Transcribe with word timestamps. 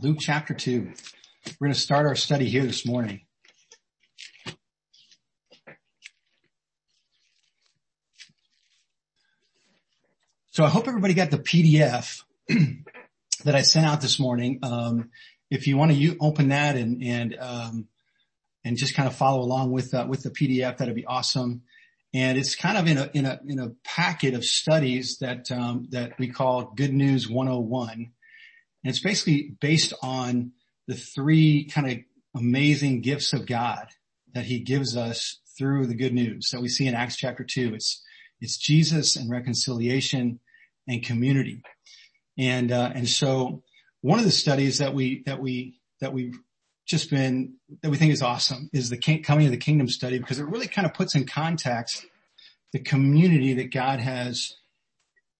Luke 0.00 0.18
chapter 0.20 0.52
2. 0.52 0.92
We're 1.60 1.66
going 1.68 1.74
to 1.74 1.78
start 1.80 2.06
our 2.06 2.16
study 2.16 2.48
here 2.48 2.64
this 2.64 2.84
morning. 2.84 3.22
So 10.50 10.64
I 10.64 10.68
hope 10.68 10.88
everybody 10.88 11.14
got 11.14 11.30
the 11.30 11.38
PDF 11.38 12.22
that 13.44 13.54
I 13.54 13.62
sent 13.62 13.86
out 13.86 14.00
this 14.00 14.18
morning. 14.18 14.58
Um, 14.62 15.10
if 15.50 15.66
you 15.66 15.76
want 15.76 15.92
to 15.92 15.96
u- 15.96 16.16
open 16.20 16.48
that 16.48 16.76
and 16.76 17.02
and 17.02 17.36
um, 17.38 17.88
and 18.64 18.76
just 18.76 18.94
kind 18.94 19.06
of 19.06 19.14
follow 19.14 19.42
along 19.42 19.70
with 19.70 19.92
uh, 19.92 20.06
with 20.08 20.22
the 20.22 20.30
PDF, 20.30 20.78
that'd 20.78 20.94
be 20.94 21.04
awesome. 21.04 21.62
And 22.14 22.38
it's 22.38 22.54
kind 22.54 22.78
of 22.78 22.86
in 22.86 22.98
a 22.98 23.10
in 23.12 23.26
a 23.26 23.40
in 23.46 23.58
a 23.58 23.70
packet 23.84 24.34
of 24.34 24.44
studies 24.44 25.18
that 25.18 25.50
um, 25.52 25.88
that 25.90 26.18
we 26.18 26.28
call 26.28 26.72
Good 26.74 26.92
News 26.92 27.28
101, 27.28 28.12
and 28.86 28.90
it's 28.94 29.02
basically 29.02 29.56
based 29.60 29.92
on 30.00 30.52
the 30.86 30.94
three 30.94 31.64
kind 31.64 31.90
of 31.90 31.98
amazing 32.40 33.00
gifts 33.00 33.32
of 33.32 33.44
God 33.44 33.88
that 34.32 34.44
He 34.44 34.60
gives 34.60 34.96
us 34.96 35.40
through 35.58 35.88
the 35.88 35.96
good 35.96 36.14
news 36.14 36.50
that 36.52 36.60
we 36.62 36.68
see 36.68 36.86
in 36.86 36.94
Acts 36.94 37.16
chapter 37.16 37.42
two. 37.42 37.74
It's 37.74 38.00
it's 38.40 38.56
Jesus 38.56 39.16
and 39.16 39.28
reconciliation 39.28 40.38
and 40.86 41.02
community. 41.02 41.62
And, 42.38 42.70
uh, 42.70 42.92
and 42.94 43.08
so 43.08 43.64
one 44.02 44.20
of 44.20 44.24
the 44.24 44.30
studies 44.30 44.78
that 44.78 44.94
we, 44.94 45.24
that 45.26 45.40
we, 45.40 45.80
that 46.00 46.12
we've 46.12 46.38
just 46.86 47.10
been, 47.10 47.54
that 47.82 47.90
we 47.90 47.96
think 47.96 48.12
is 48.12 48.22
awesome 48.22 48.70
is 48.72 48.88
the 48.88 48.98
coming 49.24 49.46
of 49.46 49.50
the 49.50 49.56
kingdom 49.56 49.88
study 49.88 50.20
because 50.20 50.38
it 50.38 50.46
really 50.46 50.68
kind 50.68 50.86
of 50.86 50.94
puts 50.94 51.16
in 51.16 51.26
context 51.26 52.06
the 52.72 52.78
community 52.78 53.54
that 53.54 53.72
God 53.72 53.98
has 53.98 54.54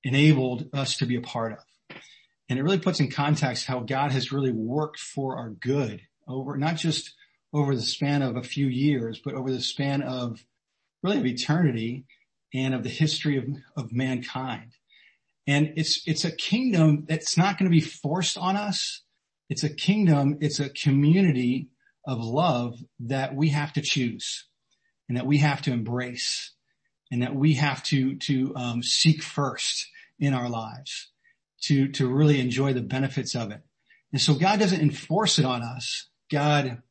enabled 0.02 0.68
us 0.73 0.96
to 0.96 1.06
be 1.06 1.15
a 1.15 1.20
part 1.20 1.52
of. 1.52 1.65
And 2.48 2.59
it 2.59 2.62
really 2.62 2.78
puts 2.78 3.00
in 3.00 3.10
context 3.10 3.66
how 3.66 3.80
God 3.80 4.12
has 4.12 4.32
really 4.32 4.52
worked 4.52 5.00
for 5.00 5.37
our 5.37 5.50
good 5.50 6.02
over, 6.28 6.56
not 6.56 6.77
just 6.77 7.14
over 7.52 7.74
the 7.74 7.82
span 7.82 8.23
of 8.23 8.37
a 8.37 8.43
few 8.43 8.66
years, 8.66 9.20
but 9.24 9.34
over 9.34 9.51
the 9.51 9.60
span 9.60 10.02
of 10.02 10.45
really 11.02 11.18
of 11.18 11.26
eternity 11.26 12.04
and 12.54 12.74
of 12.74 12.82
the 12.82 12.88
history 12.88 13.37
of, 13.37 13.46
of 13.76 13.93
mankind. 13.93 14.73
And 15.46 15.74
it's, 15.76 16.02
it's 16.07 16.24
a 16.24 16.30
kingdom 16.30 17.04
that's 17.09 17.37
not 17.37 17.59
going 17.59 17.70
to 17.70 17.74
be 17.74 17.80
forced 17.80 18.37
on 18.37 18.57
us. 18.57 19.02
It's 19.48 19.65
a 19.65 19.73
kingdom. 19.73 20.38
It's 20.40 20.60
a 20.60 20.68
community 20.68 21.68
of 22.07 22.18
love 22.18 22.79
that 23.01 23.35
we 23.35 23.51
have 23.51 23.73
to 23.74 23.80
choose 23.80 24.46
and 25.09 25.16
that 25.16 25.26
we 25.26 25.38
have 25.38 25.63
to 25.63 25.73
embrace 25.73 26.52
and 27.10 27.23
that 27.23 27.35
we 27.35 27.54
have 27.54 27.82
to, 27.85 28.16
to, 28.16 28.54
um, 28.57 28.82
seek 28.82 29.23
first 29.23 29.88
in 30.18 30.35
our 30.35 30.48
lives 30.48 31.10
to, 31.66 31.88
to 31.88 32.09
really 32.09 32.40
enjoy 32.40 32.72
the 32.72 32.82
benefits 32.82 33.34
of 33.34 33.50
it. 33.50 33.60
And 34.12 34.20
so 34.20 34.34
God 34.34 34.60
doesn't 34.60 34.80
enforce 34.80 35.38
it 35.38 35.45
on 35.45 35.62
us. 35.62 36.08
God, 36.30 36.82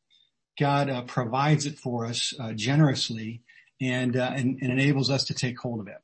God 0.60 0.90
uh, 0.90 1.02
provides 1.04 1.66
it 1.66 1.80
for 1.80 2.06
us 2.06 2.34
uh, 2.40 2.54
generously 2.54 3.42
and, 3.82 4.16
uh, 4.16 4.32
and, 4.36 4.60
and 4.62 4.72
enables 4.72 5.10
us 5.10 5.26
to 5.26 5.34
take 5.34 5.60
hold 5.60 5.80
of 5.80 5.88
it. 5.88 5.98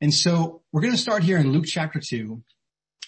And 0.00 0.12
so 0.12 0.62
we're 0.72 0.82
going 0.82 0.94
to 0.94 0.98
start 0.98 1.24
here 1.24 1.38
in 1.38 1.52
Luke 1.52 1.64
chapter 1.66 2.00
two 2.00 2.42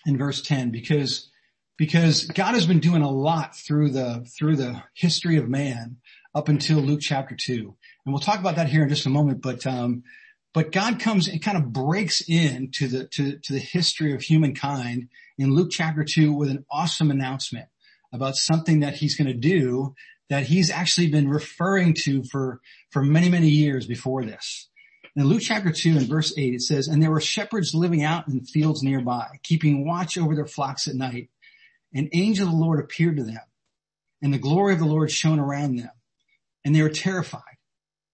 in 0.07 0.19
verse 0.19 0.43
10 0.43 0.71
because, 0.71 1.31
because 1.77 2.25
God 2.25 2.55
has 2.55 2.67
been 2.67 2.81
doing 2.81 3.03
a 3.03 3.11
lot 3.11 3.57
through 3.57 3.91
the, 3.91 4.27
through 4.39 4.57
the 4.57 4.83
history 4.95 5.37
of 5.37 5.49
man 5.49 5.99
up 6.35 6.49
until 6.49 6.79
Luke 6.79 7.01
chapter 7.01 7.37
two. 7.37 7.77
And 8.05 8.13
we'll 8.13 8.21
talk 8.21 8.41
about 8.41 8.57
that 8.57 8.69
here 8.69 8.83
in 8.83 8.89
just 8.89 9.07
a 9.07 9.11
moment, 9.11 9.43
but, 9.43 9.67
um, 9.67 10.03
but 10.53 10.73
God 10.73 10.99
comes 10.99 11.29
and 11.29 11.43
kind 11.43 11.57
of 11.57 11.73
breaks 11.73 12.23
into 12.23 12.89
the, 12.89 13.07
to, 13.09 13.39
to 13.39 13.53
the 13.53 13.59
history 13.59 14.15
of 14.15 14.23
humankind 14.23 15.09
in 15.39 15.55
Luke 15.55 15.71
chapter 15.71 16.05
two 16.05 16.33
with 16.33 16.51
an 16.51 16.65
awesome 16.71 17.11
announcement 17.11 17.69
about 18.13 18.37
something 18.37 18.81
that 18.81 18.95
he's 18.95 19.17
going 19.17 19.29
to 19.29 19.35
do 19.35 19.95
that 20.29 20.45
he's 20.45 20.71
actually 20.71 21.09
been 21.09 21.29
referring 21.29 21.93
to 21.93 22.23
for, 22.25 22.61
for 22.91 23.03
many, 23.03 23.29
many 23.29 23.49
years 23.49 23.87
before 23.87 24.25
this. 24.25 24.69
In 25.17 25.25
Luke 25.25 25.43
chapter 25.43 25.73
2 25.73 25.99
and 25.99 26.09
verse 26.09 26.33
8 26.37 26.55
it 26.55 26.63
says, 26.63 26.87
And 26.87 27.03
there 27.03 27.11
were 27.11 27.21
shepherds 27.21 27.75
living 27.75 28.05
out 28.05 28.29
in 28.29 28.45
fields 28.45 28.83
nearby, 28.83 29.27
keeping 29.43 29.87
watch 29.87 30.17
over 30.17 30.37
their 30.37 30.47
flocks 30.47 30.87
at 30.87 30.95
night. 30.95 31.31
An 31.93 32.09
angel 32.13 32.47
of 32.47 32.53
the 32.53 32.59
Lord 32.59 32.79
appeared 32.79 33.17
to 33.17 33.25
them, 33.25 33.41
and 34.23 34.33
the 34.33 34.39
glory 34.39 34.73
of 34.73 34.79
the 34.79 34.87
Lord 34.87 35.11
shone 35.11 35.41
around 35.41 35.77
them, 35.77 35.91
and 36.65 36.75
they 36.75 36.83
were 36.83 36.89
terrified. 36.89 37.43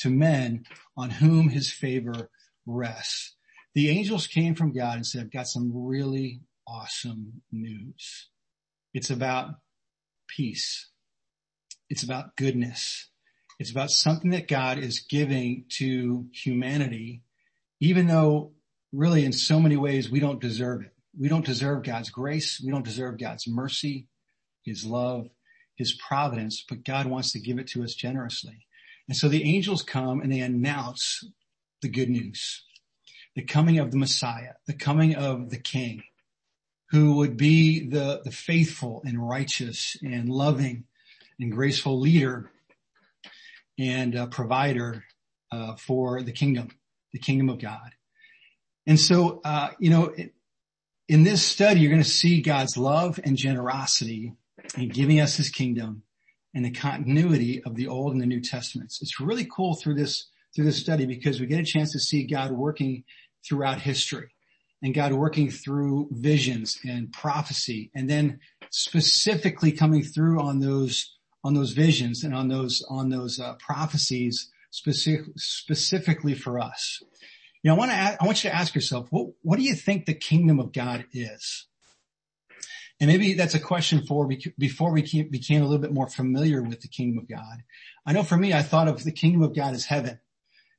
to 0.00 0.10
men 0.10 0.64
on 0.96 1.10
whom 1.10 1.48
his 1.48 1.70
favor 1.70 2.30
rests. 2.66 3.34
The 3.74 3.90
angels 3.90 4.26
came 4.26 4.54
from 4.54 4.72
God 4.72 4.96
and 4.96 5.06
said, 5.06 5.22
I've 5.22 5.32
got 5.32 5.46
some 5.46 5.70
really 5.74 6.40
awesome 6.66 7.42
news. 7.52 8.28
It's 8.92 9.10
about 9.10 9.54
peace. 10.26 10.88
It's 11.88 12.02
about 12.02 12.36
goodness. 12.36 13.08
It's 13.58 13.70
about 13.70 13.90
something 13.90 14.30
that 14.30 14.48
God 14.48 14.78
is 14.78 15.00
giving 15.00 15.66
to 15.76 16.26
humanity, 16.32 17.22
even 17.80 18.06
though 18.06 18.52
really 18.92 19.24
in 19.24 19.32
so 19.32 19.60
many 19.60 19.76
ways 19.76 20.10
we 20.10 20.20
don't 20.20 20.40
deserve 20.40 20.82
it. 20.82 20.92
We 21.18 21.28
don't 21.28 21.44
deserve 21.44 21.82
God's 21.82 22.10
grace. 22.10 22.60
We 22.64 22.70
don't 22.70 22.84
deserve 22.84 23.18
God's 23.18 23.46
mercy, 23.46 24.08
His 24.64 24.84
love, 24.84 25.28
His 25.76 25.92
providence, 25.92 26.64
but 26.66 26.84
God 26.84 27.06
wants 27.06 27.32
to 27.32 27.40
give 27.40 27.58
it 27.58 27.66
to 27.68 27.82
us 27.82 27.94
generously. 27.94 28.66
And 29.08 29.16
so 29.16 29.28
the 29.28 29.44
angels 29.44 29.82
come 29.82 30.20
and 30.20 30.32
they 30.32 30.40
announce 30.40 31.24
the 31.82 31.88
good 31.88 32.10
news, 32.10 32.64
the 33.34 33.42
coming 33.42 33.78
of 33.78 33.90
the 33.90 33.98
Messiah, 33.98 34.54
the 34.66 34.74
coming 34.74 35.14
of 35.14 35.50
the 35.50 35.58
King, 35.58 36.02
who 36.90 37.16
would 37.16 37.36
be 37.36 37.88
the, 37.88 38.20
the 38.24 38.30
faithful 38.30 39.02
and 39.04 39.26
righteous 39.26 39.96
and 40.02 40.28
loving 40.28 40.84
and 41.38 41.52
graceful 41.52 41.98
leader 41.98 42.50
and 43.78 44.14
a 44.14 44.26
provider 44.26 45.04
uh, 45.52 45.74
for 45.76 46.22
the 46.22 46.32
kingdom, 46.32 46.68
the 47.12 47.18
kingdom 47.18 47.48
of 47.48 47.58
God. 47.58 47.94
And 48.86 48.98
so, 48.98 49.40
uh, 49.44 49.70
you 49.78 49.90
know, 49.90 50.14
in 51.08 51.24
this 51.24 51.42
study, 51.42 51.80
you're 51.80 51.90
going 51.90 52.02
to 52.02 52.08
see 52.08 52.40
God's 52.40 52.76
love 52.76 53.18
and 53.22 53.36
generosity 53.36 54.34
in 54.76 54.88
giving 54.88 55.20
us 55.20 55.36
his 55.36 55.48
kingdom 55.48 56.02
and 56.54 56.64
the 56.64 56.70
continuity 56.70 57.62
of 57.64 57.76
the 57.76 57.88
Old 57.88 58.12
and 58.12 58.20
the 58.20 58.26
New 58.26 58.40
Testaments. 58.40 59.00
It's 59.02 59.20
really 59.20 59.46
cool 59.46 59.74
through 59.74 59.94
this, 59.94 60.26
through 60.54 60.64
this 60.64 60.78
study 60.78 61.06
because 61.06 61.40
we 61.40 61.46
get 61.46 61.60
a 61.60 61.64
chance 61.64 61.92
to 61.92 62.00
see 62.00 62.24
God 62.26 62.50
working 62.52 63.04
throughout 63.46 63.80
history 63.80 64.34
and 64.82 64.94
God 64.94 65.12
working 65.12 65.50
through 65.50 66.08
visions 66.10 66.78
and 66.86 67.12
prophecy 67.12 67.90
and 67.94 68.08
then 68.08 68.40
specifically 68.70 69.72
coming 69.72 70.02
through 70.02 70.40
on 70.40 70.60
those 70.60 71.16
on 71.42 71.54
those 71.54 71.72
visions 71.72 72.22
and 72.22 72.34
on 72.34 72.48
those 72.48 72.84
on 72.90 73.08
those 73.08 73.40
uh, 73.40 73.54
prophecies 73.54 74.50
specific, 74.70 75.26
specifically 75.36 76.34
for 76.34 76.58
us. 76.58 77.02
You 77.62 77.70
know, 77.70 77.74
I 77.74 77.78
want 77.78 77.90
to 77.90 77.96
I 77.96 78.24
want 78.24 78.44
you 78.44 78.50
to 78.50 78.56
ask 78.56 78.74
yourself, 78.74 79.08
what 79.10 79.28
what 79.42 79.56
do 79.58 79.62
you 79.62 79.74
think 79.74 80.06
the 80.06 80.14
kingdom 80.14 80.60
of 80.60 80.72
God 80.72 81.06
is? 81.12 81.66
And 83.00 83.08
maybe 83.08 83.32
that's 83.32 83.54
a 83.54 83.60
question 83.60 84.04
for 84.06 84.28
before 84.58 84.92
we 84.92 85.02
became 85.30 85.62
a 85.62 85.64
little 85.64 85.78
bit 85.78 85.92
more 85.92 86.08
familiar 86.08 86.62
with 86.62 86.80
the 86.80 86.88
kingdom 86.88 87.18
of 87.18 87.28
God. 87.28 87.62
I 88.04 88.12
know 88.12 88.22
for 88.22 88.36
me, 88.36 88.52
I 88.52 88.62
thought 88.62 88.88
of 88.88 89.02
the 89.02 89.12
kingdom 89.12 89.42
of 89.42 89.54
God 89.54 89.72
as 89.72 89.86
heaven, 89.86 90.20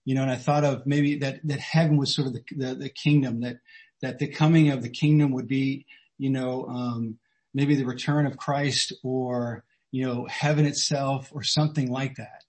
you 0.06 0.13
know, 0.13 0.21
and 0.21 0.31
I 0.31 0.35
thought 0.35 0.63
of 0.63 0.85
maybe 0.85 1.18
that 1.19 1.39
that 1.45 1.59
heaven 1.59 1.97
was 1.97 2.13
sort 2.13 2.27
of 2.27 2.33
the 2.33 2.44
the, 2.56 2.75
the 2.75 2.89
kingdom 2.89 3.41
that 3.41 3.57
that 4.01 4.19
the 4.19 4.27
coming 4.27 4.69
of 4.69 4.83
the 4.83 4.89
kingdom 4.89 5.31
would 5.31 5.47
be, 5.47 5.85
you 6.19 6.29
know, 6.29 6.68
um, 6.68 7.18
maybe 7.53 7.75
the 7.75 7.85
return 7.85 8.27
of 8.27 8.38
Christ 8.38 8.94
or 9.03 9.63
you 9.91 10.06
know, 10.06 10.25
heaven 10.25 10.65
itself 10.65 11.29
or 11.33 11.44
something 11.44 11.91
like 11.91 12.15
that. 12.15 12.44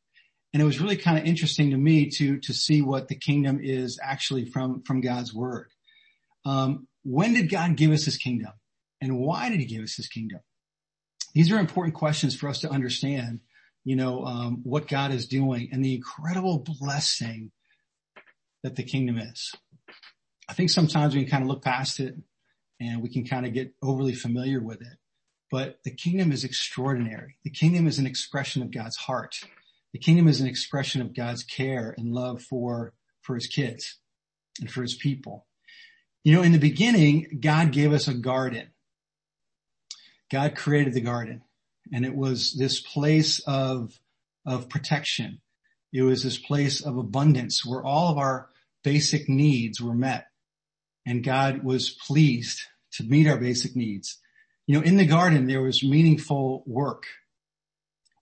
And 0.52 0.62
it 0.62 0.66
was 0.66 0.80
really 0.80 0.96
kind 0.96 1.18
of 1.18 1.24
interesting 1.24 1.70
to 1.70 1.76
me 1.76 2.08
to, 2.10 2.38
to 2.38 2.52
see 2.52 2.82
what 2.82 3.08
the 3.08 3.16
kingdom 3.16 3.58
is 3.62 3.98
actually 4.02 4.44
from, 4.44 4.82
from 4.82 5.00
God's 5.00 5.34
word. 5.34 5.70
Um, 6.44 6.86
when 7.04 7.34
did 7.34 7.50
God 7.50 7.76
give 7.76 7.90
us 7.90 8.04
his 8.04 8.16
kingdom 8.16 8.52
and 9.02 9.18
why 9.18 9.50
did 9.50 9.60
he 9.60 9.66
give 9.66 9.82
us 9.82 9.96
his 9.96 10.06
kingdom? 10.06 10.40
These 11.34 11.50
are 11.52 11.58
important 11.58 11.94
questions 11.94 12.34
for 12.34 12.48
us 12.48 12.60
to 12.60 12.70
understand, 12.70 13.40
you 13.84 13.96
know, 13.96 14.24
um, 14.24 14.60
what 14.62 14.86
God 14.86 15.10
is 15.12 15.26
doing 15.26 15.68
and 15.72 15.84
the 15.84 15.94
incredible 15.94 16.58
blessing 16.80 17.50
that 18.62 18.76
the 18.76 18.84
kingdom 18.84 19.18
is. 19.18 19.52
I 20.48 20.54
think 20.54 20.70
sometimes 20.70 21.14
we 21.14 21.22
can 21.22 21.30
kind 21.30 21.42
of 21.42 21.48
look 21.48 21.62
past 21.64 21.98
it 22.00 22.14
and 22.80 23.02
we 23.02 23.08
can 23.08 23.24
kind 23.24 23.44
of 23.46 23.52
get 23.54 23.74
overly 23.82 24.14
familiar 24.14 24.60
with 24.60 24.80
it. 24.80 24.98
but 25.52 25.78
the 25.84 25.90
kingdom 25.90 26.32
is 26.32 26.44
extraordinary. 26.44 27.36
The 27.44 27.50
kingdom 27.50 27.86
is 27.86 27.98
an 27.98 28.06
expression 28.06 28.62
of 28.62 28.70
God's 28.70 28.96
heart. 28.96 29.36
The 29.92 29.98
kingdom 29.98 30.26
is 30.26 30.40
an 30.40 30.46
expression 30.46 31.02
of 31.02 31.14
God's 31.14 31.44
care 31.44 31.94
and 31.98 32.14
love 32.14 32.40
for, 32.42 32.94
for 33.20 33.34
his 33.34 33.46
kids 33.46 33.98
and 34.60 34.70
for 34.70 34.80
his 34.80 34.94
people. 34.94 35.46
You 36.24 36.34
know, 36.34 36.42
in 36.42 36.52
the 36.52 36.58
beginning, 36.58 37.38
God 37.40 37.70
gave 37.70 37.92
us 37.92 38.08
a 38.08 38.14
garden. 38.14 38.71
God 40.32 40.56
created 40.56 40.94
the 40.94 41.02
garden 41.02 41.42
and 41.92 42.06
it 42.06 42.16
was 42.16 42.54
this 42.54 42.80
place 42.80 43.40
of, 43.46 44.00
of 44.46 44.70
protection. 44.70 45.40
It 45.92 46.02
was 46.02 46.22
this 46.22 46.38
place 46.38 46.80
of 46.80 46.96
abundance 46.96 47.66
where 47.66 47.84
all 47.84 48.10
of 48.10 48.16
our 48.16 48.48
basic 48.82 49.28
needs 49.28 49.78
were 49.78 49.94
met 49.94 50.28
and 51.04 51.22
God 51.22 51.62
was 51.62 51.90
pleased 51.90 52.62
to 52.92 53.04
meet 53.04 53.28
our 53.28 53.36
basic 53.36 53.76
needs. 53.76 54.18
You 54.66 54.78
know, 54.78 54.84
in 54.84 54.96
the 54.96 55.04
garden, 55.04 55.46
there 55.46 55.60
was 55.60 55.84
meaningful 55.84 56.62
work 56.66 57.04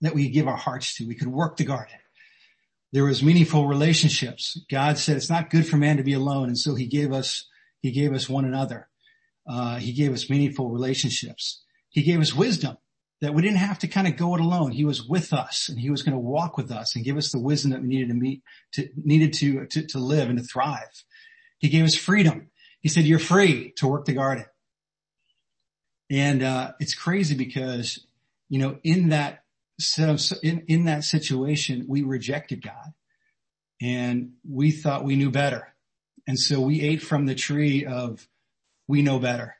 that 0.01 0.13
we 0.13 0.27
give 0.27 0.47
our 0.47 0.57
hearts 0.57 0.95
to. 0.95 1.07
We 1.07 1.15
could 1.15 1.29
work 1.29 1.55
the 1.55 1.63
garden. 1.63 1.95
There 2.91 3.05
was 3.05 3.23
meaningful 3.23 3.67
relationships. 3.67 4.59
God 4.69 4.97
said 4.97 5.15
it's 5.15 5.29
not 5.29 5.49
good 5.49 5.65
for 5.65 5.77
man 5.77 5.95
to 5.95 6.03
be 6.03 6.13
alone. 6.13 6.49
And 6.49 6.57
so 6.57 6.75
he 6.75 6.87
gave 6.87 7.13
us, 7.13 7.47
he 7.81 7.91
gave 7.91 8.11
us 8.11 8.27
one 8.27 8.43
another. 8.43 8.89
Uh, 9.47 9.77
he 9.77 9.93
gave 9.93 10.11
us 10.11 10.29
meaningful 10.29 10.69
relationships. 10.69 11.63
He 11.91 12.03
gave 12.03 12.19
us 12.21 12.33
wisdom 12.33 12.77
that 13.19 13.35
we 13.35 13.43
didn't 13.43 13.57
have 13.57 13.77
to 13.79 13.87
kind 13.87 14.07
of 14.07 14.17
go 14.17 14.33
it 14.33 14.41
alone. 14.41 14.71
He 14.71 14.85
was 14.85 15.07
with 15.07 15.31
us 15.31 15.69
and 15.69 15.79
he 15.79 15.91
was 15.91 16.01
going 16.01 16.13
to 16.13 16.19
walk 16.19 16.57
with 16.57 16.71
us 16.71 16.95
and 16.95 17.05
give 17.05 17.17
us 17.17 17.31
the 17.31 17.39
wisdom 17.39 17.71
that 17.71 17.81
we 17.81 17.87
needed 17.87 18.07
to 18.07 18.15
meet, 18.15 18.41
to, 18.73 18.89
needed 18.95 19.33
to, 19.33 19.67
to, 19.67 19.85
to 19.87 19.99
live 19.99 20.29
and 20.29 20.39
to 20.39 20.43
thrive. 20.43 21.03
He 21.59 21.69
gave 21.69 21.85
us 21.85 21.95
freedom. 21.95 22.49
He 22.79 22.89
said, 22.89 23.03
you're 23.03 23.19
free 23.19 23.73
to 23.77 23.87
work 23.87 24.05
the 24.05 24.13
garden. 24.13 24.45
And, 26.09 26.41
uh, 26.41 26.71
it's 26.79 26.95
crazy 26.95 27.35
because, 27.35 28.05
you 28.49 28.57
know, 28.57 28.79
in 28.83 29.09
that, 29.09 29.43
in, 30.41 30.63
in 30.67 30.85
that 30.85 31.03
situation, 31.03 31.85
we 31.87 32.01
rejected 32.01 32.63
God 32.63 32.93
and 33.81 34.31
we 34.49 34.71
thought 34.71 35.03
we 35.03 35.15
knew 35.15 35.29
better. 35.29 35.73
And 36.27 36.39
so 36.39 36.59
we 36.59 36.81
ate 36.81 37.03
from 37.03 37.27
the 37.27 37.35
tree 37.35 37.85
of 37.85 38.27
we 38.87 39.01
know 39.01 39.19
better 39.19 39.55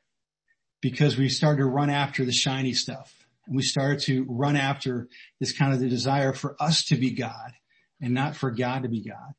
because 0.82 1.18
we 1.18 1.30
started 1.30 1.60
to 1.60 1.66
run 1.66 1.90
after 1.90 2.26
the 2.26 2.32
shiny 2.32 2.74
stuff 2.74 3.14
and 3.48 3.56
we 3.56 3.64
started 3.64 4.00
to 4.00 4.26
run 4.28 4.56
after 4.56 5.08
this 5.40 5.54
kind 5.54 5.74
of 5.74 5.80
the 5.80 5.90
desire 5.90 6.34
for 6.34 6.56
us 6.60 6.86
to 6.86 6.96
be 6.96 7.12
God 7.12 7.54
and 8.02 8.14
not 8.14 8.36
for 8.36 8.52
God 8.52 8.84
to 8.84 8.90
be 8.90 9.02
God. 9.02 9.34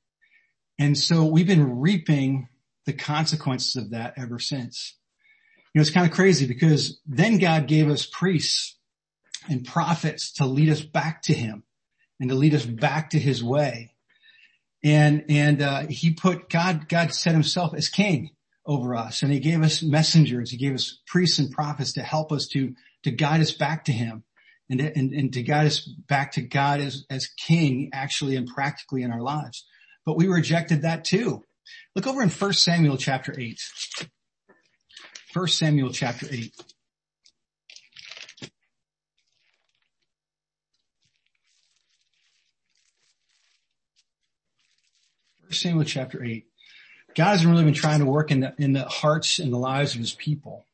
And 0.78 0.96
so 0.96 1.24
we've 1.24 1.46
been 1.46 1.80
reaping 1.80 2.48
the 2.86 2.92
consequences 2.92 3.76
of 3.76 3.90
that 3.90 4.14
ever 4.16 4.38
since. 4.38 4.96
You 5.72 5.78
know, 5.78 5.82
it's 5.82 5.90
kind 5.90 6.06
of 6.06 6.12
crazy 6.12 6.46
because 6.46 7.00
then 7.06 7.38
God 7.38 7.66
gave 7.66 7.88
us 7.88 8.06
priests 8.06 8.76
and 9.48 9.66
prophets 9.66 10.32
to 10.34 10.46
lead 10.46 10.68
us 10.68 10.82
back 10.82 11.22
to 11.22 11.34
him 11.34 11.64
and 12.20 12.30
to 12.30 12.36
lead 12.36 12.54
us 12.54 12.64
back 12.64 13.10
to 13.10 13.18
his 13.18 13.42
way. 13.42 13.94
And, 14.84 15.24
and, 15.28 15.62
uh, 15.62 15.86
he 15.86 16.12
put 16.12 16.48
God, 16.48 16.88
God 16.88 17.14
set 17.14 17.32
himself 17.32 17.74
as 17.74 17.88
king 17.88 18.30
over 18.64 18.94
us 18.94 19.22
and 19.22 19.32
he 19.32 19.40
gave 19.40 19.62
us 19.62 19.82
messengers. 19.82 20.50
He 20.50 20.56
gave 20.56 20.74
us 20.74 21.00
priests 21.06 21.38
and 21.38 21.50
prophets 21.50 21.92
to 21.94 22.02
help 22.02 22.32
us 22.32 22.46
to, 22.52 22.74
to 23.02 23.10
guide 23.10 23.40
us 23.40 23.52
back 23.52 23.84
to 23.86 23.92
him 23.92 24.24
and, 24.70 24.80
and, 24.80 25.12
and 25.12 25.32
to 25.32 25.42
guide 25.42 25.66
us 25.66 25.80
back 25.80 26.32
to 26.32 26.42
God 26.42 26.80
as, 26.80 27.04
as 27.10 27.26
king 27.26 27.90
actually 27.92 28.36
and 28.36 28.46
practically 28.46 29.02
in 29.02 29.10
our 29.10 29.22
lives. 29.22 29.66
But 30.06 30.16
we 30.16 30.28
rejected 30.28 30.82
that 30.82 31.04
too. 31.04 31.42
Look 31.94 32.06
over 32.06 32.22
in 32.22 32.30
1 32.30 32.52
Samuel 32.54 32.96
chapter 32.96 33.34
8. 33.38 33.58
1 35.32 35.46
Samuel 35.48 35.90
chapter 35.90 36.26
8. 36.30 36.54
First 45.44 45.62
Samuel 45.62 45.84
chapter 45.84 46.22
8. 46.24 46.46
God 47.14 47.30
hasn't 47.30 47.50
really 47.50 47.64
been 47.64 47.74
trying 47.74 48.00
to 48.00 48.06
work 48.06 48.30
in 48.30 48.40
the, 48.40 48.54
in 48.58 48.72
the 48.72 48.84
hearts 48.84 49.38
and 49.38 49.52
the 49.52 49.58
lives 49.58 49.94
of 49.94 50.00
his 50.00 50.12
people. 50.12 50.66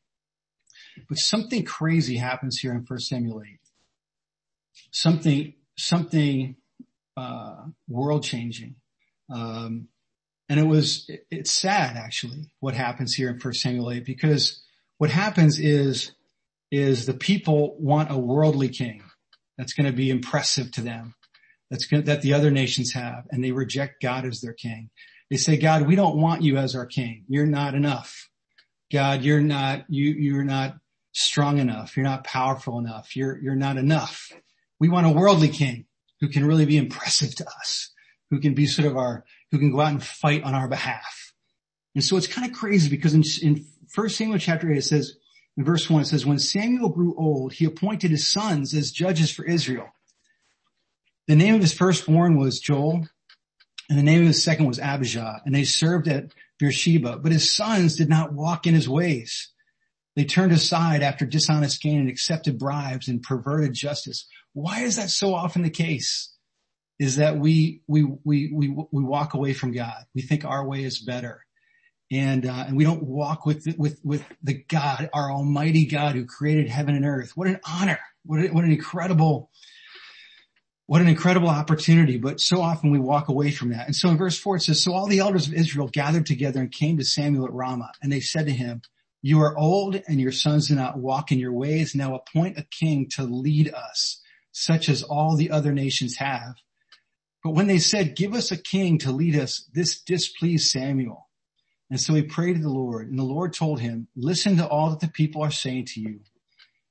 But 1.08 1.18
something 1.18 1.64
crazy 1.64 2.16
happens 2.16 2.58
here 2.58 2.72
in 2.72 2.84
1 2.86 3.00
Samuel 3.00 3.42
8. 3.42 3.58
Something, 4.90 5.54
something, 5.76 6.56
uh, 7.16 7.64
world 7.88 8.24
changing. 8.24 8.76
Um, 9.30 9.88
and 10.48 10.58
it 10.58 10.66
was, 10.66 11.10
it's 11.30 11.52
sad 11.52 11.96
actually 11.96 12.50
what 12.60 12.74
happens 12.74 13.14
here 13.14 13.28
in 13.28 13.38
1 13.38 13.54
Samuel 13.54 13.90
8 13.90 14.04
because 14.04 14.62
what 14.96 15.10
happens 15.10 15.58
is, 15.58 16.12
is 16.70 17.06
the 17.06 17.14
people 17.14 17.76
want 17.78 18.10
a 18.10 18.18
worldly 18.18 18.68
king 18.68 19.02
that's 19.56 19.72
going 19.72 19.86
to 19.86 19.96
be 19.96 20.10
impressive 20.10 20.70
to 20.72 20.80
them. 20.80 21.14
That's 21.70 21.86
going 21.86 22.04
that 22.04 22.22
the 22.22 22.32
other 22.32 22.50
nations 22.50 22.92
have 22.92 23.26
and 23.30 23.44
they 23.44 23.52
reject 23.52 24.00
God 24.00 24.24
as 24.24 24.40
their 24.40 24.54
king. 24.54 24.90
They 25.30 25.36
say, 25.36 25.56
God, 25.58 25.86
we 25.86 25.94
don't 25.94 26.16
want 26.16 26.42
you 26.42 26.56
as 26.56 26.74
our 26.74 26.86
king. 26.86 27.24
You're 27.28 27.46
not 27.46 27.74
enough. 27.74 28.28
God, 28.90 29.22
you're 29.22 29.42
not, 29.42 29.84
you, 29.88 30.10
you're 30.10 30.44
not 30.44 30.76
strong 31.12 31.58
enough. 31.58 31.96
You're 31.96 32.06
not 32.06 32.24
powerful 32.24 32.78
enough. 32.78 33.14
You're, 33.14 33.38
you're 33.38 33.54
not 33.54 33.76
enough. 33.76 34.32
We 34.80 34.88
want 34.88 35.06
a 35.06 35.10
worldly 35.10 35.48
king 35.48 35.86
who 36.20 36.28
can 36.28 36.46
really 36.46 36.64
be 36.64 36.78
impressive 36.78 37.34
to 37.36 37.46
us, 37.46 37.90
who 38.30 38.40
can 38.40 38.54
be 38.54 38.66
sort 38.66 38.88
of 38.88 38.96
our, 38.96 39.24
who 39.50 39.58
can 39.58 39.70
go 39.70 39.80
out 39.80 39.92
and 39.92 40.02
fight 40.02 40.44
on 40.44 40.54
our 40.54 40.68
behalf. 40.68 41.32
And 41.94 42.02
so 42.02 42.16
it's 42.16 42.26
kind 42.26 42.50
of 42.50 42.56
crazy 42.56 42.88
because 42.88 43.14
in, 43.14 43.24
in 43.42 43.66
1 43.94 44.08
Samuel 44.08 44.38
chapter 44.38 44.70
8 44.70 44.78
it 44.78 44.82
says, 44.82 45.14
in 45.56 45.64
verse 45.64 45.90
1 45.90 46.02
it 46.02 46.04
says, 46.06 46.24
when 46.24 46.38
Samuel 46.38 46.90
grew 46.90 47.14
old, 47.18 47.52
he 47.52 47.64
appointed 47.64 48.10
his 48.10 48.30
sons 48.30 48.72
as 48.72 48.92
judges 48.92 49.30
for 49.30 49.44
Israel. 49.44 49.88
The 51.26 51.36
name 51.36 51.54
of 51.54 51.60
his 51.60 51.74
firstborn 51.74 52.38
was 52.38 52.60
Joel, 52.60 53.06
and 53.88 53.98
the 53.98 54.02
name 54.02 54.20
of 54.20 54.26
his 54.26 54.42
second 54.42 54.66
was 54.66 54.78
Abijah, 54.78 55.42
and 55.44 55.54
they 55.54 55.64
served 55.64 56.08
at 56.08 56.32
Beersheba. 56.58 57.18
But 57.18 57.32
his 57.32 57.50
sons 57.50 57.96
did 57.96 58.08
not 58.08 58.32
walk 58.32 58.66
in 58.66 58.74
his 58.74 58.88
ways. 58.88 59.50
They 60.16 60.24
turned 60.24 60.52
aside 60.52 61.02
after 61.02 61.24
dishonest 61.24 61.80
gain 61.80 62.00
and 62.00 62.08
accepted 62.08 62.58
bribes 62.58 63.08
and 63.08 63.22
perverted 63.22 63.72
justice. 63.72 64.26
Why 64.52 64.80
is 64.80 64.96
that 64.96 65.10
so 65.10 65.34
often 65.34 65.62
the 65.62 65.70
case? 65.70 66.34
is 66.98 67.16
that 67.16 67.38
we, 67.38 67.82
we, 67.86 68.04
we, 68.24 68.50
we, 68.52 68.68
we 68.68 69.04
walk 69.04 69.34
away 69.34 69.52
from 69.52 69.72
God. 69.72 70.04
We 70.14 70.22
think 70.22 70.44
our 70.44 70.66
way 70.66 70.82
is 70.82 70.98
better. 70.98 71.44
And, 72.10 72.46
uh, 72.46 72.64
and 72.66 72.76
we 72.76 72.84
don't 72.84 73.02
walk 73.02 73.46
with, 73.46 73.66
with, 73.76 74.00
with 74.02 74.24
the 74.42 74.54
God, 74.54 75.10
our 75.12 75.30
almighty 75.30 75.86
God 75.86 76.14
who 76.14 76.24
created 76.24 76.68
heaven 76.68 76.96
and 76.96 77.04
earth. 77.04 77.32
What 77.36 77.48
an 77.48 77.60
honor. 77.68 78.00
What, 78.24 78.40
a, 78.40 78.48
what 78.48 78.64
an 78.64 78.72
incredible, 78.72 79.50
what 80.88 81.02
an 81.02 81.08
incredible 81.08 81.50
opportunity. 81.50 82.16
But 82.16 82.40
so 82.40 82.62
often 82.62 82.90
we 82.90 82.98
walk 82.98 83.28
away 83.28 83.50
from 83.50 83.72
that. 83.72 83.86
And 83.86 83.94
so 83.94 84.08
in 84.08 84.16
verse 84.16 84.38
four 84.38 84.56
it 84.56 84.62
says, 84.62 84.82
so 84.82 84.94
all 84.94 85.06
the 85.06 85.18
elders 85.18 85.46
of 85.46 85.52
Israel 85.52 85.86
gathered 85.86 86.24
together 86.24 86.60
and 86.60 86.72
came 86.72 86.96
to 86.96 87.04
Samuel 87.04 87.44
at 87.44 87.52
Ramah 87.52 87.92
and 88.02 88.10
they 88.10 88.20
said 88.20 88.46
to 88.46 88.52
him, 88.52 88.80
you 89.20 89.40
are 89.42 89.58
old 89.58 90.00
and 90.08 90.18
your 90.18 90.32
sons 90.32 90.68
do 90.68 90.74
not 90.74 90.98
walk 90.98 91.30
in 91.30 91.38
your 91.38 91.52
ways. 91.52 91.94
Now 91.94 92.14
appoint 92.14 92.58
a 92.58 92.66
king 92.70 93.06
to 93.16 93.24
lead 93.24 93.70
us, 93.74 94.22
such 94.52 94.88
as 94.88 95.02
all 95.02 95.36
the 95.36 95.50
other 95.50 95.72
nations 95.72 96.16
have. 96.16 96.54
But 97.44 97.50
when 97.50 97.66
they 97.66 97.80
said, 97.80 98.16
give 98.16 98.32
us 98.32 98.50
a 98.50 98.56
king 98.56 98.96
to 99.00 99.12
lead 99.12 99.36
us, 99.36 99.68
this 99.74 100.00
displeased 100.00 100.70
Samuel. 100.70 101.28
And 101.90 102.00
so 102.00 102.14
he 102.14 102.22
prayed 102.22 102.54
to 102.54 102.62
the 102.62 102.70
Lord 102.70 103.10
and 103.10 103.18
the 103.18 103.24
Lord 103.24 103.52
told 103.52 103.80
him, 103.80 104.08
listen 104.16 104.56
to 104.56 104.66
all 104.66 104.88
that 104.88 105.00
the 105.00 105.08
people 105.08 105.42
are 105.42 105.50
saying 105.50 105.84
to 105.86 106.00
you. 106.00 106.20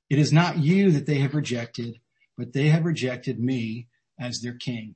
It 0.08 0.20
is 0.20 0.32
not 0.32 0.60
you 0.60 0.92
that 0.92 1.08
they 1.08 1.18
have 1.20 1.34
rejected, 1.34 2.00
but 2.38 2.54
they 2.54 2.70
have 2.70 2.86
rejected 2.86 3.40
me 3.40 3.88
as 4.20 4.42
their 4.42 4.54
king. 4.54 4.96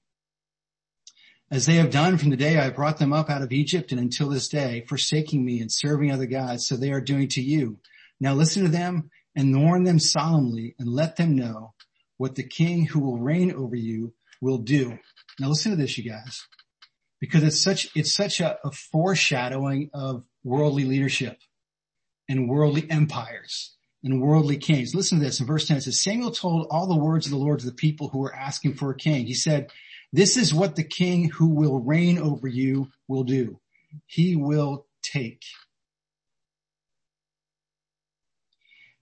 As 1.49 1.65
they 1.65 1.75
have 1.75 1.91
done 1.91 2.17
from 2.17 2.29
the 2.29 2.37
day 2.37 2.57
I 2.57 2.69
brought 2.69 2.97
them 2.97 3.11
up 3.11 3.29
out 3.29 3.41
of 3.41 3.51
Egypt 3.51 3.91
and 3.91 3.99
until 3.99 4.29
this 4.29 4.47
day, 4.47 4.85
forsaking 4.87 5.43
me 5.43 5.59
and 5.59 5.71
serving 5.71 6.11
other 6.11 6.25
gods, 6.25 6.67
so 6.67 6.77
they 6.77 6.91
are 6.91 7.01
doing 7.01 7.27
to 7.29 7.41
you. 7.41 7.79
Now 8.19 8.33
listen 8.33 8.63
to 8.63 8.69
them 8.69 9.09
and 9.35 9.61
warn 9.61 9.83
them 9.83 9.99
solemnly 9.99 10.75
and 10.79 10.87
let 10.87 11.17
them 11.17 11.35
know 11.35 11.73
what 12.17 12.35
the 12.35 12.47
king 12.47 12.85
who 12.85 12.99
will 12.99 13.17
reign 13.17 13.51
over 13.51 13.75
you 13.75 14.13
will 14.39 14.59
do. 14.59 14.97
Now 15.39 15.49
listen 15.49 15.71
to 15.71 15.77
this, 15.77 15.97
you 15.97 16.09
guys, 16.09 16.47
because 17.19 17.43
it's 17.43 17.61
such, 17.61 17.89
it's 17.95 18.13
such 18.13 18.39
a, 18.39 18.57
a 18.63 18.71
foreshadowing 18.71 19.89
of 19.93 20.23
worldly 20.43 20.85
leadership 20.85 21.37
and 22.29 22.47
worldly 22.47 22.89
empires 22.89 23.75
and 24.03 24.21
worldly 24.21 24.57
kings. 24.57 24.95
Listen 24.95 25.19
to 25.19 25.25
this 25.25 25.39
in 25.39 25.45
verse 25.45 25.67
10. 25.67 25.77
It 25.77 25.81
says, 25.81 26.01
Samuel 26.01 26.31
told 26.31 26.67
all 26.69 26.87
the 26.87 26.95
words 26.95 27.25
of 27.25 27.31
the 27.31 27.37
Lord 27.37 27.59
to 27.59 27.65
the 27.65 27.71
people 27.71 28.09
who 28.09 28.19
were 28.19 28.35
asking 28.35 28.75
for 28.75 28.91
a 28.91 28.97
king. 28.97 29.25
He 29.25 29.33
said, 29.33 29.71
this 30.13 30.37
is 30.37 30.53
what 30.53 30.75
the 30.75 30.83
king 30.83 31.29
who 31.29 31.47
will 31.47 31.79
reign 31.79 32.17
over 32.17 32.47
you 32.47 32.89
will 33.07 33.23
do. 33.23 33.59
He 34.07 34.35
will 34.35 34.87
take. 35.01 35.43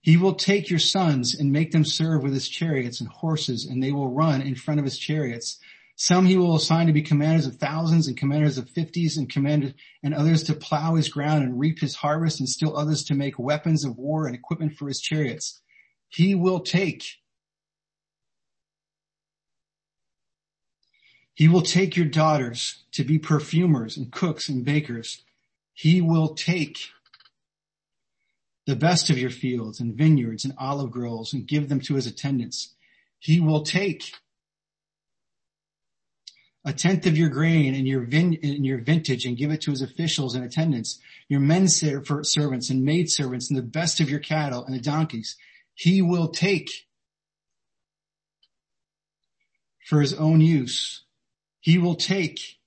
He 0.02 0.16
will 0.16 0.34
take 0.34 0.70
your 0.70 0.78
sons 0.78 1.38
and 1.38 1.52
make 1.52 1.72
them 1.72 1.84
serve 1.84 2.22
with 2.22 2.32
his 2.32 2.48
chariots 2.48 3.00
and 3.00 3.08
horses 3.08 3.66
and 3.66 3.82
they 3.82 3.92
will 3.92 4.10
run 4.10 4.40
in 4.40 4.54
front 4.54 4.80
of 4.80 4.84
his 4.84 4.98
chariots. 4.98 5.58
Some 6.02 6.24
he 6.24 6.38
will 6.38 6.56
assign 6.56 6.86
to 6.86 6.94
be 6.94 7.02
commanders 7.02 7.44
of 7.44 7.56
thousands 7.56 8.08
and 8.08 8.16
commanders 8.16 8.56
of 8.56 8.70
fifties 8.70 9.18
and 9.18 9.28
commanders 9.28 9.74
and 10.02 10.14
others 10.14 10.44
to 10.44 10.54
plow 10.54 10.94
his 10.94 11.10
ground 11.10 11.44
and 11.44 11.60
reap 11.60 11.78
his 11.78 11.96
harvest 11.96 12.40
and 12.40 12.48
still 12.48 12.74
others 12.74 13.04
to 13.04 13.14
make 13.14 13.38
weapons 13.38 13.84
of 13.84 13.98
war 13.98 14.26
and 14.26 14.34
equipment 14.34 14.78
for 14.78 14.88
his 14.88 14.98
chariots. 14.98 15.60
He 16.08 16.34
will 16.34 16.60
take. 16.60 17.04
He 21.34 21.48
will 21.48 21.60
take 21.60 21.98
your 21.98 22.06
daughters 22.06 22.82
to 22.92 23.04
be 23.04 23.18
perfumers 23.18 23.98
and 23.98 24.10
cooks 24.10 24.48
and 24.48 24.64
bakers. 24.64 25.22
He 25.74 26.00
will 26.00 26.34
take 26.34 26.78
the 28.66 28.74
best 28.74 29.10
of 29.10 29.18
your 29.18 29.28
fields 29.28 29.80
and 29.80 29.94
vineyards 29.94 30.46
and 30.46 30.54
olive 30.56 30.92
groves 30.92 31.34
and 31.34 31.46
give 31.46 31.68
them 31.68 31.80
to 31.80 31.96
his 31.96 32.06
attendants. 32.06 32.74
He 33.18 33.38
will 33.38 33.64
take 33.64 34.14
a 36.64 36.72
tenth 36.72 37.06
of 37.06 37.16
your 37.16 37.30
grain 37.30 37.74
and 37.74 37.88
your 37.88 38.02
vin, 38.02 38.34
in 38.34 38.64
your 38.64 38.78
vintage 38.78 39.24
and 39.24 39.36
give 39.36 39.50
it 39.50 39.62
to 39.62 39.70
his 39.70 39.82
officials 39.82 40.34
and 40.34 40.44
attendants, 40.44 40.98
your 41.28 41.40
men 41.40 41.68
servants 41.68 42.70
and 42.70 42.84
maid 42.84 43.10
servants 43.10 43.48
and 43.48 43.58
the 43.58 43.62
best 43.62 44.00
of 44.00 44.10
your 44.10 44.20
cattle 44.20 44.64
and 44.64 44.74
the 44.74 44.80
donkeys. 44.80 45.36
He 45.74 46.02
will 46.02 46.28
take 46.28 46.70
for 49.86 50.00
his 50.00 50.12
own 50.14 50.40
use. 50.40 51.04
He 51.60 51.78
will 51.78 51.94
take 51.94 52.58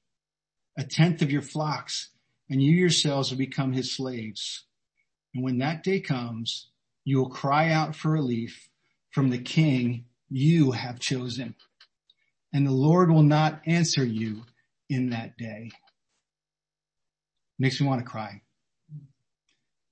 a 0.77 0.83
tenth 0.83 1.21
of 1.21 1.31
your 1.31 1.41
flocks 1.41 2.09
and 2.50 2.62
you 2.62 2.71
yourselves 2.71 3.29
will 3.29 3.38
become 3.38 3.73
his 3.73 3.95
slaves. 3.95 4.65
And 5.33 5.43
when 5.43 5.59
that 5.59 5.83
day 5.83 6.00
comes, 6.00 6.69
you 7.03 7.17
will 7.17 7.29
cry 7.29 7.71
out 7.71 7.95
for 7.95 8.09
relief 8.09 8.69
from 9.12 9.29
the 9.29 9.38
king 9.38 10.05
you 10.29 10.71
have 10.71 11.00
chosen. 11.00 11.55
And 12.53 12.67
the 12.67 12.72
Lord 12.72 13.10
will 13.10 13.24
not 13.24 13.62
answer 13.65 14.05
you 14.05 14.43
in 14.89 15.10
that 15.10 15.38
day. 15.38 15.72
Makes 17.57 17.81
me 17.81 17.88
want 17.88 18.01
to 18.01 18.10
cry. 18.10 18.41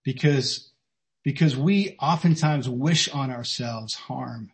Because, 0.04 0.72
because 1.24 1.58
we 1.58 1.98
oftentimes 2.00 2.70
wish 2.70 3.10
on 3.10 3.32
ourselves 3.32 3.96
harm 3.96 4.52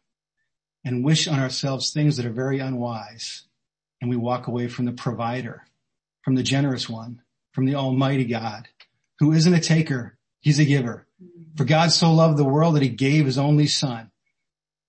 and 0.85 1.03
wish 1.03 1.27
on 1.27 1.39
ourselves 1.39 1.91
things 1.91 2.17
that 2.17 2.25
are 2.25 2.31
very 2.31 2.59
unwise. 2.59 3.43
And 3.99 4.09
we 4.09 4.15
walk 4.15 4.47
away 4.47 4.67
from 4.67 4.85
the 4.85 4.91
provider, 4.91 5.63
from 6.23 6.35
the 6.35 6.43
generous 6.43 6.87
one, 6.87 7.21
from 7.51 7.65
the 7.65 7.75
almighty 7.75 8.25
God 8.25 8.67
who 9.19 9.33
isn't 9.33 9.53
a 9.53 9.59
taker, 9.59 10.17
He's 10.39 10.59
a 10.59 10.65
giver. 10.65 11.07
For 11.55 11.65
God 11.65 11.91
so 11.91 12.13
loved 12.13 12.37
the 12.37 12.45
world 12.45 12.75
that 12.75 12.83
he 12.83 12.89
gave 12.89 13.25
his 13.25 13.37
only 13.37 13.67
son 13.67 14.11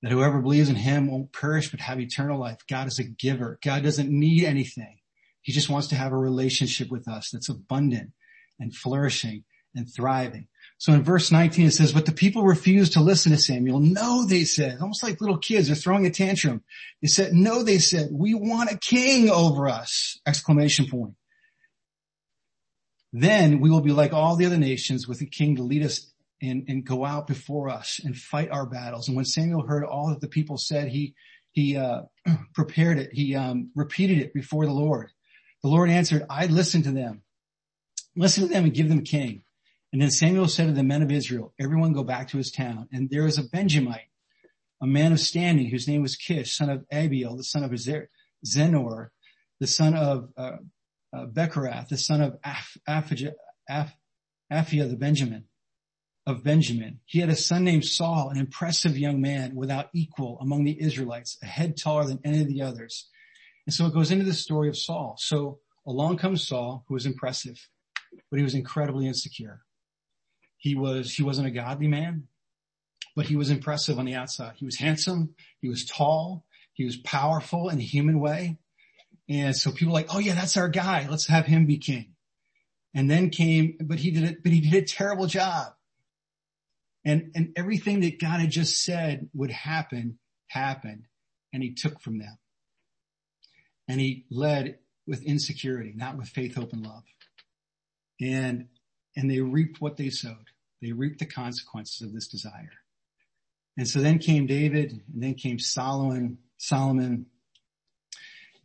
that 0.03 0.13
whoever 0.13 0.41
believes 0.41 0.69
in 0.69 0.77
him 0.77 1.11
won't 1.11 1.33
perish 1.33 1.71
but 1.71 1.81
have 1.81 2.01
eternal 2.01 2.39
life. 2.39 2.59
God 2.69 2.87
is 2.87 2.99
a 2.99 3.05
giver. 3.05 3.59
God 3.63 3.83
doesn't 3.83 4.11
need 4.11 4.45
anything. 4.45 4.99
He 5.43 5.53
just 5.53 5.69
wants 5.69 5.89
to 5.89 5.97
have 5.97 6.13
a 6.13 6.17
relationship 6.17 6.91
with 6.91 7.09
us 7.09 7.31
that's 7.31 7.49
abundant 7.49 8.13
and 8.61 8.75
flourishing 8.75 9.45
and 9.75 9.89
thriving. 9.93 10.49
So 10.79 10.93
in 10.93 11.03
verse 11.03 11.33
19 11.33 11.67
it 11.67 11.71
says, 11.73 11.93
but 11.93 12.07
the 12.07 12.13
people 12.13 12.45
refused 12.45 12.93
to 12.93 13.01
listen 13.01 13.33
to 13.33 13.39
Samuel. 13.39 13.81
No, 13.81 14.25
they 14.25 14.45
said, 14.45 14.79
almost 14.81 15.03
like 15.03 15.21
little 15.21 15.39
kids, 15.39 15.67
they're 15.67 15.77
throwing 15.77 16.07
a 16.07 16.11
tantrum. 16.11 16.63
They 17.03 17.09
said, 17.09 17.33
no, 17.33 17.63
they 17.63 17.79
said, 17.79 18.11
we 18.13 18.35
want 18.35 18.71
a 18.71 18.79
king 18.79 19.31
over 19.31 19.69
us! 19.69 20.21
Exclamation 20.27 20.87
point. 20.87 21.15
Then 23.13 23.61
we 23.61 23.71
will 23.71 23.81
be 23.81 23.93
like 23.93 24.13
all 24.13 24.37
the 24.37 24.47
other 24.47 24.59
nations 24.59 25.09
with 25.09 25.21
a 25.21 25.27
king 25.27 25.57
to 25.57 25.63
lead 25.63 25.85
us 25.85 26.13
and, 26.41 26.65
and 26.69 26.85
go 26.85 27.05
out 27.05 27.27
before 27.27 27.69
us 27.69 28.01
and 28.05 28.17
fight 28.17 28.51
our 28.51 28.67
battles. 28.67 29.09
And 29.09 29.17
when 29.17 29.25
Samuel 29.25 29.67
heard 29.67 29.85
all 29.85 30.09
that 30.09 30.21
the 30.21 30.29
people 30.29 30.57
said, 30.57 30.89
he, 30.89 31.15
he, 31.53 31.77
uh, 31.77 32.03
prepared 32.55 32.99
it. 32.99 33.11
He, 33.13 33.35
um, 33.35 33.71
repeated 33.75 34.19
it 34.19 34.33
before 34.33 34.67
the 34.67 34.73
Lord. 34.73 35.11
The 35.63 35.69
Lord 35.69 35.91
answered, 35.91 36.25
I 36.31 36.47
listen 36.47 36.83
to 36.83 36.93
them. 36.93 37.23
Listen 38.17 38.45
to 38.47 38.53
them 38.53 38.65
and 38.65 38.75
give 38.75 38.89
them 38.89 38.99
a 38.99 39.03
king. 39.03 39.43
And 39.93 40.03
then 40.03 40.11
Samuel 40.11 40.49
said 40.49 40.67
to 40.67 40.73
the 40.73 40.83
men 40.83 41.03
of 41.03 41.11
Israel, 41.11 41.55
everyone 41.59 41.93
go 41.93 42.05
back 42.05 42.29
to 42.29 42.37
his 42.37 42.51
town. 42.51 42.89
And 42.93 43.09
there 43.11 43.27
is 43.27 43.39
a 43.39 43.43
Benjamite, 43.43 44.11
a 44.83 44.87
man 44.87 45.13
of 45.13 45.21
standing 45.21 45.71
whose 45.71 45.89
name 45.89 46.03
was 46.03 46.15
Kish, 46.15 46.57
son 46.57 46.69
of 46.69 46.85
Abiel, 46.93 47.37
the 47.37 47.45
son 47.45 47.65
of 47.65 47.71
Zenor, 47.71 49.09
the 49.61 49.67
son 49.67 49.95
of 49.95 50.29
uh, 50.37 50.57
uh, 51.13 51.27
the 51.33 51.97
son 51.97 52.21
of 52.21 52.37
Af, 52.45 52.77
Af, 52.87 53.09
the 54.71 54.97
Benjamin, 54.99 55.45
of 56.29 56.45
Benjamin. 56.45 57.01
He 57.07 57.21
had 57.21 57.31
a 57.31 57.35
son 57.35 57.65
named 57.65 57.87
Saul, 57.87 58.29
an 58.29 58.37
impressive 58.37 58.99
young 58.99 59.19
man 59.23 59.57
without 59.57 59.89
equal 59.95 60.37
among 60.43 60.65
the 60.65 60.79
Israelites, 60.79 61.39
a 61.43 61.47
head 61.47 61.79
taller 61.79 62.05
than 62.05 62.21
any 62.23 62.43
of 62.43 62.49
the 62.49 62.61
others. 62.61 63.09
And 63.67 63.73
so 63.73 63.87
it 63.87 63.95
goes 63.95 64.11
into 64.11 64.27
the 64.27 64.35
story 64.35 64.69
of 64.69 64.77
Saul. 64.77 65.17
So 65.19 65.61
along 65.87 66.19
comes 66.19 66.47
Saul, 66.47 66.85
who 66.87 66.93
was 66.93 67.07
impressive, 67.07 67.59
but 68.31 68.37
he 68.37 68.43
was 68.43 68.55
incredibly 68.55 69.07
insecure. 69.07 69.63
He 70.59 70.75
was, 70.75 71.15
he 71.15 71.23
wasn't 71.23 71.47
a 71.47 71.51
godly 71.51 71.89
man, 71.89 72.25
but 73.17 73.25
he 73.25 73.37
was 73.37 73.49
impressive 73.49 73.99
on 73.99 74.05
the 74.05 74.15
outside. 74.15 74.53
He 74.57 74.67
was 74.67 74.77
handsome. 74.77 75.35
He 75.63 75.69
was 75.71 75.87
tall. 75.87 76.45
He 76.75 76.85
was 76.85 76.99
powerful 76.99 77.71
in 77.71 77.79
a 77.79 77.83
human 77.83 78.21
way. 78.21 78.59
And 79.31 79.57
so 79.57 79.73
people 79.73 79.95
like, 79.95 80.15
oh 80.15 80.19
yeah, 80.19 80.35
that's 80.35 80.59
our 80.59 80.69
guy. 80.69 81.07
Let's 81.09 81.29
have 81.29 81.47
him 81.47 81.65
be 81.65 81.79
king. 81.79 82.13
And 82.95 83.11
then 83.11 83.31
came, 83.31 83.79
but 83.81 83.99
he 83.99 84.11
did 84.11 84.25
it, 84.25 84.43
but 84.43 84.53
he 84.53 84.61
did 84.61 84.75
a 84.75 84.87
terrible 84.87 85.27
job. 85.27 85.73
And, 87.09 87.33
and 87.35 87.55
everything 87.57 88.01
that 88.01 88.21
God 88.21 88.41
had 88.41 88.51
just 88.51 88.85
said 88.85 89.31
would 89.33 89.51
happen, 89.51 90.19
happened. 90.49 91.05
And 91.55 91.63
he 91.63 91.73
took 91.73 92.03
from 92.03 92.19
them. 92.19 92.37
And 93.89 93.99
he 93.99 94.27
led 94.31 94.77
with 95.07 95.23
insecurity, 95.23 95.95
not 95.97 96.19
with 96.19 96.29
faith, 96.29 96.55
hope, 96.55 96.75
and 96.75 96.85
love. 96.85 97.05
And, 98.21 98.67
and 99.17 99.31
they 99.31 99.41
reaped 99.41 99.81
what 99.81 99.97
they 99.97 100.11
sowed. 100.11 100.51
They 100.83 100.93
reaped 100.93 101.21
the 101.21 101.25
consequences 101.25 102.03
of 102.03 102.13
this 102.13 102.29
desire. 102.29 102.73
And 103.79 103.89
so 103.89 104.01
then 104.01 104.19
came 104.19 104.47
David 104.47 104.93
and 104.93 105.23
then 105.23 105.33
came 105.33 105.59
Solomon, 105.59 106.37
Solomon, 106.59 107.25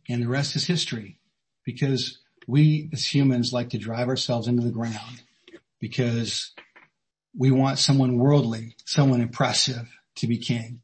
and 0.06 0.22
the 0.22 0.28
rest 0.28 0.54
is 0.54 0.66
history 0.66 1.18
because 1.64 2.18
we 2.46 2.90
as 2.92 3.06
humans 3.06 3.54
like 3.54 3.70
to 3.70 3.78
drive 3.78 4.08
ourselves 4.08 4.48
into 4.48 4.64
the 4.64 4.70
ground 4.70 5.22
because 5.80 6.52
we 7.36 7.50
want 7.50 7.78
someone 7.78 8.18
worldly, 8.18 8.76
someone 8.84 9.20
impressive 9.20 9.88
to 10.16 10.26
be 10.26 10.38
king. 10.38 10.80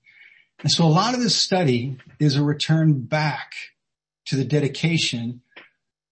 And 0.61 0.71
so 0.71 0.85
a 0.85 0.87
lot 0.87 1.15
of 1.15 1.21
this 1.21 1.37
study 1.37 1.97
is 2.19 2.37
a 2.37 2.43
return 2.43 3.03
back 3.03 3.53
to 4.27 4.37
the 4.37 4.45
dedication 4.45 5.43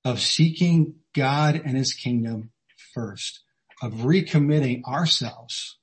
of 0.05 0.21
seeking 0.21 0.95
God 1.15 1.61
and 1.63 1.77
his 1.77 1.93
kingdom 1.93 2.51
first, 2.95 3.41
of 3.83 3.93
recommitting 3.93 4.83
ourselves 4.85 5.77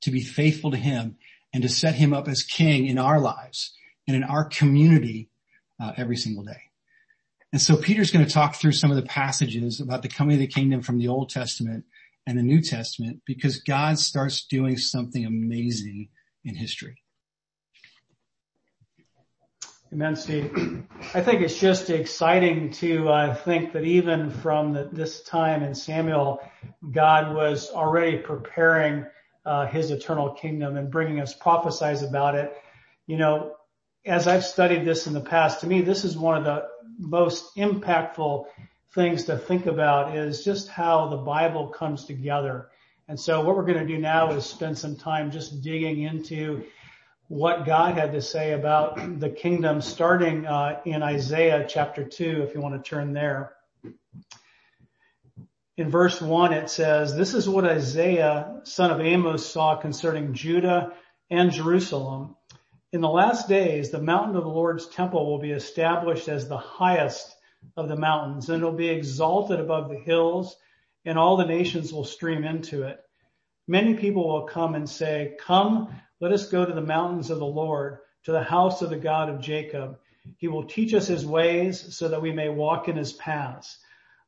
to 0.00 0.10
be 0.10 0.22
faithful 0.22 0.70
to 0.70 0.76
him 0.76 1.16
and 1.52 1.62
to 1.62 1.68
set 1.68 1.96
him 1.96 2.14
up 2.14 2.28
as 2.28 2.42
king 2.42 2.86
in 2.86 2.98
our 2.98 3.20
lives 3.20 3.74
and 4.06 4.16
in 4.16 4.24
our 4.24 4.44
community 4.44 5.28
uh, 5.80 5.92
every 5.96 6.16
single 6.16 6.44
day. 6.44 6.62
And 7.52 7.60
so 7.60 7.76
Peter's 7.76 8.12
going 8.12 8.24
to 8.24 8.32
talk 8.32 8.54
through 8.54 8.72
some 8.72 8.90
of 8.90 8.96
the 8.96 9.02
passages 9.02 9.80
about 9.80 10.02
the 10.02 10.08
coming 10.08 10.34
of 10.34 10.40
the 10.40 10.46
kingdom 10.46 10.82
from 10.82 10.98
the 10.98 11.08
Old 11.08 11.30
Testament 11.30 11.84
and 12.30 12.38
the 12.38 12.44
New 12.44 12.62
Testament 12.62 13.22
because 13.26 13.58
God 13.58 13.98
starts 13.98 14.46
doing 14.46 14.76
something 14.76 15.26
amazing 15.26 16.10
in 16.44 16.54
history. 16.54 17.02
Amen, 19.92 20.14
Steve. 20.14 20.84
I 21.12 21.22
think 21.22 21.40
it's 21.40 21.58
just 21.58 21.90
exciting 21.90 22.70
to 22.74 23.08
uh, 23.08 23.34
think 23.34 23.72
that 23.72 23.82
even 23.82 24.30
from 24.30 24.74
the, 24.74 24.88
this 24.92 25.22
time 25.22 25.64
in 25.64 25.74
Samuel, 25.74 26.40
God 26.92 27.34
was 27.34 27.68
already 27.70 28.18
preparing 28.18 29.06
uh, 29.44 29.66
His 29.66 29.90
eternal 29.90 30.30
kingdom 30.34 30.76
and 30.76 30.88
bringing 30.88 31.18
us 31.18 31.34
prophesies 31.34 32.02
about 32.02 32.36
it. 32.36 32.56
You 33.08 33.16
know, 33.16 33.56
as 34.06 34.28
I've 34.28 34.44
studied 34.44 34.84
this 34.84 35.08
in 35.08 35.14
the 35.14 35.20
past, 35.20 35.62
to 35.62 35.66
me, 35.66 35.80
this 35.80 36.04
is 36.04 36.16
one 36.16 36.38
of 36.38 36.44
the 36.44 36.68
most 36.96 37.56
impactful 37.56 38.44
things 38.94 39.24
to 39.24 39.38
think 39.38 39.66
about 39.66 40.16
is 40.16 40.44
just 40.44 40.68
how 40.68 41.08
the 41.08 41.16
Bible 41.16 41.68
comes 41.68 42.04
together. 42.04 42.68
And 43.08 43.18
so 43.18 43.44
what 43.44 43.56
we're 43.56 43.66
going 43.66 43.78
to 43.78 43.86
do 43.86 43.98
now 43.98 44.32
is 44.32 44.46
spend 44.46 44.78
some 44.78 44.96
time 44.96 45.30
just 45.30 45.62
digging 45.62 46.02
into 46.02 46.64
what 47.28 47.64
God 47.64 47.94
had 47.94 48.12
to 48.12 48.22
say 48.22 48.52
about 48.52 49.20
the 49.20 49.30
kingdom 49.30 49.80
starting 49.80 50.46
uh, 50.46 50.80
in 50.84 51.02
Isaiah 51.02 51.64
chapter 51.68 52.04
2, 52.04 52.42
if 52.42 52.54
you 52.54 52.60
want 52.60 52.82
to 52.82 52.88
turn 52.88 53.12
there. 53.12 53.52
In 55.76 55.88
verse 55.88 56.20
1 56.20 56.52
it 56.52 56.68
says, 56.68 57.14
This 57.16 57.34
is 57.34 57.48
what 57.48 57.64
Isaiah, 57.64 58.60
son 58.64 58.90
of 58.90 59.00
Amos, 59.00 59.46
saw 59.46 59.76
concerning 59.76 60.34
Judah 60.34 60.92
and 61.30 61.52
Jerusalem. 61.52 62.34
In 62.92 63.00
the 63.00 63.08
last 63.08 63.48
days, 63.48 63.90
the 63.90 64.02
mountain 64.02 64.34
of 64.34 64.42
the 64.42 64.50
Lord's 64.50 64.88
temple 64.88 65.30
will 65.30 65.38
be 65.38 65.52
established 65.52 66.28
as 66.28 66.48
the 66.48 66.58
highest 66.58 67.36
of 67.76 67.88
the 67.88 67.96
mountains, 67.96 68.48
and 68.48 68.62
it 68.62 68.64
will 68.64 68.72
be 68.72 68.88
exalted 68.88 69.60
above 69.60 69.88
the 69.88 69.98
hills, 69.98 70.56
and 71.04 71.18
all 71.18 71.36
the 71.36 71.46
nations 71.46 71.92
will 71.92 72.04
stream 72.04 72.44
into 72.44 72.82
it. 72.84 73.00
Many 73.66 73.94
people 73.94 74.28
will 74.28 74.46
come 74.46 74.74
and 74.74 74.88
say, 74.88 75.36
Come, 75.40 75.94
let 76.20 76.32
us 76.32 76.50
go 76.50 76.64
to 76.64 76.72
the 76.72 76.80
mountains 76.80 77.30
of 77.30 77.38
the 77.38 77.46
Lord, 77.46 77.98
to 78.24 78.32
the 78.32 78.42
house 78.42 78.82
of 78.82 78.90
the 78.90 78.96
God 78.96 79.28
of 79.28 79.40
Jacob. 79.40 79.98
He 80.36 80.48
will 80.48 80.64
teach 80.64 80.92
us 80.92 81.06
his 81.06 81.24
ways 81.24 81.96
so 81.96 82.08
that 82.08 82.20
we 82.20 82.32
may 82.32 82.48
walk 82.48 82.88
in 82.88 82.96
his 82.96 83.12
paths. 83.12 83.78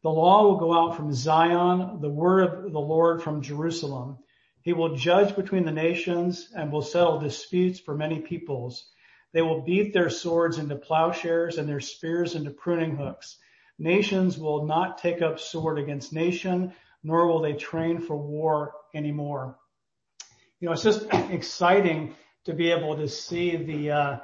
The 0.02 0.10
law 0.10 0.44
will 0.44 0.56
go 0.56 0.72
out 0.72 0.96
from 0.96 1.12
Zion, 1.12 2.00
the 2.00 2.08
word 2.08 2.44
of 2.44 2.72
the 2.72 2.80
Lord 2.80 3.22
from 3.22 3.42
Jerusalem. 3.42 4.18
He 4.62 4.72
will 4.72 4.96
judge 4.96 5.36
between 5.36 5.64
the 5.64 5.72
nations 5.72 6.48
and 6.54 6.72
will 6.72 6.82
settle 6.82 7.18
disputes 7.18 7.80
for 7.80 7.94
many 7.96 8.20
peoples. 8.20 8.91
They 9.32 9.42
will 9.42 9.62
beat 9.62 9.92
their 9.92 10.10
swords 10.10 10.58
into 10.58 10.76
plowshares 10.76 11.58
and 11.58 11.68
their 11.68 11.80
spears 11.80 12.34
into 12.34 12.50
pruning 12.50 12.96
hooks. 12.96 13.38
Nations 13.78 14.38
will 14.38 14.66
not 14.66 14.98
take 14.98 15.22
up 15.22 15.40
sword 15.40 15.78
against 15.78 16.12
nation, 16.12 16.72
nor 17.02 17.26
will 17.26 17.40
they 17.40 17.54
train 17.54 18.00
for 18.00 18.16
war 18.16 18.74
anymore. 18.94 19.58
You 20.60 20.66
know, 20.66 20.72
it's 20.72 20.82
just 20.82 21.06
exciting 21.12 22.14
to 22.44 22.52
be 22.52 22.70
able 22.70 22.96
to 22.96 23.08
see 23.08 23.56
the 23.56 23.90
uh, 23.90 24.16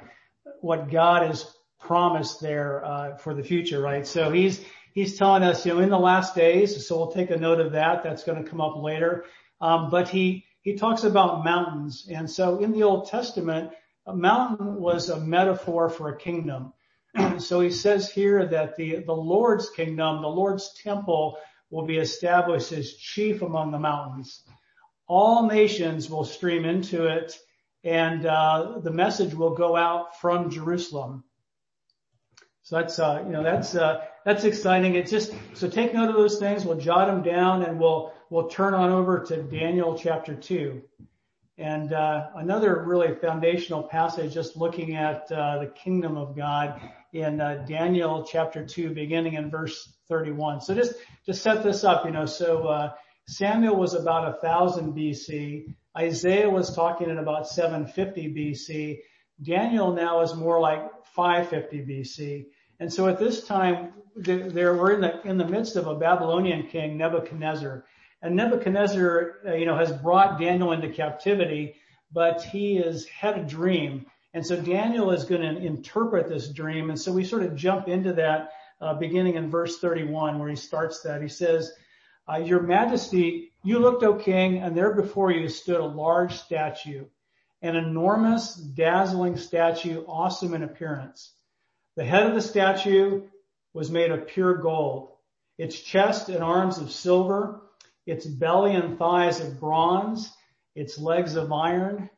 what 0.61 0.89
God 0.89 1.27
has 1.27 1.45
promised 1.79 2.41
there 2.41 2.85
uh, 2.85 3.17
for 3.17 3.33
the 3.33 3.43
future, 3.43 3.81
right? 3.81 4.05
So 4.05 4.31
he's 4.31 4.63
he's 4.93 5.17
telling 5.17 5.43
us, 5.43 5.65
you 5.65 5.73
know, 5.73 5.79
in 5.79 5.89
the 5.89 5.99
last 5.99 6.35
days. 6.35 6.87
So 6.87 6.97
we'll 6.97 7.11
take 7.11 7.31
a 7.31 7.37
note 7.37 7.59
of 7.59 7.73
that. 7.73 8.03
That's 8.03 8.23
going 8.23 8.43
to 8.43 8.49
come 8.49 8.61
up 8.61 8.81
later. 8.81 9.25
Um, 9.59 9.89
but 9.89 10.09
he 10.09 10.45
he 10.61 10.75
talks 10.75 11.03
about 11.03 11.43
mountains, 11.43 12.07
and 12.11 12.29
so 12.29 12.59
in 12.59 12.71
the 12.71 12.83
Old 12.83 13.07
Testament, 13.07 13.71
a 14.09 14.15
mountain 14.15 14.75
was 14.75 15.09
a 15.09 15.19
metaphor 15.19 15.89
for 15.89 16.09
a 16.09 16.17
kingdom. 16.17 16.73
so 17.37 17.59
he 17.59 17.69
says 17.69 18.11
here 18.11 18.45
that 18.45 18.75
the 18.75 19.03
the 19.05 19.15
Lord's 19.15 19.69
kingdom, 19.69 20.21
the 20.21 20.27
Lord's 20.27 20.73
temple, 20.83 21.37
will 21.69 21.85
be 21.85 21.97
established 21.97 22.71
as 22.71 22.93
chief 22.93 23.41
among 23.43 23.71
the 23.71 23.79
mountains. 23.79 24.43
All 25.07 25.47
nations 25.47 26.09
will 26.09 26.25
stream 26.25 26.65
into 26.65 27.05
it, 27.05 27.37
and 27.83 28.25
uh, 28.25 28.79
the 28.83 28.91
message 28.91 29.33
will 29.33 29.55
go 29.55 29.75
out 29.75 30.19
from 30.19 30.49
Jerusalem. 30.49 31.23
So 32.63 32.77
that's 32.77 32.97
uh, 32.97 33.23
you 33.25 33.31
know 33.31 33.43
that's 33.43 33.75
uh, 33.75 34.05
that's 34.25 34.43
exciting. 34.43 34.95
It's 34.95 35.11
just 35.11 35.33
so 35.53 35.69
take 35.69 35.93
note 35.93 36.09
of 36.09 36.15
those 36.15 36.39
things. 36.39 36.65
We'll 36.65 36.77
jot 36.77 37.07
them 37.07 37.21
down, 37.21 37.61
and 37.61 37.79
we'll 37.79 38.11
we'll 38.31 38.47
turn 38.47 38.73
on 38.73 38.89
over 38.89 39.19
to 39.25 39.43
Daniel 39.43 39.97
chapter 39.97 40.33
two, 40.33 40.81
and 41.59 41.93
uh, 41.93 42.29
another 42.35 42.83
really 42.85 43.13
foundational 43.15 43.83
passage. 43.83 44.33
Just 44.33 44.55
looking 44.55 44.95
at 44.95 45.31
uh, 45.31 45.59
the 45.59 45.67
kingdom 45.67 46.17
of 46.17 46.35
God 46.35 46.81
in 47.13 47.41
uh, 47.41 47.65
Daniel 47.67 48.23
chapter 48.23 48.65
two, 48.65 48.91
beginning 48.91 49.33
in 49.33 49.49
verse 49.49 49.93
thirty-one. 50.07 50.61
So 50.61 50.73
just 50.73 50.93
to 51.25 51.33
set 51.33 51.63
this 51.63 51.83
up, 51.83 52.05
you 52.05 52.11
know, 52.11 52.25
so 52.25 52.67
uh, 52.67 52.93
Samuel 53.27 53.75
was 53.75 53.93
about 53.93 54.41
thousand 54.41 54.93
BC. 54.93 55.75
Isaiah 55.97 56.49
was 56.49 56.73
talking 56.73 57.09
in 57.09 57.17
about 57.17 57.47
750 57.47 58.33
BC. 58.33 58.99
Daniel 59.41 59.91
now 59.91 60.21
is 60.21 60.35
more 60.35 60.59
like 60.59 60.81
550 61.15 61.85
BC. 61.85 62.45
And 62.79 62.91
so 62.91 63.07
at 63.07 63.19
this 63.19 63.43
time, 63.45 63.93
there 64.15 64.75
we're 64.75 64.93
in 64.93 65.01
the 65.01 65.21
in 65.27 65.37
the 65.37 65.45
midst 65.45 65.75
of 65.75 65.87
a 65.87 65.95
Babylonian 65.95 66.67
king, 66.67 66.97
Nebuchadnezzar, 66.97 67.85
and 68.21 68.35
Nebuchadnezzar, 68.35 69.35
uh, 69.47 69.53
you 69.53 69.65
know, 69.65 69.77
has 69.77 69.91
brought 69.91 70.39
Daniel 70.39 70.71
into 70.71 70.89
captivity, 70.89 71.75
but 72.11 72.43
he 72.43 72.75
has 72.77 73.05
had 73.05 73.37
a 73.37 73.43
dream, 73.43 74.05
and 74.33 74.45
so 74.45 74.59
Daniel 74.59 75.11
is 75.11 75.23
going 75.23 75.41
to 75.41 75.61
interpret 75.61 76.27
this 76.27 76.49
dream, 76.49 76.89
and 76.89 76.99
so 76.99 77.11
we 77.11 77.23
sort 77.23 77.43
of 77.43 77.55
jump 77.55 77.87
into 77.87 78.13
that 78.13 78.51
uh, 78.81 78.93
beginning 78.93 79.35
in 79.35 79.49
verse 79.49 79.79
31, 79.79 80.39
where 80.39 80.49
he 80.49 80.55
starts 80.55 81.01
that. 81.01 81.21
He 81.21 81.27
says, 81.27 81.71
uh, 82.27 82.37
"Your 82.37 82.61
Majesty, 82.61 83.51
you 83.63 83.79
looked, 83.79 84.03
O 84.03 84.15
King, 84.15 84.57
and 84.59 84.75
there 84.75 84.93
before 84.93 85.31
you 85.31 85.47
stood 85.49 85.79
a 85.79 85.85
large 85.85 86.33
statue, 86.33 87.05
an 87.61 87.75
enormous, 87.75 88.55
dazzling 88.55 89.37
statue, 89.37 90.03
awesome 90.07 90.53
in 90.53 90.63
appearance." 90.63 91.31
The 91.95 92.05
head 92.05 92.27
of 92.27 92.35
the 92.35 92.41
statue 92.41 93.23
was 93.73 93.91
made 93.91 94.11
of 94.11 94.27
pure 94.27 94.55
gold, 94.55 95.11
its 95.57 95.79
chest 95.79 96.29
and 96.29 96.43
arms 96.43 96.77
of 96.77 96.91
silver, 96.91 97.61
its 98.09 98.25
belly 98.25 98.75
and 98.75 98.97
thighs 98.97 99.39
of 99.39 99.59
bronze, 99.59 100.31
its 100.75 100.97
legs 100.97 101.35
of 101.35 101.51
iron, 101.51 102.09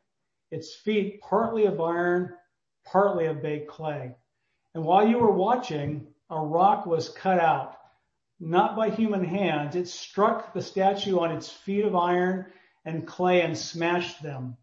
its 0.50 0.74
feet 0.74 1.20
partly 1.20 1.66
of 1.66 1.80
iron, 1.80 2.34
partly 2.84 3.26
of 3.26 3.42
baked 3.42 3.68
clay. 3.68 4.14
And 4.74 4.84
while 4.84 5.06
you 5.06 5.18
were 5.18 5.32
watching, 5.32 6.06
a 6.30 6.40
rock 6.40 6.86
was 6.86 7.08
cut 7.08 7.38
out, 7.38 7.76
not 8.40 8.76
by 8.76 8.90
human 8.90 9.24
hands. 9.24 9.76
It 9.76 9.88
struck 9.88 10.52
the 10.52 10.62
statue 10.62 11.18
on 11.18 11.32
its 11.32 11.50
feet 11.50 11.84
of 11.84 11.94
iron 11.94 12.46
and 12.84 13.06
clay 13.06 13.42
and 13.42 13.56
smashed 13.56 14.22
them. 14.22 14.56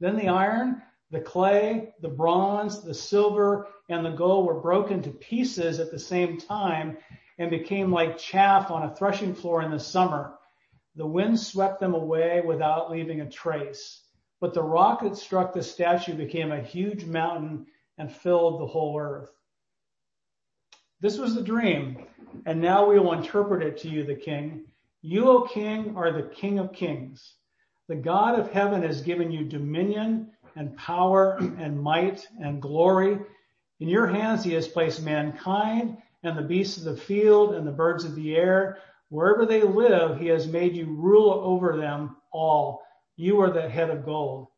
Then 0.00 0.16
the 0.16 0.28
iron 0.28 0.82
the 1.14 1.20
clay, 1.20 1.94
the 2.00 2.08
bronze, 2.08 2.82
the 2.82 2.92
silver, 2.92 3.68
and 3.88 4.04
the 4.04 4.10
gold 4.10 4.46
were 4.46 4.60
broken 4.60 5.00
to 5.02 5.10
pieces 5.10 5.78
at 5.78 5.92
the 5.92 5.98
same 5.98 6.38
time 6.38 6.96
and 7.38 7.50
became 7.50 7.92
like 7.92 8.18
chaff 8.18 8.70
on 8.72 8.82
a 8.82 8.94
threshing 8.96 9.32
floor 9.32 9.62
in 9.62 9.70
the 9.70 9.78
summer. 9.78 10.33
The 10.96 11.06
wind 11.06 11.38
swept 11.40 11.80
them 11.80 11.94
away 11.94 12.42
without 12.44 12.90
leaving 12.90 13.20
a 13.20 13.30
trace. 13.30 14.02
But 14.40 14.54
the 14.54 14.62
rock 14.62 15.02
that 15.02 15.16
struck 15.16 15.52
the 15.52 15.62
statue 15.62 16.14
became 16.14 16.52
a 16.52 16.62
huge 16.62 17.04
mountain 17.04 17.66
and 17.98 18.12
filled 18.12 18.60
the 18.60 18.66
whole 18.66 18.98
earth. 18.98 19.30
This 21.00 21.18
was 21.18 21.34
the 21.34 21.42
dream, 21.42 22.06
and 22.46 22.60
now 22.60 22.88
we 22.88 22.98
will 22.98 23.12
interpret 23.12 23.62
it 23.62 23.78
to 23.78 23.88
you, 23.88 24.04
the 24.04 24.14
king. 24.14 24.66
You, 25.02 25.28
O 25.28 25.42
king, 25.42 25.96
are 25.96 26.12
the 26.12 26.28
king 26.28 26.58
of 26.58 26.72
kings. 26.72 27.34
The 27.88 27.96
God 27.96 28.38
of 28.38 28.50
heaven 28.50 28.82
has 28.82 29.02
given 29.02 29.30
you 29.30 29.44
dominion 29.44 30.30
and 30.56 30.76
power 30.76 31.36
and 31.38 31.80
might 31.80 32.26
and 32.40 32.62
glory. 32.62 33.18
In 33.80 33.88
your 33.88 34.06
hands 34.06 34.44
he 34.44 34.54
has 34.54 34.68
placed 34.68 35.02
mankind 35.02 35.98
and 36.22 36.38
the 36.38 36.42
beasts 36.42 36.78
of 36.78 36.84
the 36.84 36.96
field 36.96 37.54
and 37.54 37.66
the 37.66 37.72
birds 37.72 38.04
of 38.04 38.14
the 38.14 38.34
air. 38.36 38.78
Wherever 39.14 39.46
they 39.46 39.62
live, 39.62 40.18
he 40.18 40.26
has 40.26 40.48
made 40.48 40.74
you 40.74 40.86
rule 40.86 41.30
over 41.30 41.76
them 41.76 42.16
all. 42.32 42.82
You 43.14 43.42
are 43.42 43.52
the 43.52 43.68
head 43.68 43.88
of 43.88 44.04
gold. 44.04 44.48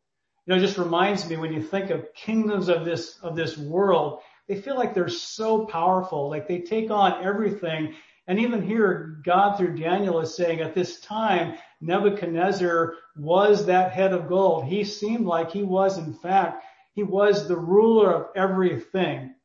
You 0.45 0.51
know, 0.51 0.57
it 0.57 0.65
just 0.65 0.79
reminds 0.79 1.29
me 1.29 1.37
when 1.37 1.53
you 1.53 1.61
think 1.61 1.91
of 1.91 2.11
kingdoms 2.15 2.67
of 2.67 2.83
this, 2.83 3.19
of 3.21 3.35
this 3.35 3.55
world, 3.55 4.21
they 4.47 4.59
feel 4.59 4.75
like 4.75 4.95
they're 4.95 5.09
so 5.09 5.67
powerful, 5.67 6.31
like 6.31 6.47
they 6.47 6.61
take 6.61 6.89
on 6.89 7.23
everything. 7.23 7.93
And 8.25 8.39
even 8.39 8.63
here, 8.67 9.21
God 9.23 9.57
through 9.57 9.77
Daniel 9.77 10.21
is 10.21 10.35
saying 10.35 10.61
at 10.61 10.73
this 10.73 11.01
time, 11.01 11.53
Nebuchadnezzar 11.79 12.95
was 13.15 13.67
that 13.67 13.91
head 13.91 14.11
of 14.11 14.27
gold. 14.27 14.65
He 14.65 14.85
seemed 14.85 15.27
like 15.27 15.51
he 15.51 15.61
was, 15.61 15.99
in 15.99 16.15
fact, 16.15 16.63
he 16.93 17.03
was 17.03 17.47
the 17.47 17.59
ruler 17.59 18.11
of 18.11 18.29
everything. 18.35 19.35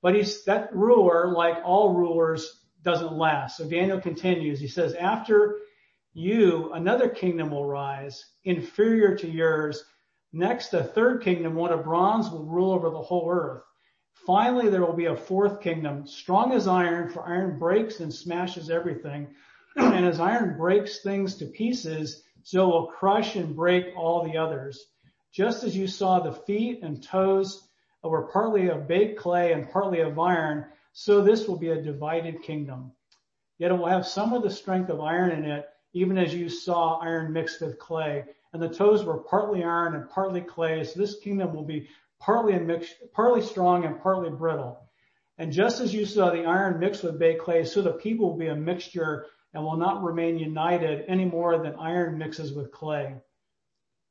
But 0.00 0.14
he's 0.14 0.44
that 0.44 0.72
ruler, 0.76 1.32
like 1.32 1.56
all 1.64 1.92
rulers, 1.92 2.60
doesn't 2.84 3.12
last. 3.12 3.56
So 3.56 3.68
Daniel 3.68 4.00
continues. 4.00 4.60
He 4.60 4.68
says, 4.68 4.94
after 4.94 5.58
you, 6.12 6.72
another 6.72 7.08
kingdom 7.08 7.50
will 7.50 7.66
rise, 7.66 8.24
inferior 8.44 9.16
to 9.16 9.28
yours. 9.28 9.82
Next, 10.32 10.72
a 10.74 10.84
third 10.84 11.22
kingdom, 11.22 11.54
one 11.54 11.72
of 11.72 11.84
bronze, 11.84 12.30
will 12.30 12.44
rule 12.44 12.72
over 12.72 12.90
the 12.90 13.02
whole 13.02 13.28
earth. 13.30 13.62
Finally, 14.26 14.68
there 14.70 14.84
will 14.84 14.94
be 14.94 15.06
a 15.06 15.16
fourth 15.16 15.60
kingdom, 15.60 16.06
strong 16.06 16.52
as 16.52 16.68
iron, 16.68 17.08
for 17.08 17.26
iron 17.26 17.58
breaks 17.58 18.00
and 18.00 18.14
smashes 18.14 18.70
everything. 18.70 19.28
and 19.76 20.06
as 20.06 20.20
iron 20.20 20.56
breaks 20.56 21.02
things 21.02 21.36
to 21.36 21.46
pieces, 21.46 22.22
so 22.42 22.68
will 22.68 22.86
crush 22.86 23.36
and 23.36 23.56
break 23.56 23.86
all 23.96 24.24
the 24.24 24.38
others. 24.38 24.86
Just 25.32 25.64
as 25.64 25.76
you 25.76 25.88
saw 25.88 26.20
the 26.20 26.32
feet 26.32 26.82
and 26.82 27.02
toes 27.02 27.68
were 28.04 28.28
partly 28.28 28.68
of 28.68 28.86
baked 28.86 29.18
clay 29.18 29.52
and 29.52 29.68
partly 29.70 30.00
of 30.00 30.18
iron, 30.18 30.66
so 30.94 31.20
this 31.20 31.48
will 31.48 31.58
be 31.58 31.70
a 31.70 31.82
divided 31.82 32.42
kingdom. 32.42 32.92
Yet 33.58 33.72
it 33.72 33.74
will 33.74 33.88
have 33.88 34.06
some 34.06 34.32
of 34.32 34.44
the 34.44 34.50
strength 34.50 34.90
of 34.90 35.00
iron 35.00 35.32
in 35.32 35.44
it, 35.44 35.68
even 35.92 36.16
as 36.16 36.32
you 36.32 36.48
saw 36.48 36.98
iron 36.98 37.32
mixed 37.32 37.60
with 37.60 37.80
clay. 37.80 38.24
And 38.52 38.62
the 38.62 38.68
toes 38.68 39.04
were 39.04 39.18
partly 39.18 39.64
iron 39.64 39.96
and 39.96 40.08
partly 40.08 40.40
clay, 40.40 40.84
so 40.84 41.00
this 41.00 41.18
kingdom 41.18 41.52
will 41.52 41.64
be 41.64 41.88
partly 42.20 42.56
mixed, 42.60 42.94
partly 43.12 43.42
strong 43.42 43.84
and 43.84 44.00
partly 44.00 44.30
brittle. 44.30 44.88
And 45.36 45.52
just 45.52 45.80
as 45.80 45.92
you 45.92 46.06
saw 46.06 46.30
the 46.30 46.44
iron 46.44 46.78
mixed 46.78 47.02
with 47.02 47.18
baked 47.18 47.42
clay, 47.42 47.64
so 47.64 47.82
the 47.82 47.94
people 47.94 48.30
will 48.30 48.38
be 48.38 48.46
a 48.46 48.54
mixture 48.54 49.26
and 49.52 49.64
will 49.64 49.76
not 49.76 50.04
remain 50.04 50.38
united 50.38 51.04
any 51.08 51.24
more 51.24 51.58
than 51.58 51.74
iron 51.74 52.18
mixes 52.18 52.52
with 52.52 52.70
clay. 52.70 53.16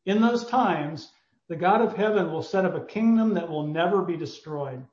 In 0.05 0.21
those 0.21 0.45
times, 0.45 1.13
the 1.47 1.55
God 1.55 1.79
of 1.79 1.95
heaven 1.95 2.29
will 2.29 2.43
set 2.43 2.65
up 2.65 2.75
a 2.75 2.85
kingdom 2.85 3.35
that 3.35 3.49
will 3.49 3.67
never 3.67 4.01
be 4.01 4.17
destroyed, 4.17 4.85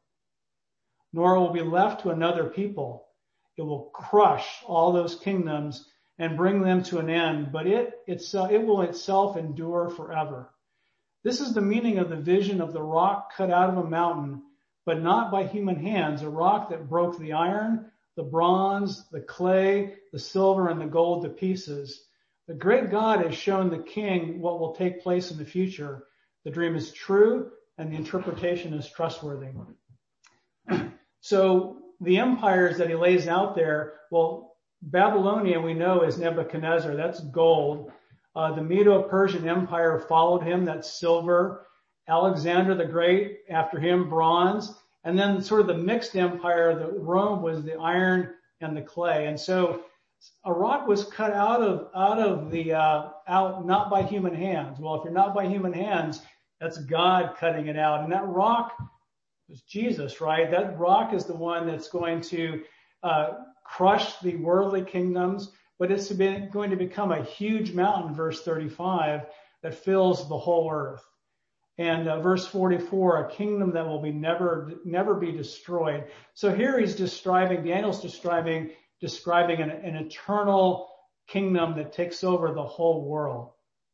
nor 1.12 1.38
will 1.38 1.52
be 1.52 1.62
left 1.62 2.02
to 2.02 2.10
another 2.10 2.44
people. 2.44 3.06
It 3.56 3.62
will 3.62 3.90
crush 3.92 4.62
all 4.66 4.92
those 4.92 5.16
kingdoms 5.16 5.88
and 6.18 6.36
bring 6.36 6.60
them 6.60 6.82
to 6.84 6.98
an 6.98 7.10
end, 7.10 7.50
but 7.52 7.66
it, 7.66 7.94
itself, 8.06 8.50
it 8.50 8.64
will 8.64 8.82
itself 8.82 9.36
endure 9.36 9.88
forever. 9.90 10.50
This 11.22 11.40
is 11.40 11.52
the 11.52 11.60
meaning 11.60 11.98
of 11.98 12.08
the 12.08 12.16
vision 12.16 12.60
of 12.60 12.72
the 12.72 12.82
rock 12.82 13.34
cut 13.34 13.50
out 13.50 13.70
of 13.70 13.78
a 13.78 13.88
mountain, 13.88 14.42
but 14.86 15.02
not 15.02 15.30
by 15.30 15.46
human 15.46 15.76
hands, 15.76 16.22
a 16.22 16.28
rock 16.28 16.70
that 16.70 16.88
broke 16.88 17.18
the 17.18 17.32
iron, 17.32 17.90
the 18.16 18.22
bronze, 18.22 19.08
the 19.10 19.20
clay, 19.20 19.94
the 20.12 20.18
silver, 20.18 20.68
and 20.68 20.80
the 20.80 20.86
gold 20.86 21.24
to 21.24 21.30
pieces. 21.30 22.04
The 22.48 22.54
great 22.54 22.90
God 22.90 23.24
has 23.24 23.34
shown 23.34 23.70
the 23.70 23.82
king 23.82 24.40
what 24.40 24.58
will 24.58 24.74
take 24.74 25.02
place 25.02 25.30
in 25.30 25.38
the 25.38 25.44
future. 25.44 26.04
The 26.44 26.50
dream 26.50 26.74
is 26.76 26.92
true 26.92 27.50
and 27.78 27.92
the 27.92 27.96
interpretation 27.96 28.74
is 28.74 28.90
trustworthy. 28.90 29.48
so 31.20 31.78
the 32.00 32.18
empires 32.18 32.78
that 32.78 32.88
he 32.88 32.94
lays 32.94 33.28
out 33.28 33.54
there, 33.54 33.94
well, 34.10 34.56
Babylonia 34.82 35.60
we 35.60 35.74
know 35.74 36.02
is 36.02 36.18
Nebuchadnezzar. 36.18 36.96
That's 36.96 37.20
gold. 37.20 37.92
Uh, 38.34 38.54
the 38.54 38.62
Medo-Persian 38.62 39.48
Empire 39.48 39.98
followed 40.08 40.42
him. 40.42 40.64
That's 40.64 40.98
silver. 40.98 41.66
Alexander 42.08 42.74
the 42.74 42.86
Great, 42.86 43.40
after 43.50 43.78
him, 43.78 44.08
bronze. 44.08 44.74
And 45.04 45.18
then 45.18 45.42
sort 45.42 45.60
of 45.60 45.66
the 45.66 45.74
mixed 45.74 46.16
empire, 46.16 46.78
the 46.78 46.98
Rome 46.98 47.42
was 47.42 47.62
the 47.62 47.78
iron 47.78 48.34
and 48.60 48.76
the 48.76 48.82
clay. 48.82 49.26
And 49.26 49.38
so 49.38 49.82
a 50.44 50.52
rock 50.52 50.86
was 50.86 51.04
cut 51.04 51.32
out 51.32 51.62
of 51.62 51.88
out 51.94 52.18
of 52.18 52.50
the 52.50 52.74
uh, 52.74 53.08
out 53.26 53.66
not 53.66 53.90
by 53.90 54.02
human 54.02 54.34
hands. 54.34 54.78
Well, 54.78 54.96
if 54.96 55.04
you're 55.04 55.12
not 55.12 55.34
by 55.34 55.46
human 55.46 55.72
hands, 55.72 56.20
that's 56.60 56.78
God 56.78 57.36
cutting 57.38 57.68
it 57.68 57.78
out. 57.78 58.04
And 58.04 58.12
that 58.12 58.26
rock 58.26 58.74
Jesus, 59.68 60.20
right? 60.20 60.50
That 60.50 60.78
rock 60.78 61.12
is 61.12 61.24
the 61.24 61.36
one 61.36 61.66
that's 61.66 61.88
going 61.88 62.20
to 62.22 62.62
uh, 63.02 63.30
crush 63.64 64.18
the 64.20 64.36
worldly 64.36 64.82
kingdoms, 64.82 65.50
but 65.78 65.90
it's 65.90 66.12
going 66.12 66.70
to 66.70 66.76
become 66.76 67.12
a 67.12 67.24
huge 67.24 67.72
mountain, 67.72 68.14
verse 68.14 68.42
35, 68.42 69.22
that 69.62 69.74
fills 69.74 70.28
the 70.28 70.38
whole 70.38 70.70
earth. 70.70 71.04
And 71.78 72.08
uh, 72.08 72.20
verse 72.20 72.46
44, 72.46 73.26
a 73.26 73.30
kingdom 73.30 73.72
that 73.72 73.86
will 73.86 74.02
be 74.02 74.12
never, 74.12 74.72
never 74.84 75.14
be 75.14 75.32
destroyed. 75.32 76.04
So 76.34 76.54
here 76.54 76.78
he's 76.78 76.94
describing, 76.94 77.64
Daniel's 77.64 78.02
describing, 78.02 78.70
describing 79.00 79.62
an, 79.62 79.70
an 79.70 79.96
eternal 79.96 80.90
kingdom 81.26 81.76
that 81.76 81.92
takes 81.92 82.22
over 82.22 82.52
the 82.52 82.62
whole 82.62 83.04
world. 83.06 83.50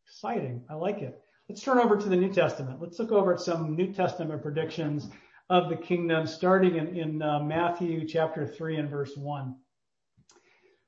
Exciting. 0.08 0.64
I 0.68 0.74
like 0.74 1.02
it. 1.02 1.20
Let's 1.48 1.62
turn 1.62 1.78
over 1.78 1.96
to 1.96 2.08
the 2.08 2.16
New 2.16 2.32
Testament. 2.32 2.80
Let's 2.80 2.98
look 2.98 3.12
over 3.12 3.32
at 3.32 3.40
some 3.40 3.76
New 3.76 3.92
Testament 3.92 4.42
predictions 4.42 5.08
of 5.48 5.68
the 5.68 5.76
kingdom 5.76 6.26
starting 6.26 6.76
in, 6.76 6.96
in 6.96 7.22
uh, 7.22 7.40
Matthew 7.40 8.06
chapter 8.06 8.46
3 8.46 8.76
and 8.76 8.90
verse 8.90 9.16
1. 9.16 9.54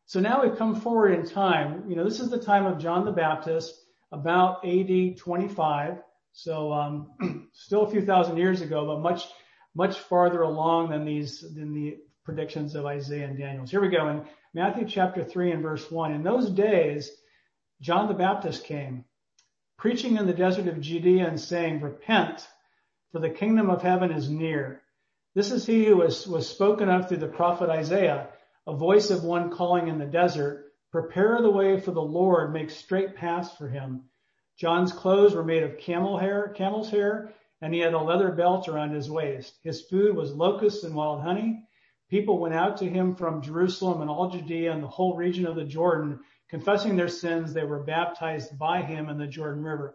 So 0.06 0.20
now 0.20 0.42
we've 0.42 0.56
come 0.56 0.80
forward 0.80 1.12
in 1.12 1.26
time. 1.26 1.84
You 1.88 1.96
know, 1.96 2.04
this 2.04 2.20
is 2.20 2.30
the 2.30 2.40
time 2.40 2.66
of 2.66 2.78
John 2.78 3.04
the 3.04 3.12
Baptist, 3.12 3.74
about 4.10 4.64
AD 4.66 5.18
25. 5.18 5.98
So 6.32 6.72
um, 6.72 7.48
still 7.52 7.82
a 7.82 7.90
few 7.90 8.02
thousand 8.02 8.38
years 8.38 8.60
ago, 8.60 8.86
but 8.86 9.00
much 9.00 9.26
much 9.74 9.98
farther 9.98 10.42
along 10.42 10.90
than 10.90 11.04
these 11.04 11.40
than 11.40 11.72
the 11.72 11.98
predictions 12.24 12.74
of 12.74 12.86
Isaiah 12.86 13.26
and 13.26 13.38
Daniel. 13.38 13.66
So 13.66 13.72
here 13.72 13.80
we 13.82 13.88
go 13.88 14.08
in 14.08 14.24
Matthew 14.54 14.86
chapter 14.86 15.22
three 15.22 15.52
and 15.52 15.62
verse 15.62 15.90
one. 15.90 16.12
In 16.12 16.22
those 16.22 16.50
days, 16.50 17.10
John 17.80 18.08
the 18.08 18.14
Baptist 18.14 18.64
came, 18.64 19.04
preaching 19.76 20.16
in 20.16 20.26
the 20.26 20.32
desert 20.32 20.68
of 20.68 20.80
Judea 20.80 21.26
and 21.26 21.40
saying, 21.40 21.80
"Repent, 21.80 22.46
for 23.12 23.20
the 23.20 23.30
kingdom 23.30 23.70
of 23.70 23.80
heaven 23.80 24.10
is 24.10 24.28
near." 24.28 24.82
This 25.34 25.50
is 25.50 25.64
he 25.64 25.86
who 25.86 25.96
was 25.96 26.28
was 26.28 26.46
spoken 26.46 26.90
of 26.90 27.08
through 27.08 27.18
the 27.18 27.26
prophet 27.26 27.70
Isaiah, 27.70 28.28
a 28.66 28.76
voice 28.76 29.10
of 29.10 29.24
one 29.24 29.48
calling 29.50 29.88
in 29.88 29.96
the 29.98 30.04
desert, 30.04 30.72
"Prepare 30.92 31.40
the 31.40 31.50
way 31.50 31.80
for 31.80 31.92
the 31.92 32.02
Lord; 32.02 32.52
make 32.52 32.68
straight 32.68 33.14
paths 33.16 33.50
for 33.56 33.66
him." 33.66 34.10
John's 34.58 34.92
clothes 34.92 35.34
were 35.34 35.42
made 35.42 35.62
of 35.62 35.78
camel 35.78 36.18
hair, 36.18 36.48
camel's 36.48 36.90
hair, 36.90 37.32
and 37.62 37.72
he 37.72 37.80
had 37.80 37.94
a 37.94 37.98
leather 37.98 38.30
belt 38.30 38.68
around 38.68 38.90
his 38.90 39.10
waist. 39.10 39.58
His 39.62 39.80
food 39.80 40.14
was 40.14 40.34
locusts 40.36 40.84
and 40.84 40.94
wild 40.94 41.22
honey. 41.22 41.66
People 42.10 42.38
went 42.38 42.54
out 42.54 42.76
to 42.78 42.90
him 42.90 43.14
from 43.14 43.40
Jerusalem 43.40 44.02
and 44.02 44.10
all 44.10 44.28
Judea 44.28 44.70
and 44.70 44.82
the 44.82 44.86
whole 44.88 45.16
region 45.16 45.46
of 45.46 45.56
the 45.56 45.64
Jordan, 45.64 46.20
confessing 46.50 46.96
their 46.96 47.08
sins. 47.08 47.54
They 47.54 47.64
were 47.64 47.82
baptized 47.82 48.58
by 48.58 48.82
him 48.82 49.08
in 49.08 49.16
the 49.16 49.26
Jordan 49.26 49.62
River. 49.64 49.94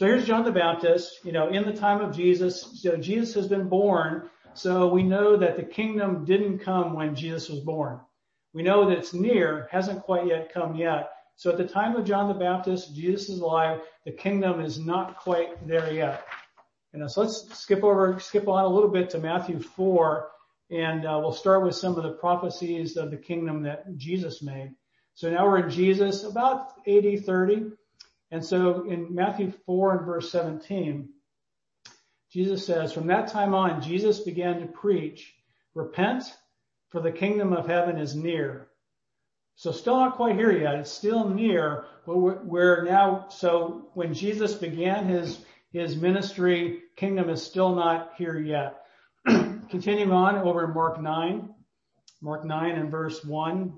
So 0.00 0.06
here's 0.06 0.24
John 0.24 0.44
the 0.44 0.50
Baptist. 0.50 1.18
You 1.24 1.32
know, 1.32 1.50
in 1.50 1.66
the 1.66 1.74
time 1.74 2.00
of 2.00 2.16
Jesus, 2.16 2.80
you 2.82 2.90
know, 2.90 2.96
Jesus 2.96 3.34
has 3.34 3.48
been 3.48 3.68
born. 3.68 4.30
So 4.54 4.88
we 4.88 5.02
know 5.02 5.36
that 5.36 5.58
the 5.58 5.62
kingdom 5.62 6.24
didn't 6.24 6.60
come 6.60 6.94
when 6.94 7.14
Jesus 7.14 7.50
was 7.50 7.60
born. 7.60 8.00
We 8.54 8.62
know 8.62 8.88
that 8.88 8.96
it's 8.96 9.12
near, 9.12 9.68
hasn't 9.70 10.00
quite 10.04 10.26
yet 10.26 10.54
come 10.54 10.74
yet. 10.74 11.10
So 11.36 11.50
at 11.50 11.58
the 11.58 11.68
time 11.68 11.96
of 11.96 12.06
John 12.06 12.28
the 12.28 12.34
Baptist, 12.34 12.94
Jesus 12.94 13.28
is 13.28 13.40
alive. 13.40 13.82
The 14.06 14.12
kingdom 14.12 14.62
is 14.62 14.78
not 14.78 15.18
quite 15.18 15.68
there 15.68 15.92
yet. 15.92 16.24
Know, 16.94 17.06
so 17.06 17.20
let's 17.20 17.58
skip 17.58 17.84
over, 17.84 18.18
skip 18.20 18.48
on 18.48 18.64
a 18.64 18.68
little 18.68 18.88
bit 18.88 19.10
to 19.10 19.18
Matthew 19.18 19.60
4, 19.60 20.30
and 20.70 21.04
uh, 21.04 21.18
we'll 21.20 21.34
start 21.34 21.62
with 21.62 21.74
some 21.74 21.98
of 21.98 22.04
the 22.04 22.12
prophecies 22.12 22.96
of 22.96 23.10
the 23.10 23.18
kingdom 23.18 23.64
that 23.64 23.98
Jesus 23.98 24.42
made. 24.42 24.70
So 25.12 25.30
now 25.30 25.44
we're 25.44 25.64
in 25.64 25.70
Jesus, 25.70 26.24
about 26.24 26.68
AD 26.88 27.26
30. 27.26 27.72
And 28.30 28.44
so 28.44 28.84
in 28.88 29.14
Matthew 29.14 29.52
4 29.66 29.96
and 29.96 30.06
verse 30.06 30.30
17, 30.30 31.08
Jesus 32.32 32.64
says, 32.64 32.92
from 32.92 33.08
that 33.08 33.28
time 33.28 33.54
on, 33.54 33.82
Jesus 33.82 34.20
began 34.20 34.60
to 34.60 34.66
preach, 34.66 35.34
repent, 35.74 36.24
for 36.90 37.00
the 37.00 37.10
kingdom 37.10 37.52
of 37.52 37.66
heaven 37.66 37.98
is 37.98 38.14
near. 38.14 38.68
So 39.56 39.72
still 39.72 39.96
not 39.96 40.16
quite 40.16 40.36
here 40.36 40.52
yet. 40.52 40.76
It's 40.76 40.90
still 40.90 41.28
near, 41.28 41.84
but 42.06 42.16
we're, 42.16 42.84
now, 42.84 43.26
so 43.28 43.90
when 43.94 44.14
Jesus 44.14 44.54
began 44.54 45.06
his, 45.08 45.38
his 45.72 45.96
ministry, 45.96 46.82
kingdom 46.96 47.28
is 47.28 47.44
still 47.44 47.74
not 47.74 48.12
here 48.16 48.38
yet. 48.38 48.84
Continuing 49.26 50.12
on 50.12 50.36
over 50.36 50.64
in 50.64 50.72
Mark 50.72 51.00
9, 51.00 51.54
Mark 52.22 52.44
9 52.44 52.70
and 52.70 52.90
verse 52.90 53.24
1, 53.24 53.72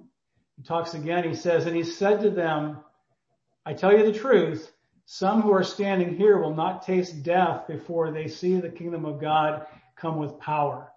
he 0.57 0.63
talks 0.63 0.95
again, 0.95 1.25
he 1.25 1.35
says, 1.35 1.67
and 1.67 1.75
he 1.75 1.85
said 1.85 2.21
to 2.21 2.31
them, 2.31 2.79
I 3.65 3.75
tell 3.75 3.97
you 3.97 4.05
the 4.05 4.19
truth, 4.19 4.71
some 5.05 5.43
who 5.43 5.53
are 5.53 5.63
standing 5.65 6.17
here 6.17 6.39
will 6.39 6.55
not 6.55 6.87
taste 6.87 7.23
death 7.23 7.67
before 7.67 8.11
they 8.11 8.29
see 8.29 8.61
the 8.61 8.69
kingdom 8.69 9.05
of 9.05 9.21
God 9.21 9.67
come 9.97 10.19
with 10.19 10.39
power. 10.39 10.91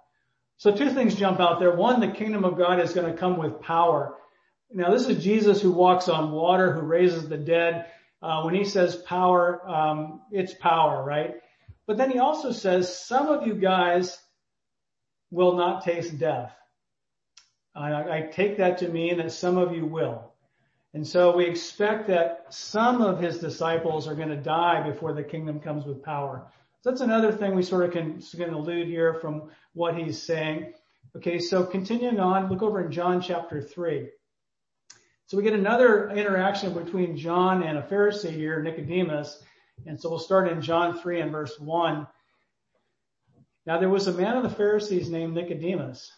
So 0.58 0.75
two 0.75 0.89
things 0.89 1.15
jump 1.15 1.39
out 1.39 1.60
there. 1.60 1.75
One, 1.75 1.99
the 1.99 2.08
kingdom 2.08 2.45
of 2.45 2.58
God 2.58 2.80
is 2.80 2.93
going 2.93 3.12
to 3.12 3.17
come 3.17 3.38
with 3.38 3.62
power. 3.62 4.15
Now, 4.71 4.91
this 4.91 5.08
is 5.08 5.23
Jesus 5.23 5.62
who 5.62 5.71
walks 5.71 6.10
on 6.10 6.32
water, 6.32 6.73
who 6.73 6.82
raises 6.82 7.28
the 7.28 7.38
dead. 7.38 7.88
Uh, 8.21 8.43
when 8.43 8.56
he 8.56 8.65
says 8.65 8.95
power, 8.95 9.62
um, 9.69 10.21
it's 10.32 10.54
power, 10.54 11.04
right? 11.04 11.36
But 11.86 11.97
then 11.97 12.10
he 12.10 12.19
also 12.19 12.51
says, 12.51 12.97
some 12.97 13.28
of 13.28 13.45
you 13.45 13.54
guys 13.54 14.17
will 15.30 15.56
not 15.56 15.84
taste 15.84 16.17
death. 16.17 16.56
I, 17.75 18.17
I 18.17 18.21
take 18.32 18.58
that 18.58 18.80
to 18.80 18.88
mean 18.88 19.17
that 19.17 19.32
some 19.32 19.58
of 19.58 19.75
you 19.75 19.86
will. 19.86 20.32
And 20.95 21.05
so 21.05 21.36
we 21.36 21.45
expect 21.45 22.08
that 22.08 22.45
some 22.47 23.01
of 23.01 23.19
his 23.19 23.39
disciples 23.39 24.08
are 24.08 24.15
going 24.15 24.29
to 24.29 24.38
die 24.38 24.81
before 24.89 25.12
the 25.12 25.23
kingdom 25.23 25.60
comes 25.60 25.84
with 25.84 26.01
power. 26.01 26.47
So 26.79 26.89
that's 26.89 27.01
another 27.01 27.34
thing 27.34 27.53
we 27.53 27.63
sort 27.63 27.84
of 27.84 27.91
can, 27.91 28.21
can 28.21 28.53
allude 28.53 28.88
here 28.88 29.15
from 29.15 29.49
what 29.73 29.97
he's 29.97 30.23
saying. 30.23 30.71
Okay, 31.17 31.38
so 31.38 31.65
continuing 31.65 32.21
on, 32.21 32.47
look 32.47 32.62
over 32.62 32.79
in 32.79 32.93
John 32.93 33.21
chapter 33.21 33.62
3. 33.62 34.08
So 35.25 35.36
we 35.36 35.43
get 35.43 35.51
another 35.51 36.12
interaction 36.12 36.73
between 36.73 37.17
John 37.17 37.62
and 37.63 37.77
a 37.77 37.81
Pharisee 37.81 38.31
here, 38.31 38.63
Nicodemus. 38.63 39.43
And 39.86 39.99
so 39.99 40.10
we'll 40.10 40.17
start 40.17 40.47
in 40.47 40.62
John 40.62 40.97
3 40.97 41.19
and 41.19 41.29
verse 41.29 41.60
1. 41.60 42.08
Now 43.65 43.79
there 43.79 43.89
was 43.89 44.08
a 44.08 44.13
man 44.13 44.38
of 44.38 44.43
the 44.43 44.49
Pharisees 44.49 45.10
named 45.10 45.34
Nicodemus, 45.34 46.10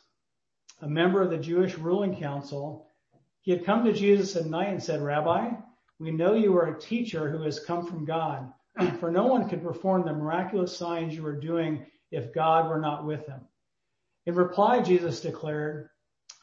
a 0.84 0.88
member 0.88 1.24
of 1.24 1.32
the 1.32 1.40
Jewish 1.40 1.80
ruling 1.80 2.16
council. 2.16 2.87
He 3.48 3.54
had 3.54 3.64
come 3.64 3.86
to 3.86 3.94
Jesus 3.94 4.36
at 4.36 4.46
night 4.46 4.68
and 4.68 4.84
said, 4.84 5.02
Rabbi, 5.02 5.52
we 6.00 6.12
know 6.12 6.34
you 6.34 6.58
are 6.58 6.76
a 6.76 6.80
teacher 6.82 7.30
who 7.30 7.44
has 7.44 7.64
come 7.64 7.88
from 7.88 8.04
God, 8.04 8.52
for 9.00 9.10
no 9.10 9.28
one 9.28 9.48
could 9.48 9.64
perform 9.64 10.04
the 10.04 10.12
miraculous 10.12 10.76
signs 10.76 11.16
you 11.16 11.26
are 11.26 11.40
doing 11.40 11.86
if 12.12 12.34
God 12.34 12.68
were 12.68 12.82
not 12.82 13.06
with 13.06 13.26
him. 13.26 13.40
In 14.26 14.36
reply, 14.36 14.82
Jesus 14.82 15.22
declared, 15.22 15.88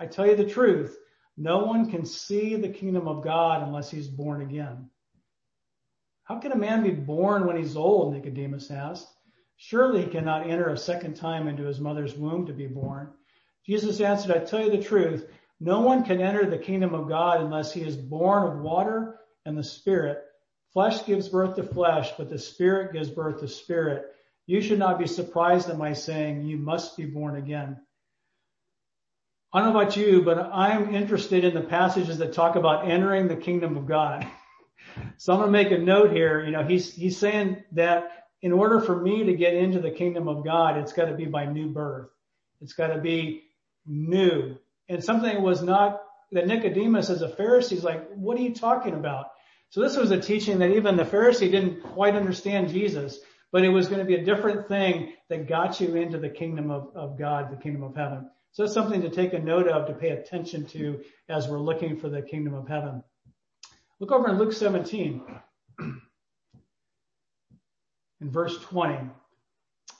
I 0.00 0.06
tell 0.06 0.26
you 0.26 0.34
the 0.34 0.48
truth. 0.48 0.96
No 1.36 1.66
one 1.66 1.90
can 1.90 2.06
see 2.06 2.56
the 2.56 2.70
kingdom 2.70 3.06
of 3.06 3.22
God 3.22 3.62
unless 3.62 3.90
he's 3.90 4.08
born 4.08 4.40
again. 4.40 4.88
How 6.22 6.38
can 6.38 6.52
a 6.52 6.56
man 6.56 6.82
be 6.82 6.92
born 6.92 7.46
when 7.46 7.58
he's 7.58 7.76
old? 7.76 8.14
Nicodemus 8.14 8.70
asked. 8.70 9.12
Surely 9.58 10.04
he 10.04 10.10
cannot 10.10 10.48
enter 10.48 10.70
a 10.70 10.78
second 10.78 11.16
time 11.16 11.48
into 11.48 11.64
his 11.64 11.80
mother's 11.80 12.16
womb 12.16 12.46
to 12.46 12.54
be 12.54 12.66
born. 12.66 13.12
Jesus 13.66 14.00
answered, 14.00 14.34
I 14.34 14.42
tell 14.42 14.64
you 14.64 14.70
the 14.70 14.82
truth. 14.82 15.30
No 15.60 15.80
one 15.80 16.04
can 16.04 16.20
enter 16.20 16.44
the 16.44 16.58
kingdom 16.58 16.94
of 16.94 17.08
God 17.08 17.40
unless 17.40 17.72
he 17.72 17.82
is 17.82 17.96
born 17.96 18.42
of 18.44 18.60
water 18.60 19.18
and 19.46 19.56
the 19.56 19.64
spirit. 19.64 20.22
Flesh 20.72 21.06
gives 21.06 21.28
birth 21.28 21.56
to 21.56 21.62
flesh, 21.62 22.10
but 22.18 22.28
the 22.28 22.38
spirit 22.38 22.92
gives 22.92 23.08
birth 23.08 23.40
to 23.40 23.48
spirit. 23.48 24.06
You 24.46 24.60
should 24.60 24.78
not 24.78 24.98
be 24.98 25.06
surprised 25.06 25.70
at 25.70 25.78
my 25.78 25.92
saying, 25.92 26.42
you 26.42 26.56
must 26.56 26.96
be 26.96 27.04
born 27.04 27.36
again. 27.36 27.78
I 29.52 29.60
don't 29.60 29.72
know 29.72 29.80
about 29.80 29.96
you, 29.96 30.22
but 30.22 30.38
I'm 30.38 30.94
interested 30.94 31.44
in 31.44 31.54
the 31.54 31.60
passages 31.60 32.18
that 32.18 32.32
talk 32.32 32.56
about 32.56 32.90
entering 32.90 33.28
the 33.28 33.36
kingdom 33.36 33.76
of 33.76 33.86
God. 33.86 34.26
So 35.16 35.32
I'm 35.32 35.40
going 35.40 35.48
to 35.48 35.52
make 35.52 35.72
a 35.72 35.82
note 35.82 36.12
here. 36.12 36.44
You 36.44 36.52
know, 36.52 36.62
he's, 36.62 36.92
he's 36.92 37.16
saying 37.16 37.64
that 37.72 38.26
in 38.42 38.52
order 38.52 38.80
for 38.80 38.94
me 38.94 39.24
to 39.24 39.34
get 39.34 39.54
into 39.54 39.80
the 39.80 39.90
kingdom 39.90 40.28
of 40.28 40.44
God, 40.44 40.76
it's 40.76 40.92
got 40.92 41.06
to 41.06 41.14
be 41.14 41.24
by 41.24 41.46
new 41.46 41.68
birth. 41.70 42.10
It's 42.60 42.74
got 42.74 42.88
to 42.88 43.00
be 43.00 43.44
new. 43.86 44.56
And 44.88 45.02
something 45.02 45.42
was 45.42 45.62
not 45.62 46.00
that 46.32 46.46
Nicodemus 46.46 47.10
as 47.10 47.22
a 47.22 47.28
Pharisee 47.28 47.72
is 47.72 47.84
like, 47.84 48.08
what 48.14 48.36
are 48.36 48.42
you 48.42 48.54
talking 48.54 48.94
about? 48.94 49.26
So 49.70 49.80
this 49.80 49.96
was 49.96 50.10
a 50.10 50.20
teaching 50.20 50.58
that 50.58 50.70
even 50.70 50.96
the 50.96 51.04
Pharisee 51.04 51.50
didn't 51.50 51.82
quite 51.82 52.14
understand 52.14 52.68
Jesus, 52.68 53.18
but 53.50 53.64
it 53.64 53.70
was 53.70 53.88
going 53.88 54.00
to 54.00 54.04
be 54.04 54.14
a 54.14 54.24
different 54.24 54.68
thing 54.68 55.12
that 55.28 55.48
got 55.48 55.80
you 55.80 55.96
into 55.96 56.18
the 56.18 56.28
kingdom 56.28 56.70
of, 56.70 56.90
of 56.94 57.18
God, 57.18 57.50
the 57.50 57.56
kingdom 57.56 57.82
of 57.82 57.96
heaven. 57.96 58.30
So 58.52 58.64
it's 58.64 58.74
something 58.74 59.02
to 59.02 59.10
take 59.10 59.32
a 59.32 59.38
note 59.38 59.66
of, 59.66 59.88
to 59.88 59.94
pay 59.94 60.10
attention 60.10 60.66
to 60.66 61.00
as 61.28 61.48
we're 61.48 61.58
looking 61.58 61.98
for 61.98 62.08
the 62.08 62.22
kingdom 62.22 62.54
of 62.54 62.68
heaven. 62.68 63.02
Look 63.98 64.12
over 64.12 64.28
in 64.28 64.38
Luke 64.38 64.52
17 64.52 65.22
in 65.80 66.00
verse 68.30 68.56
20. 68.58 69.10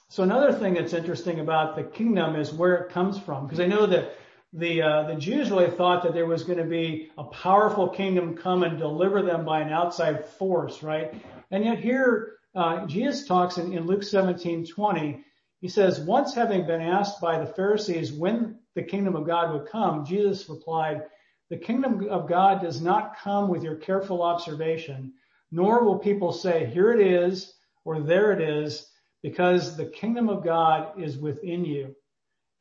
So 0.09 0.23
another 0.23 0.53
thing 0.53 0.75
that's 0.75 0.93
interesting 0.93 1.39
about 1.39 1.75
the 1.75 1.83
kingdom 1.83 2.35
is 2.35 2.53
where 2.53 2.75
it 2.75 2.93
comes 2.93 3.19
from, 3.19 3.45
because 3.45 3.59
I 3.59 3.65
know 3.65 3.85
that 3.87 4.15
the 4.57 4.81
uh, 4.81 5.03
the 5.03 5.15
Jews 5.15 5.51
really 5.51 5.69
thought 5.69 6.03
that 6.03 6.13
there 6.13 6.25
was 6.25 6.43
going 6.43 6.59
to 6.59 6.63
be 6.63 7.11
a 7.17 7.25
powerful 7.25 7.89
kingdom 7.89 8.37
come 8.37 8.63
and 8.63 8.77
deliver 8.77 9.21
them 9.21 9.43
by 9.43 9.59
an 9.59 9.71
outside 9.71 10.25
force, 10.25 10.81
right? 10.81 11.13
And 11.51 11.65
yet 11.65 11.79
here 11.79 12.37
uh, 12.55 12.85
Jesus 12.85 13.27
talks 13.27 13.57
in, 13.57 13.73
in 13.73 13.85
Luke 13.85 14.01
17:20. 14.01 15.23
He 15.59 15.67
says, 15.67 15.99
once 15.99 16.33
having 16.33 16.65
been 16.67 16.81
asked 16.81 17.19
by 17.19 17.39
the 17.39 17.51
Pharisees 17.51 18.13
when 18.13 18.59
the 18.75 18.83
kingdom 18.83 19.15
of 19.15 19.25
God 19.25 19.51
would 19.51 19.67
come, 19.67 20.05
Jesus 20.05 20.47
replied, 20.47 21.03
"The 21.49 21.57
kingdom 21.57 22.07
of 22.09 22.29
God 22.29 22.61
does 22.61 22.81
not 22.81 23.17
come 23.17 23.49
with 23.49 23.63
your 23.63 23.75
careful 23.75 24.21
observation, 24.21 25.13
nor 25.51 25.83
will 25.83 25.99
people 25.99 26.31
say, 26.31 26.65
here 26.65 26.93
it 26.93 27.05
is 27.05 27.53
or 27.83 27.99
there 27.99 28.31
it 28.31 28.41
is, 28.41 28.89
because 29.21 29.75
the 29.75 29.87
kingdom 29.87 30.29
of 30.29 30.45
God 30.45 31.01
is 31.01 31.17
within 31.17 31.65
you." 31.65 31.93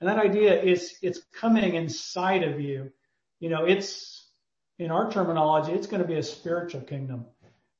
And 0.04 0.10
that 0.10 0.22
idea 0.22 0.60
is, 0.60 0.98
it's 1.00 1.22
coming 1.40 1.76
inside 1.76 2.42
of 2.42 2.60
you. 2.60 2.92
You 3.40 3.48
know, 3.48 3.64
it's, 3.64 4.28
in 4.78 4.90
our 4.90 5.10
terminology, 5.10 5.72
it's 5.72 5.86
going 5.86 6.02
to 6.02 6.06
be 6.06 6.18
a 6.18 6.22
spiritual 6.22 6.82
kingdom. 6.82 7.24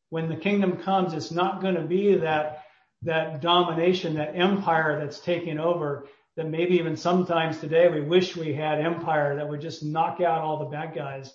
When 0.08 0.30
the 0.30 0.37
kingdom 0.37 0.78
comes, 0.78 1.12
it's 1.12 1.30
not 1.30 1.60
going 1.60 1.74
to 1.74 1.82
be 1.82 2.14
that, 2.14 2.62
that 3.02 3.42
domination, 3.42 4.14
that 4.14 4.37
empire 4.37 4.98
that's 4.98 5.20
taking 5.20 5.58
over 5.58 6.06
that 6.37 6.48
maybe 6.48 6.76
even 6.76 6.96
sometimes 6.96 7.58
today 7.58 7.88
we 7.90 8.00
wish 8.00 8.34
we 8.34 8.54
had 8.54 8.80
empire 8.80 9.37
that 9.37 9.46
would 9.46 9.60
just 9.60 9.84
knock 9.84 10.22
out 10.22 10.40
all 10.40 10.60
the 10.60 10.74
bad 10.74 10.94
guys. 10.94 11.30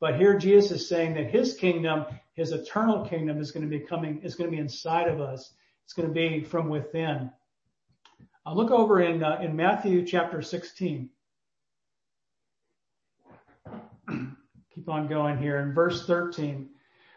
But 0.00 0.16
here 0.16 0.38
Jesus 0.38 0.70
is 0.70 0.88
saying 0.88 1.12
that 1.16 1.30
his 1.30 1.52
kingdom, 1.52 2.06
his 2.32 2.52
eternal 2.52 3.04
kingdom 3.04 3.42
is 3.42 3.50
going 3.50 3.68
to 3.68 3.78
be 3.78 3.84
coming, 3.84 4.22
is 4.22 4.36
going 4.36 4.50
to 4.50 4.56
be 4.56 4.62
inside 4.62 5.08
of 5.08 5.20
us. 5.20 5.52
It's 5.84 5.92
going 5.92 6.08
to 6.08 6.14
be 6.14 6.44
from 6.44 6.70
within. 6.70 7.30
I'll 8.50 8.56
look 8.56 8.72
over 8.72 9.00
in, 9.00 9.22
uh, 9.22 9.38
in 9.40 9.54
Matthew 9.54 10.04
chapter 10.04 10.42
16. 10.42 11.08
Keep 14.74 14.88
on 14.88 15.06
going 15.06 15.38
here 15.38 15.60
in 15.60 15.72
verse 15.72 16.04
13. 16.04 16.68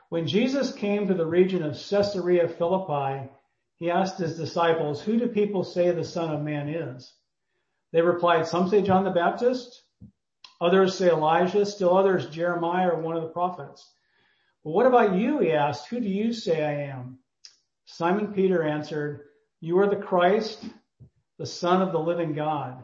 When 0.10 0.28
Jesus 0.28 0.74
came 0.74 1.08
to 1.08 1.16
the 1.16 1.26
region 1.26 1.64
of 1.64 1.74
Caesarea 1.74 2.48
Philippi, 2.48 3.32
he 3.80 3.90
asked 3.90 4.20
his 4.20 4.38
disciples, 4.38 5.02
who 5.02 5.18
do 5.18 5.28
people 5.28 5.64
say 5.64 5.90
the 5.90 6.04
son 6.04 6.30
of 6.30 6.44
man 6.44 6.70
is? 6.70 7.12
They 7.94 8.04
replied, 8.04 8.46
some 8.46 8.70
say 8.70 8.84
John 8.84 9.04
the 9.04 9.10
Baptist, 9.10 9.82
others 10.62 10.96
say 10.96 11.10
Elijah, 11.10 11.66
still 11.66 11.98
others 11.98 12.28
Jeremiah 12.28 12.90
or 12.90 13.02
one 13.02 13.18
of 13.18 13.24
the 13.24 13.30
prophets. 13.30 13.90
But 14.64 14.70
what 14.70 14.86
about 14.86 15.16
you? 15.16 15.40
He 15.40 15.52
asked, 15.52 15.88
who 15.88 16.00
do 16.00 16.08
you 16.08 16.32
say 16.32 16.64
I 16.64 16.92
am? 16.92 17.18
Simon 17.86 18.34
Peter 18.36 18.62
answered, 18.62 19.22
you 19.62 19.80
are 19.80 19.90
the 19.90 19.96
Christ, 19.96 20.64
the 21.40 21.46
Son 21.46 21.82
of 21.82 21.92
the 21.92 22.00
living 22.00 22.34
God. 22.34 22.84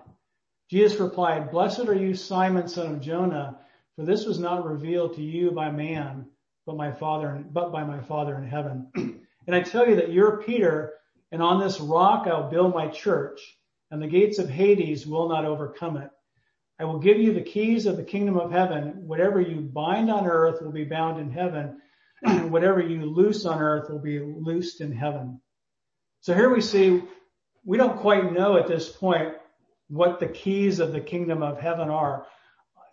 Jesus 0.69 0.99
replied, 0.99 1.51
Blessed 1.51 1.87
are 1.87 1.95
you, 1.95 2.13
Simon, 2.13 2.67
son 2.67 2.93
of 2.93 3.01
Jonah, 3.01 3.59
for 3.95 4.05
this 4.05 4.25
was 4.25 4.39
not 4.39 4.65
revealed 4.65 5.15
to 5.15 5.21
you 5.21 5.51
by 5.51 5.71
man, 5.71 6.27
but 6.65 6.77
my 6.77 6.91
Father, 6.91 7.43
but 7.51 7.71
by 7.71 7.83
my 7.83 7.99
Father 8.01 8.35
in 8.35 8.47
heaven. 8.47 8.91
and 9.47 9.55
I 9.55 9.61
tell 9.61 9.87
you 9.87 9.95
that 9.95 10.11
you're 10.11 10.43
Peter, 10.43 10.93
and 11.31 11.41
on 11.41 11.59
this 11.59 11.79
rock 11.79 12.27
I'll 12.27 12.49
build 12.49 12.73
my 12.73 12.87
church, 12.87 13.39
and 13.89 14.01
the 14.01 14.07
gates 14.07 14.37
of 14.37 14.49
Hades 14.49 15.07
will 15.07 15.27
not 15.27 15.45
overcome 15.45 15.97
it. 15.97 16.11
I 16.79 16.85
will 16.85 16.99
give 16.99 17.17
you 17.17 17.33
the 17.33 17.41
keys 17.41 17.87
of 17.87 17.97
the 17.97 18.03
kingdom 18.03 18.37
of 18.37 18.51
heaven. 18.51 19.07
Whatever 19.07 19.41
you 19.41 19.59
bind 19.59 20.09
on 20.09 20.27
earth 20.27 20.61
will 20.61 20.71
be 20.71 20.85
bound 20.85 21.19
in 21.19 21.31
heaven, 21.31 21.81
and 22.23 22.51
whatever 22.51 22.79
you 22.79 23.05
loose 23.05 23.45
on 23.45 23.59
earth 23.59 23.89
will 23.89 23.99
be 23.99 24.19
loosed 24.19 24.81
in 24.81 24.91
heaven. 24.91 25.41
So 26.21 26.33
here 26.33 26.53
we 26.53 26.61
see 26.61 27.01
we 27.65 27.77
don't 27.77 27.99
quite 27.99 28.33
know 28.33 28.57
at 28.57 28.67
this 28.67 28.89
point 28.89 29.35
what 29.89 30.19
the 30.19 30.27
keys 30.27 30.79
of 30.79 30.91
the 30.91 31.01
kingdom 31.01 31.43
of 31.43 31.59
heaven 31.59 31.89
are. 31.89 32.25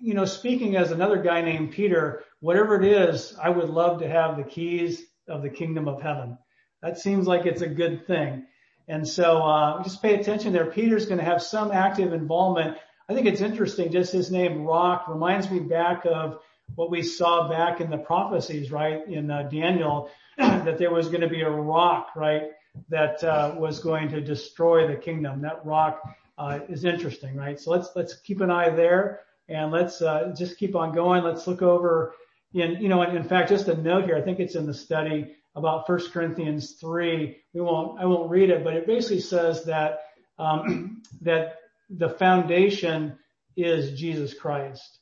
You 0.01 0.15
know, 0.15 0.25
speaking 0.25 0.77
as 0.77 0.91
another 0.91 1.23
guy 1.23 1.43
named 1.43 1.73
Peter, 1.73 2.25
whatever 2.41 2.81
it 2.81 2.85
is, 2.85 3.35
I 3.43 3.51
would 3.51 3.69
love 3.69 4.01
to 4.01 4.09
have 4.09 4.37
the 4.37 4.45
keys 4.45 5.03
of 5.29 5.43
the 5.43 5.51
kingdom 5.51 5.89
of 5.89 6.03
heaven. 6.03 6.39
That 6.83 6.99
seems 6.99 7.27
like 7.27 7.47
it's 7.47 7.63
a 7.63 7.69
good 7.69 8.07
thing. 8.07 8.47
And 8.89 9.07
so, 9.07 9.43
uh, 9.43 9.83
just 9.83 10.03
pay 10.03 10.15
attention 10.15 10.53
there. 10.53 10.71
Peter's 10.71 11.07
going 11.07 11.19
to 11.19 11.25
have 11.25 11.43
some 11.43 11.73
active 11.73 12.13
involvement. 12.13 12.77
I 13.09 13.15
think 13.15 13.27
it's 13.27 13.41
interesting. 13.41 13.91
Just 13.91 14.13
his 14.13 14.31
name, 14.31 14.65
Rock, 14.65 15.07
reminds 15.09 15.51
me 15.51 15.61
back 15.61 16.05
of 16.07 16.41
what 16.75 16.91
we 16.91 17.03
saw 17.03 17.49
back 17.49 17.81
in 17.81 17.91
the 17.91 17.99
prophecies, 17.99 18.71
right? 18.71 19.07
In 19.09 19.31
uh, 19.31 19.45
Daniel, 19.45 20.11
that 20.39 20.79
there 20.79 20.93
was 20.93 21.09
going 21.09 21.21
to 21.23 21.29
be 21.29 21.43
a 21.43 21.51
rock, 21.51 22.11
right? 22.17 22.51
That 22.89 23.23
uh, 23.25 23.55
was 23.57 23.81
going 23.81 24.09
to 24.11 24.21
destroy 24.21 24.87
the 24.87 24.97
kingdom. 24.97 25.43
That 25.43 25.65
rock 25.65 26.01
uh, 26.39 26.61
is 26.69 26.85
interesting, 26.85 27.37
right? 27.37 27.59
So 27.59 27.71
let's 27.71 27.91
let's 27.97 28.15
keep 28.21 28.41
an 28.41 28.51
eye 28.51 28.71
there, 28.71 29.21
and 29.49 29.71
let's 29.71 30.03
uh, 30.03 30.35
just 30.37 30.59
keep 30.59 30.75
on 30.77 30.95
going. 30.95 31.25
Let's 31.25 31.47
look 31.47 31.63
over 31.63 32.15
in 32.53 32.81
you 32.81 32.89
know, 32.89 33.03
in, 33.03 33.17
in 33.17 33.25
fact, 33.25 33.49
just 33.49 33.69
a 33.69 33.77
note 33.77 34.05
here. 34.05 34.17
I 34.17 34.23
think 34.23 34.41
it's 34.41 34.55
in 34.55 34.67
the 34.67 34.75
study 34.75 35.37
about 35.55 35.89
1 35.89 36.11
Corinthians 36.11 36.73
three. 36.73 37.39
We 37.55 37.61
won't 37.61 38.01
I 38.01 38.05
won't 38.05 38.31
read 38.31 38.51
it, 38.51 38.65
but 38.65 38.75
it 38.75 38.87
basically 38.87 39.21
says 39.21 39.65
that 39.65 40.01
um, 40.39 41.03
that 41.23 41.57
the 41.91 42.09
foundation 42.09 43.19
is 43.57 43.99
Jesus 43.99 44.35
Christ. 44.35 45.01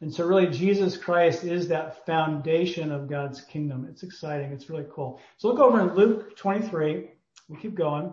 And 0.00 0.12
so 0.12 0.26
really 0.26 0.48
Jesus 0.48 0.96
Christ 0.96 1.44
is 1.44 1.68
that 1.68 2.04
foundation 2.04 2.92
of 2.92 3.08
God's 3.08 3.40
kingdom. 3.40 3.86
It's 3.90 4.02
exciting. 4.02 4.52
It's 4.52 4.68
really 4.68 4.86
cool. 4.92 5.20
So 5.38 5.48
look 5.48 5.58
over 5.58 5.80
in 5.80 5.94
Luke 5.94 6.36
23. 6.36 7.10
We'll 7.48 7.60
keep 7.60 7.74
going. 7.74 8.12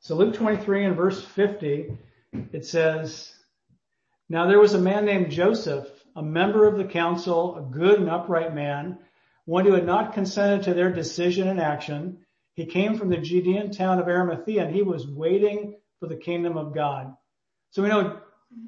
So 0.00 0.14
Luke 0.14 0.34
23 0.34 0.86
and 0.86 0.96
verse 0.96 1.22
50, 1.22 1.98
it 2.52 2.64
says, 2.64 3.30
Now 4.28 4.46
there 4.46 4.58
was 4.58 4.74
a 4.74 4.80
man 4.80 5.04
named 5.04 5.30
Joseph, 5.30 5.86
a 6.16 6.22
member 6.22 6.66
of 6.66 6.78
the 6.78 6.84
council, 6.84 7.56
a 7.56 7.60
good 7.60 8.00
and 8.00 8.08
upright 8.08 8.54
man, 8.54 8.98
one 9.44 9.66
who 9.66 9.72
had 9.72 9.84
not 9.84 10.14
consented 10.14 10.62
to 10.62 10.74
their 10.74 10.90
decision 10.90 11.48
and 11.48 11.60
action. 11.60 12.24
He 12.54 12.64
came 12.64 12.96
from 12.96 13.10
the 13.10 13.18
Judean 13.18 13.70
town 13.70 13.98
of 13.98 14.08
Arimathea 14.08 14.64
and 14.64 14.74
he 14.74 14.82
was 14.82 15.06
waiting 15.06 15.74
for 16.00 16.06
the 16.06 16.16
kingdom 16.16 16.56
of 16.56 16.74
God. 16.74 17.14
So 17.70 17.82
we 17.82 17.88
know 17.88 18.20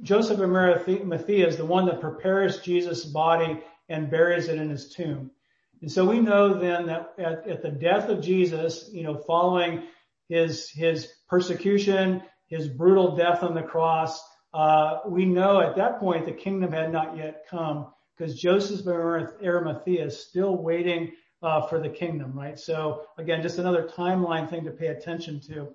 Joseph 0.03 0.39
of 0.39 0.51
Arimathea 0.51 1.47
is 1.47 1.57
the 1.57 1.65
one 1.65 1.87
that 1.87 2.01
prepares 2.01 2.61
Jesus' 2.61 3.05
body 3.05 3.63
and 3.89 4.11
buries 4.11 4.49
it 4.49 4.59
in 4.59 4.69
his 4.69 4.91
tomb. 4.91 5.31
And 5.81 5.91
so 5.91 6.05
we 6.05 6.21
know 6.21 6.55
then 6.55 6.87
that 6.87 7.15
at, 7.19 7.49
at 7.49 7.63
the 7.63 7.71
death 7.71 8.09
of 8.09 8.23
Jesus, 8.23 8.91
you 8.93 9.03
know, 9.03 9.17
following 9.17 9.85
his, 10.29 10.69
his 10.71 11.11
persecution, 11.29 12.23
his 12.49 12.69
brutal 12.69 13.17
death 13.17 13.43
on 13.43 13.55
the 13.55 13.63
cross, 13.63 14.23
uh, 14.53 14.99
we 15.07 15.25
know 15.25 15.61
at 15.61 15.77
that 15.77 15.99
point 15.99 16.27
the 16.27 16.33
kingdom 16.33 16.73
had 16.73 16.93
not 16.93 17.17
yet 17.17 17.47
come 17.49 17.87
because 18.17 18.39
Joseph 18.39 18.81
of 18.81 18.87
Arimathea 19.43 20.05
is 20.05 20.27
still 20.27 20.57
waiting 20.57 21.13
uh, 21.43 21.67
for 21.67 21.81
the 21.81 21.89
kingdom, 21.89 22.39
right? 22.39 22.59
So 22.59 23.05
again, 23.17 23.41
just 23.41 23.59
another 23.59 23.89
timeline 23.89 24.51
thing 24.51 24.65
to 24.65 24.71
pay 24.71 24.89
attention 24.89 25.41
to. 25.49 25.69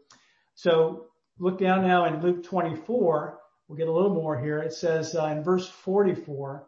So 0.53 1.07
Look 1.37 1.59
down 1.59 1.81
now 1.81 2.05
in 2.05 2.21
Luke 2.21 2.43
24. 2.45 3.39
We'll 3.67 3.77
get 3.77 3.89
a 3.89 3.91
little 3.91 4.13
more 4.13 4.39
here. 4.39 4.59
It 4.59 4.73
says 4.73 5.15
uh, 5.15 5.25
in 5.25 5.43
verse 5.43 5.67
44, 5.67 6.65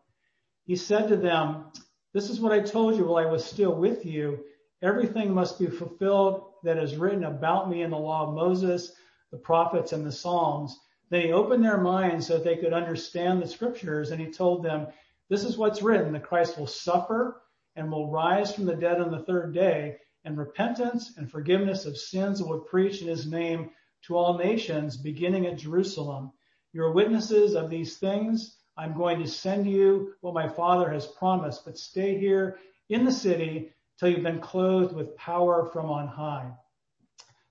he 0.66 0.76
said 0.76 1.08
to 1.08 1.16
them, 1.16 1.72
this 2.14 2.30
is 2.30 2.42
what 2.42 2.52
I 2.52 2.60
told 2.60 2.98
you 2.98 3.06
while 3.06 3.26
I 3.26 3.32
was 3.32 3.46
still 3.46 3.74
with 3.74 4.06
you. 4.06 4.44
Everything 4.82 5.34
must 5.34 5.58
be 5.58 5.68
fulfilled 5.68 6.52
that 6.64 6.78
is 6.78 6.98
written 6.98 7.24
about 7.24 7.70
me 7.70 7.82
in 7.82 7.92
the 7.92 7.98
law 7.98 8.28
of 8.28 8.36
Moses, 8.36 8.92
the 9.32 9.38
prophets 9.38 9.94
and 9.94 10.06
the 10.06 10.12
Psalms. 10.12 10.78
Then 11.10 11.22
he 11.22 11.32
opened 11.32 11.64
their 11.64 11.78
minds 11.78 12.28
so 12.28 12.34
that 12.34 12.44
they 12.44 12.58
could 12.58 12.74
understand 12.74 13.42
the 13.42 13.48
scriptures 13.48 14.12
and 14.12 14.20
he 14.20 14.32
told 14.32 14.64
them, 14.64 14.88
this 15.30 15.46
is 15.46 15.58
what's 15.58 15.82
written. 15.82 16.12
The 16.12 16.20
Christ 16.20 16.58
will 16.58 16.68
suffer 16.68 17.42
and 17.78 17.90
will 17.90 18.12
rise 18.12 18.54
from 18.54 18.66
the 18.66 18.76
dead 18.76 19.00
on 19.00 19.12
the 19.12 19.24
third 19.24 19.54
day 19.54 19.98
and 20.26 20.38
repentance 20.38 21.14
and 21.18 21.32
forgiveness 21.32 21.86
of 21.86 21.98
sins 21.98 22.44
will 22.44 22.60
preach 22.60 23.02
in 23.02 23.08
his 23.08 23.26
name 23.28 23.70
to 24.08 24.16
all 24.16 24.38
nations, 24.38 24.96
beginning 24.96 25.46
at 25.46 25.58
Jerusalem. 25.58 26.32
You're 26.72 26.92
witnesses 26.92 27.56
of 27.56 27.70
these 27.70 27.98
things. 27.98 28.56
I'm 28.78 28.96
going 28.96 29.20
to 29.22 29.28
send 29.28 29.70
you 29.70 30.14
what 30.22 30.34
my 30.34 30.48
father 30.48 30.90
has 30.92 31.06
promised, 31.06 31.66
but 31.66 31.78
stay 31.78 32.18
here 32.18 32.58
in 32.90 33.04
the 33.04 33.12
city 33.12 33.74
till 34.00 34.10
you've 34.10 34.24
been 34.24 34.40
clothed 34.40 34.96
with 34.96 35.18
power 35.18 35.70
from 35.74 35.88
on 35.88 36.08
high. 36.08 36.50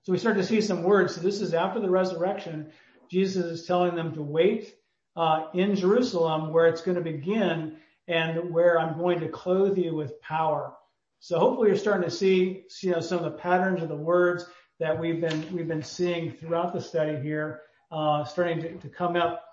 So 0.01 0.11
we 0.11 0.17
start 0.17 0.37
to 0.37 0.43
see 0.43 0.61
some 0.61 0.83
words. 0.83 1.13
So 1.13 1.21
this 1.21 1.41
is 1.41 1.53
after 1.53 1.79
the 1.79 1.89
resurrection. 1.89 2.71
Jesus 3.09 3.45
is 3.45 3.67
telling 3.67 3.93
them 3.93 4.13
to 4.13 4.21
wait 4.23 4.75
uh, 5.15 5.47
in 5.53 5.75
Jerusalem 5.75 6.51
where 6.51 6.67
it's 6.67 6.81
going 6.81 6.97
to 6.97 7.03
begin 7.03 7.77
and 8.07 8.51
where 8.51 8.79
I'm 8.79 8.97
going 8.97 9.19
to 9.19 9.27
clothe 9.27 9.77
you 9.77 9.93
with 9.93 10.19
power. 10.21 10.73
So 11.19 11.37
hopefully 11.39 11.67
you're 11.67 11.77
starting 11.77 12.09
to 12.09 12.15
see, 12.15 12.63
you 12.81 12.91
know, 12.91 13.01
some 13.01 13.17
of 13.19 13.25
the 13.25 13.37
patterns 13.37 13.83
of 13.83 13.89
the 13.89 13.95
words 13.95 14.45
that 14.79 14.99
we've 14.99 15.19
been 15.21 15.53
we've 15.53 15.67
been 15.67 15.83
seeing 15.83 16.31
throughout 16.31 16.73
the 16.73 16.81
study 16.81 17.19
here, 17.21 17.61
uh, 17.91 18.23
starting 18.25 18.79
to 18.79 18.89
come 18.89 19.15
up. 19.15 19.43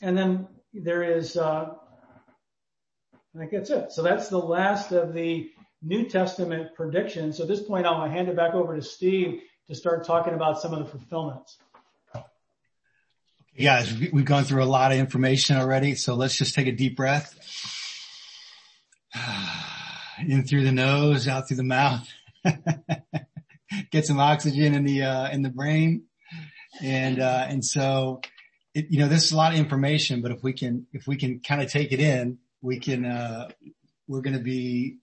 And 0.00 0.16
then 0.16 0.48
there 0.72 1.02
is, 1.02 1.36
uh, 1.36 1.74
I 3.34 3.38
think 3.38 3.50
that's 3.50 3.70
it. 3.70 3.92
So 3.92 4.02
that's 4.02 4.28
the 4.28 4.38
last 4.38 4.92
of 4.92 5.12
the 5.12 5.50
New 5.82 6.08
Testament 6.08 6.74
predictions. 6.74 7.36
So 7.36 7.44
at 7.44 7.48
this 7.48 7.62
point, 7.62 7.86
I'll 7.86 8.08
hand 8.08 8.28
it 8.28 8.36
back 8.36 8.54
over 8.54 8.76
to 8.76 8.82
Steve 8.82 9.40
to 9.68 9.74
start 9.74 10.04
talking 10.06 10.34
about 10.34 10.60
some 10.60 10.72
of 10.72 10.78
the 10.80 10.86
fulfillments. 10.86 11.58
Guys, 13.60 13.92
we've 14.12 14.24
gone 14.24 14.44
through 14.44 14.62
a 14.62 14.66
lot 14.66 14.92
of 14.92 14.98
information 14.98 15.56
already, 15.56 15.96
so 15.96 16.14
let's 16.14 16.38
just 16.38 16.54
take 16.54 16.68
a 16.68 16.72
deep 16.72 16.96
breath. 16.96 17.34
In 20.20 20.44
through 20.44 20.64
the 20.64 20.72
nose, 20.72 21.26
out 21.26 21.48
through 21.48 21.56
the 21.58 21.64
mouth. 21.64 22.08
Get 23.90 24.06
some 24.06 24.18
oxygen 24.20 24.74
in 24.74 24.84
the, 24.84 25.02
uh, 25.02 25.30
in 25.30 25.42
the 25.42 25.50
brain. 25.50 26.04
And, 26.82 27.20
uh, 27.20 27.46
and 27.48 27.64
so, 27.64 28.20
it, 28.74 28.86
you 28.90 28.98
know, 28.98 29.08
this 29.08 29.24
is 29.24 29.32
a 29.32 29.36
lot 29.36 29.52
of 29.52 29.58
information, 29.58 30.22
but 30.22 30.30
if 30.30 30.42
we 30.42 30.52
can, 30.52 30.86
if 30.92 31.06
we 31.06 31.16
can 31.16 31.40
kind 31.40 31.62
of 31.62 31.70
take 31.70 31.92
it 31.92 32.00
in, 32.00 32.38
we 32.60 32.78
can, 32.78 33.04
uh, 33.04 33.48
we're 34.06 34.20
going 34.20 34.36
to 34.36 34.42
be, 34.42 34.98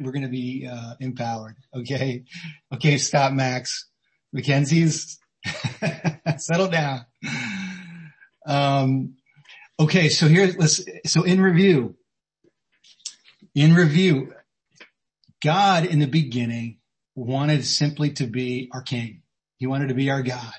we're 0.00 0.12
going 0.12 0.22
to 0.22 0.28
be, 0.28 0.68
uh, 0.70 0.94
empowered. 1.00 1.56
Okay. 1.74 2.24
Okay. 2.72 2.98
Stop, 2.98 3.32
Max. 3.32 3.88
Mackenzie's 4.32 5.18
settle 6.38 6.68
down. 6.68 7.06
Um, 8.46 9.14
okay. 9.78 10.08
So 10.08 10.26
here, 10.28 10.54
let's, 10.58 10.84
so 11.06 11.22
in 11.22 11.40
review, 11.40 11.96
in 13.54 13.74
review, 13.74 14.32
God 15.42 15.84
in 15.84 15.98
the 15.98 16.06
beginning 16.06 16.78
wanted 17.14 17.64
simply 17.64 18.10
to 18.14 18.26
be 18.26 18.68
our 18.72 18.82
king. 18.82 19.22
He 19.58 19.66
wanted 19.66 19.88
to 19.88 19.94
be 19.94 20.10
our 20.10 20.22
God. 20.22 20.54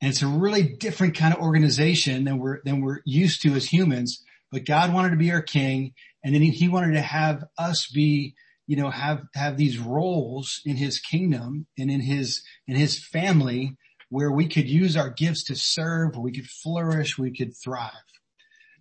And 0.00 0.10
it's 0.10 0.22
a 0.22 0.26
really 0.26 0.62
different 0.62 1.16
kind 1.16 1.34
of 1.34 1.40
organization 1.40 2.24
than 2.24 2.38
we're, 2.38 2.60
than 2.64 2.80
we're 2.80 3.00
used 3.04 3.42
to 3.42 3.54
as 3.54 3.66
humans, 3.66 4.22
but 4.52 4.66
God 4.66 4.92
wanted 4.92 5.10
to 5.10 5.16
be 5.16 5.32
our 5.32 5.42
king. 5.42 5.94
And 6.22 6.34
then 6.34 6.42
he, 6.42 6.50
he 6.50 6.68
wanted 6.68 6.94
to 6.94 7.00
have 7.00 7.44
us 7.58 7.88
be, 7.92 8.34
you 8.66 8.76
know, 8.76 8.90
have, 8.90 9.22
have 9.34 9.56
these 9.56 9.78
roles 9.78 10.60
in 10.64 10.76
his 10.76 11.00
kingdom 11.00 11.66
and 11.78 11.90
in 11.90 12.00
his, 12.00 12.42
in 12.66 12.76
his 12.76 13.02
family 13.02 13.76
where 14.08 14.30
we 14.30 14.48
could 14.48 14.68
use 14.68 14.96
our 14.96 15.10
gifts 15.10 15.44
to 15.44 15.56
serve, 15.56 16.16
we 16.16 16.32
could 16.32 16.46
flourish, 16.46 17.18
we 17.18 17.36
could 17.36 17.56
thrive. 17.56 17.90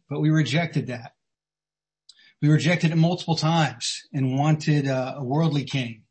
But 0.10 0.20
we 0.20 0.30
rejected 0.30 0.88
that. 0.88 1.14
We 2.42 2.50
rejected 2.50 2.92
it 2.92 2.98
multiple 2.98 3.36
times 3.36 4.04
and 4.14 4.38
wanted 4.38 4.86
a, 4.86 5.16
a 5.18 5.24
worldly 5.24 5.64
king 5.64 6.05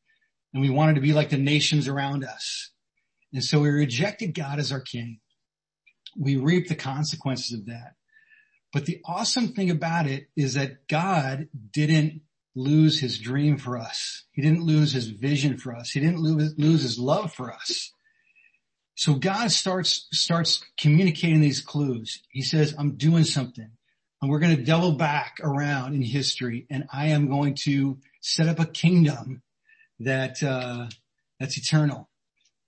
and 0.55 0.63
we 0.63 0.71
wanted 0.71 0.95
to 0.95 1.01
be 1.01 1.13
like 1.13 1.31
the 1.31 1.37
nations 1.37 1.89
around 1.89 2.25
us. 2.25 2.71
And 3.33 3.43
so 3.43 3.61
we 3.61 3.69
rejected 3.69 4.35
God 4.35 4.61
as 4.61 4.71
our 4.71 4.81
king. 4.81 5.19
We 6.17 6.37
reaped 6.37 6.69
the 6.69 6.77
consequences 6.77 7.53
of 7.59 7.67
that. 7.67 7.95
But 8.73 8.87
the 8.87 9.01
awesome 9.05 9.49
thing 9.49 9.71
about 9.71 10.07
it 10.07 10.29
is 10.37 10.55
that 10.55 10.87
God 10.89 11.49
didn't 11.73 12.23
lose 12.55 13.01
his 13.01 13.19
dream 13.19 13.57
for 13.57 13.77
us. 13.77 14.25
He 14.31 14.43
didn't 14.43 14.63
lose 14.63 14.93
his 14.93 15.09
vision 15.09 15.59
for 15.59 15.75
us. 15.75 15.91
He 15.91 15.99
didn't 16.01 16.21
lose, 16.21 16.55
lose 16.57 16.83
his 16.83 16.99
love 16.99 17.33
for 17.33 17.53
us. 17.53 17.93
So 18.95 19.15
God 19.15 19.51
starts, 19.51 20.07
starts 20.13 20.65
communicating 20.79 21.41
these 21.41 21.61
clues. 21.61 22.23
He 22.31 22.43
says, 22.43 22.75
I'm 22.79 22.95
doing 22.95 23.25
something 23.25 23.71
and 24.23 24.31
we're 24.31 24.39
going 24.39 24.57
to 24.57 24.63
double 24.65 24.93
back 24.93 25.39
around 25.43 25.95
in 25.95 26.03
history 26.03 26.67
and 26.71 26.87
I 26.93 27.09
am 27.09 27.29
going 27.29 27.57
to 27.65 27.99
set 28.21 28.49
up 28.49 28.61
a 28.61 28.67
kingdom 28.67 29.43
that, 30.01 30.43
uh, 30.43 30.87
that's 31.39 31.59
eternal, 31.59 32.09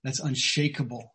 that's 0.03 0.19
unshakable, 0.19 1.13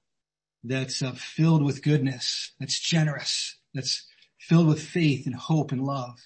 that's 0.64 1.02
uh, 1.02 1.12
filled 1.12 1.64
with 1.64 1.82
goodness, 1.82 2.52
that's 2.60 2.80
generous, 2.80 3.58
that's 3.74 4.06
filled 4.38 4.68
with 4.68 4.82
faith 4.82 5.26
and 5.26 5.34
hope 5.34 5.72
and 5.72 5.82
love. 5.82 6.18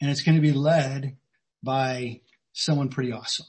And 0.00 0.10
it's 0.10 0.22
going 0.22 0.36
to 0.36 0.42
be 0.42 0.52
led 0.52 1.16
by 1.62 2.20
someone 2.52 2.88
pretty 2.88 3.12
awesome. 3.12 3.46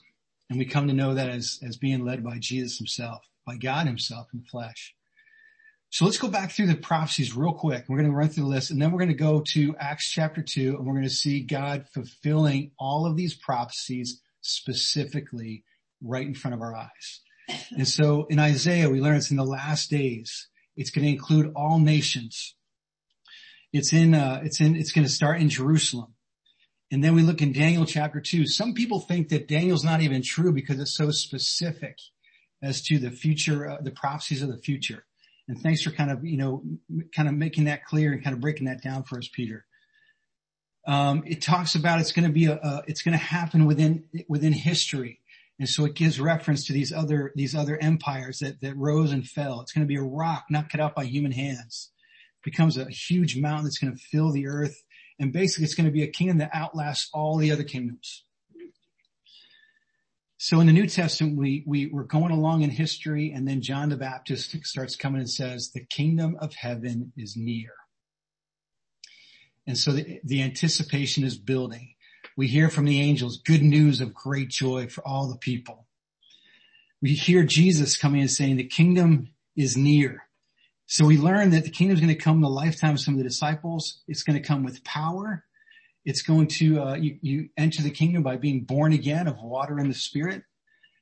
And 0.49 0.59
we 0.59 0.65
come 0.65 0.87
to 0.87 0.93
know 0.93 1.13
that 1.13 1.29
as, 1.29 1.59
as 1.65 1.77
being 1.77 2.05
led 2.05 2.23
by 2.23 2.37
Jesus 2.39 2.77
himself, 2.77 3.23
by 3.45 3.57
God 3.57 3.87
himself 3.87 4.27
in 4.33 4.39
the 4.39 4.45
flesh. 4.45 4.95
So 5.89 6.05
let's 6.05 6.17
go 6.17 6.27
back 6.27 6.51
through 6.51 6.67
the 6.67 6.75
prophecies 6.75 7.35
real 7.35 7.53
quick. 7.53 7.85
We're 7.87 7.97
going 7.97 8.09
to 8.09 8.15
run 8.15 8.29
through 8.29 8.43
the 8.43 8.49
list 8.49 8.69
and 8.69 8.81
then 8.81 8.91
we're 8.91 8.99
going 8.99 9.09
to 9.09 9.15
go 9.15 9.41
to 9.53 9.75
Acts 9.79 10.09
chapter 10.09 10.41
two 10.41 10.75
and 10.75 10.85
we're 10.85 10.93
going 10.93 11.03
to 11.03 11.09
see 11.09 11.41
God 11.41 11.85
fulfilling 11.93 12.71
all 12.77 13.05
of 13.05 13.15
these 13.15 13.33
prophecies 13.33 14.21
specifically 14.41 15.63
right 16.01 16.25
in 16.25 16.35
front 16.35 16.53
of 16.53 16.61
our 16.61 16.75
eyes. 16.75 17.21
And 17.77 17.87
so 17.87 18.25
in 18.29 18.39
Isaiah, 18.39 18.89
we 18.89 19.01
learn 19.01 19.15
it's 19.15 19.31
in 19.31 19.37
the 19.37 19.43
last 19.43 19.89
days. 19.89 20.47
It's 20.75 20.89
going 20.89 21.05
to 21.05 21.11
include 21.11 21.53
all 21.55 21.79
nations. 21.79 22.55
It's 23.71 23.93
in, 23.93 24.13
uh, 24.13 24.41
it's 24.43 24.59
in, 24.59 24.75
it's 24.75 24.91
going 24.91 25.05
to 25.05 25.11
start 25.11 25.39
in 25.39 25.49
Jerusalem. 25.49 26.13
And 26.91 27.03
then 27.03 27.15
we 27.15 27.23
look 27.23 27.41
in 27.41 27.51
Daniel 27.51 27.85
chapter 27.85 28.21
two. 28.21 28.47
Some 28.47 28.73
people 28.73 28.99
think 28.99 29.29
that 29.29 29.47
Daniel's 29.47 29.83
not 29.83 30.01
even 30.01 30.21
true 30.21 30.53
because 30.53 30.79
it's 30.79 30.95
so 30.95 31.11
specific 31.11 31.97
as 32.61 32.81
to 32.83 32.99
the 32.99 33.11
future, 33.11 33.69
uh, 33.69 33.77
the 33.81 33.91
prophecies 33.91 34.41
of 34.41 34.49
the 34.49 34.57
future. 34.57 35.05
And 35.47 35.59
thanks 35.59 35.81
for 35.81 35.91
kind 35.91 36.09
of, 36.09 36.25
you 36.25 36.37
know, 36.37 36.63
kind 37.15 37.27
of 37.27 37.35
making 37.35 37.65
that 37.65 37.85
clear 37.85 38.11
and 38.11 38.23
kind 38.23 38.33
of 38.33 38.39
breaking 38.39 38.65
that 38.65 38.81
down 38.81 39.03
for 39.03 39.17
us, 39.17 39.29
Peter. 39.31 39.65
Um, 40.87 41.23
it 41.25 41.41
talks 41.41 41.75
about 41.75 41.99
it's 41.99 42.11
going 42.11 42.27
to 42.27 42.33
be 42.33 42.45
a, 42.45 42.55
a 42.55 42.83
it's 42.87 43.01
going 43.01 43.17
to 43.17 43.23
happen 43.23 43.65
within, 43.65 44.05
within 44.27 44.53
history. 44.53 45.19
And 45.59 45.69
so 45.69 45.85
it 45.85 45.95
gives 45.95 46.19
reference 46.19 46.65
to 46.67 46.73
these 46.73 46.91
other, 46.91 47.31
these 47.35 47.55
other 47.55 47.77
empires 47.77 48.39
that, 48.39 48.59
that 48.61 48.75
rose 48.75 49.11
and 49.11 49.25
fell. 49.25 49.61
It's 49.61 49.71
going 49.71 49.85
to 49.85 49.91
be 49.91 49.95
a 49.95 50.03
rock 50.03 50.45
not 50.49 50.69
cut 50.69 50.81
out 50.81 50.95
by 50.95 51.05
human 51.05 51.31
hands. 51.31 51.91
It 52.41 52.51
becomes 52.51 52.77
a 52.77 52.89
huge 52.89 53.37
mountain 53.37 53.63
that's 53.63 53.77
going 53.77 53.93
to 53.93 53.99
fill 53.99 54.31
the 54.31 54.47
earth. 54.47 54.83
And 55.17 55.31
basically 55.31 55.63
it's 55.63 55.75
going 55.75 55.85
to 55.85 55.93
be 55.93 56.03
a 56.03 56.07
kingdom 56.07 56.39
that 56.39 56.51
outlasts 56.53 57.09
all 57.13 57.37
the 57.37 57.51
other 57.51 57.63
kingdoms. 57.63 58.25
So 60.37 60.59
in 60.59 60.67
the 60.67 60.73
New 60.73 60.87
Testament, 60.87 61.37
we, 61.37 61.63
we, 61.65 61.87
we're 61.87 62.03
going 62.03 62.31
along 62.31 62.61
in 62.61 62.69
history 62.69 63.31
and 63.31 63.47
then 63.47 63.61
John 63.61 63.87
the 63.87 63.95
Baptist 63.95 64.55
starts 64.65 64.97
coming 64.97 65.21
and 65.21 65.29
says, 65.29 65.71
the 65.71 65.85
kingdom 65.85 66.35
of 66.41 66.53
heaven 66.53 67.13
is 67.15 67.35
near. 67.37 67.71
And 69.65 69.77
so 69.77 69.93
the, 69.93 70.19
the 70.23 70.43
anticipation 70.43 71.23
is 71.23 71.37
building. 71.37 71.94
We 72.37 72.47
hear 72.47 72.69
from 72.69 72.85
the 72.85 73.01
angels 73.01 73.37
good 73.37 73.63
news 73.63 74.01
of 74.01 74.13
great 74.13 74.49
joy 74.49 74.87
for 74.87 75.05
all 75.07 75.27
the 75.27 75.37
people. 75.37 75.85
We 77.01 77.13
hear 77.13 77.43
Jesus 77.43 77.97
coming 77.97 78.21
and 78.21 78.31
saying 78.31 78.57
the 78.57 78.63
kingdom 78.63 79.29
is 79.55 79.77
near. 79.77 80.23
So 80.87 81.05
we 81.05 81.17
learn 81.17 81.51
that 81.51 81.63
the 81.63 81.69
kingdom 81.69 81.95
is 81.95 82.01
going 82.01 82.13
to 82.13 82.21
come 82.21 82.37
in 82.37 82.41
the 82.41 82.49
lifetime 82.49 82.91
of 82.91 82.99
some 82.99 83.13
of 83.13 83.17
the 83.17 83.23
disciples. 83.23 84.01
It's 84.07 84.23
going 84.23 84.39
to 84.39 84.47
come 84.47 84.63
with 84.63 84.83
power. 84.83 85.43
It's 86.03 86.21
going 86.21 86.47
to, 86.47 86.81
uh, 86.81 86.95
you, 86.95 87.17
you 87.21 87.49
enter 87.57 87.81
the 87.81 87.89
kingdom 87.89 88.21
by 88.21 88.37
being 88.37 88.63
born 88.63 88.93
again 88.93 89.27
of 89.27 89.41
water 89.41 89.77
and 89.77 89.89
the 89.89 89.95
spirit. 89.95 90.43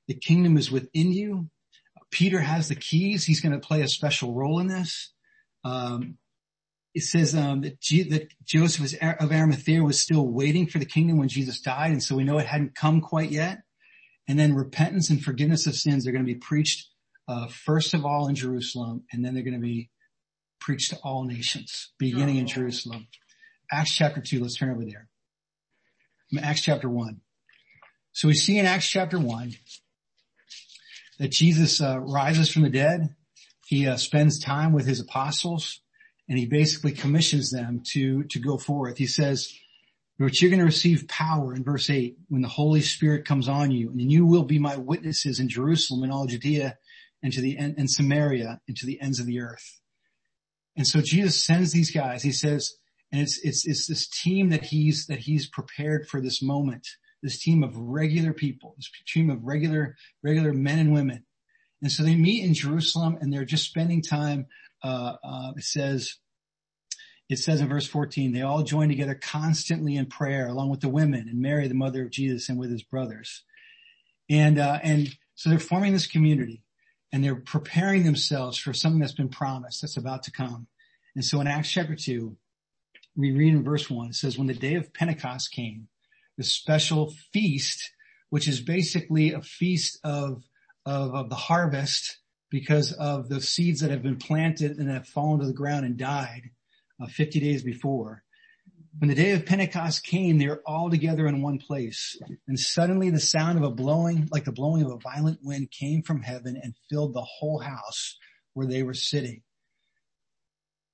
The 0.08 0.14
kingdom 0.14 0.56
is 0.56 0.72
within 0.72 1.12
you. 1.12 1.50
Peter 2.12 2.40
has 2.40 2.70
the 2.70 2.76
keys. 2.76 3.26
He's 3.26 3.42
going 3.42 3.54
to 3.54 3.66
play 3.66 3.82
a 3.82 3.88
special 3.88 4.34
role 4.34 4.60
in 4.60 4.68
this. 4.68 5.12
Um, 5.66 6.18
it 6.94 7.04
says 7.04 7.34
um, 7.34 7.62
that, 7.62 7.80
G- 7.80 8.10
that, 8.10 8.28
Joseph 8.46 8.94
of 9.02 9.32
Arimathea 9.32 9.84
was 9.84 10.00
still 10.00 10.28
waiting 10.28 10.68
for 10.68 10.80
the 10.80 10.86
kingdom 10.86 11.18
when 11.18 11.28
Jesus 11.28 11.60
died, 11.60 11.92
and 11.92 12.04
so 12.04 12.16
we 12.16 12.24
know 12.24 12.38
it 12.38 12.46
hadn't 12.46 12.76
come 12.76 13.02
quite 13.02 13.32
yet. 13.32 13.64
And 14.28 14.40
then 14.40 14.54
repentance 14.54 15.10
and 15.10 15.22
forgiveness 15.22 15.68
of 15.68 15.76
sins 15.76 16.08
are 16.08 16.12
going 16.12 16.26
to 16.26 16.34
be 16.34 16.40
preached 16.40 16.88
uh, 17.28 17.48
first 17.48 17.94
of 17.94 18.06
all 18.06 18.28
in 18.28 18.36
Jerusalem, 18.36 19.04
and 19.12 19.24
then 19.24 19.34
they're 19.34 19.44
going 19.44 19.54
to 19.54 19.60
be 19.60 19.90
preached 20.60 20.92
to 20.92 20.98
all 21.04 21.24
nations, 21.24 21.92
beginning 21.98 22.38
in 22.38 22.48
Jerusalem. 22.48 23.08
Acts 23.72 23.94
chapter 23.96 24.22
two. 24.22 24.40
Let's 24.40 24.56
turn 24.56 24.72
over 24.72 24.86
there. 24.86 25.10
Acts 26.42 26.62
chapter 26.62 26.90
one. 26.90 27.22
So 28.12 28.28
we 28.28 28.34
see 28.34 28.58
in 28.58 28.66
Acts 28.66 28.88
chapter 28.88 29.20
one 29.20 29.54
that 31.20 31.32
Jesus 31.32 31.82
uh, 31.82 32.00
rises 32.00 32.50
from 32.52 32.64
the 32.64 32.70
dead. 32.70 33.16
He 33.66 33.88
uh, 33.88 33.98
spends 33.98 34.40
time 34.40 34.74
with 34.74 34.86
his 34.86 35.00
apostles 35.00 35.82
and 36.30 36.38
he 36.38 36.46
basically 36.46 36.92
commissions 36.92 37.52
them 37.52 37.82
to, 37.92 38.24
to 38.24 38.40
go 38.40 38.58
forth. 38.58 38.98
He 38.98 39.08
says, 39.08 39.54
but 40.20 40.40
you're 40.40 40.52
going 40.52 40.60
to 40.60 40.66
receive 40.66 41.08
power 41.08 41.54
in 41.54 41.64
verse 41.64 41.90
eight 41.90 42.18
when 42.30 42.42
the 42.42 42.48
Holy 42.48 42.82
Spirit 42.82 43.26
comes 43.26 43.50
on 43.50 43.72
you 43.72 43.90
and 43.90 44.12
you 44.12 44.26
will 44.26 44.44
be 44.44 44.60
my 44.60 44.78
witnesses 44.78 45.40
in 45.40 45.50
Jerusalem 45.50 46.04
and 46.04 46.12
all 46.12 46.28
Judea 46.28 46.78
and 47.22 47.34
to 47.34 47.42
the 47.42 47.58
end 47.58 47.76
and 47.78 47.90
Samaria 47.90 48.62
and 48.68 48.78
to 48.78 48.86
the 48.86 49.02
ends 49.02 49.20
of 49.20 49.26
the 49.26 49.42
earth. 49.42 49.80
And 50.78 50.88
so 50.88 51.02
Jesus 51.02 51.44
sends 51.44 51.72
these 51.72 51.92
guys. 51.92 52.24
He 52.24 52.32
says, 52.32 52.74
and 53.12 53.22
it's, 53.22 53.40
it's, 53.44 53.68
it's 53.68 53.88
this 53.88 54.08
team 54.08 54.50
that 54.50 54.64
he's, 54.64 55.08
that 55.08 55.20
he's 55.20 55.48
prepared 55.48 56.08
for 56.08 56.22
this 56.22 56.42
moment, 56.42 56.88
this 57.22 57.40
team 57.40 57.64
of 57.64 57.76
regular 57.76 58.34
people, 58.34 58.76
this 58.78 58.90
team 59.08 59.30
of 59.30 59.44
regular, 59.44 59.96
regular 60.24 60.54
men 60.54 60.80
and 60.80 60.94
women. 60.94 61.26
And 61.82 61.92
so 61.92 62.04
they 62.04 62.16
meet 62.16 62.46
in 62.46 62.54
Jerusalem 62.54 63.18
and 63.20 63.32
they're 63.32 63.46
just 63.46 63.66
spending 63.66 64.02
time 64.02 64.48
it 64.84 65.64
says, 65.64 66.18
it 67.30 67.40
says 67.40 67.62
in 67.62 67.70
verse 67.70 67.88
14, 67.88 68.32
they 68.32 68.42
all 68.42 68.64
joined 68.64 68.92
together 68.92 69.16
constantly 69.16 69.96
in 69.96 70.06
prayer 70.06 70.48
along 70.48 70.70
with 70.70 70.82
the 70.82 70.90
women 70.90 71.28
and 71.30 71.42
Mary, 71.42 71.68
the 71.68 71.74
mother 71.74 72.04
of 72.04 72.12
Jesus 72.12 72.50
and 72.50 72.60
with 72.60 72.70
his 72.70 72.84
brothers. 72.84 73.44
And, 74.30 74.60
uh, 74.60 74.80
and 74.84 75.10
so 75.36 75.50
they're 75.50 75.60
forming 75.60 75.94
this 75.94 76.08
community 76.08 76.64
and 77.12 77.24
they're 77.24 77.36
preparing 77.36 78.04
themselves 78.04 78.58
for 78.58 78.74
something 78.74 79.00
that's 79.00 79.14
been 79.14 79.30
promised 79.30 79.82
that's 79.82 79.98
about 79.98 80.24
to 80.24 80.32
come. 80.32 80.68
And 81.16 81.24
so 81.24 81.40
in 81.42 81.48
Acts 81.48 81.72
chapter 81.72 81.96
two, 81.96 82.38
we 83.16 83.32
read 83.32 83.54
in 83.54 83.64
verse 83.64 83.90
one, 83.90 84.10
it 84.10 84.16
says, 84.16 84.38
when 84.38 84.48
the 84.48 84.54
day 84.54 84.76
of 84.76 84.94
Pentecost 84.94 85.52
came, 85.52 85.88
the 86.38 86.44
special 86.44 87.14
feast, 87.32 87.92
which 88.32 88.48
is 88.48 88.60
basically 88.60 89.34
a 89.34 89.42
feast 89.42 90.00
of, 90.04 90.44
of, 90.86 91.14
of 91.14 91.30
the 91.30 91.36
harvest 91.36 92.18
because 92.54 92.92
of 92.94 93.30
the 93.30 93.42
seeds 93.42 93.80
that 93.80 93.90
have 93.90 94.04
been 94.04 94.16
planted 94.16 94.78
and 94.78 94.88
have 94.88 95.08
fallen 95.08 95.40
to 95.40 95.48
the 95.48 95.52
ground 95.52 95.88
and 95.88 95.98
died 95.98 96.52
uh, 97.02 97.08
50 97.08 97.40
days 97.40 97.64
before. 97.64 98.22
When 99.00 99.10
the 99.10 99.16
day 99.16 99.32
of 99.32 99.48
Pentecost 99.48 100.06
came, 100.06 100.38
they 100.38 100.48
were 100.48 100.62
all 100.64 100.92
together 100.92 101.26
in 101.26 101.42
one 101.42 101.58
place. 101.58 102.16
And 102.48 102.60
suddenly 102.60 103.10
the 103.10 103.20
sound 103.20 103.58
of 103.58 103.64
a 103.64 103.72
blowing, 103.72 104.30
like 104.32 104.46
the 104.46 104.52
blowing 104.52 104.84
of 104.84 104.92
a 104.92 105.00
violent 105.00 105.40
wind 105.42 105.72
came 105.72 106.04
from 106.04 106.22
heaven 106.22 106.56
and 106.62 106.76
filled 106.92 107.16
the 107.16 107.26
whole 107.26 107.58
house 107.58 108.20
where 108.54 108.68
they 108.68 108.84
were 108.84 108.94
sitting. 108.94 109.42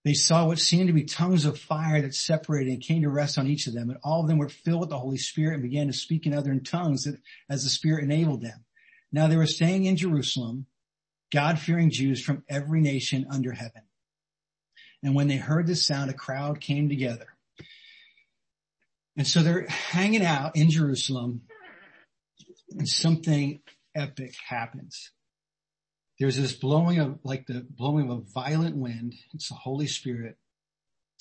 They 0.05 0.13
saw 0.13 0.47
what 0.47 0.59
seemed 0.59 0.87
to 0.87 0.93
be 0.93 1.03
tongues 1.03 1.43
of 1.43 1.59
fire 1.59 2.01
that 2.01 2.15
separated 2.15 2.71
and 2.71 2.81
came 2.81 3.01
to 3.01 3.09
rest 3.09 3.37
on 3.37 3.47
each 3.47 3.67
of 3.67 3.73
them. 3.73 3.89
And 3.89 3.99
all 4.01 4.21
of 4.21 4.29
them 4.29 4.37
were 4.37 4.47
filled 4.47 4.79
with 4.79 4.91
the 4.91 4.97
Holy 4.97 5.17
Spirit 5.17 5.55
and 5.55 5.63
began 5.63 5.87
to 5.87 5.93
speak 5.93 6.25
in 6.25 6.33
other 6.33 6.57
tongues 6.59 7.05
as 7.49 7.65
the 7.65 7.69
Spirit 7.69 8.05
enabled 8.05 8.43
them. 8.43 8.63
Now 9.11 9.27
they 9.27 9.35
were 9.35 9.45
staying 9.45 9.83
in 9.83 9.97
Jerusalem, 9.97 10.67
God-fearing 11.31 11.91
Jews 11.91 12.21
from 12.23 12.43
every 12.49 12.81
nation 12.81 13.27
under 13.29 13.51
heaven. 13.51 13.83
And 15.03 15.15
when 15.15 15.27
they 15.27 15.37
heard 15.37 15.67
this 15.67 15.85
sound, 15.85 16.09
a 16.09 16.13
crowd 16.13 16.59
came 16.59 16.89
together 16.89 17.27
and 19.19 19.27
so 19.27 19.43
they're 19.43 19.67
hanging 19.67 20.23
out 20.23 20.55
in 20.55 20.69
Jerusalem 20.69 21.41
and 22.71 22.87
something 22.87 23.59
epic 23.93 24.33
happens. 24.47 25.11
There's 26.17 26.37
this 26.37 26.53
blowing 26.53 26.99
of, 26.99 27.19
like 27.25 27.45
the 27.45 27.67
blowing 27.69 28.09
of 28.09 28.17
a 28.17 28.21
violent 28.21 28.77
wind. 28.77 29.15
It's 29.33 29.49
the 29.49 29.55
Holy 29.55 29.87
Spirit 29.87 30.37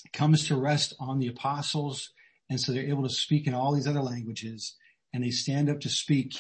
it 0.05 0.13
comes 0.13 0.47
to 0.47 0.55
rest 0.55 0.95
on 1.01 1.19
the 1.19 1.27
apostles. 1.27 2.11
And 2.49 2.61
so 2.61 2.71
they're 2.71 2.85
able 2.85 3.03
to 3.03 3.13
speak 3.13 3.49
in 3.49 3.55
all 3.55 3.75
these 3.75 3.89
other 3.89 4.01
languages 4.01 4.77
and 5.13 5.25
they 5.25 5.31
stand 5.31 5.69
up 5.69 5.81
to 5.81 5.89
speak 5.89 6.35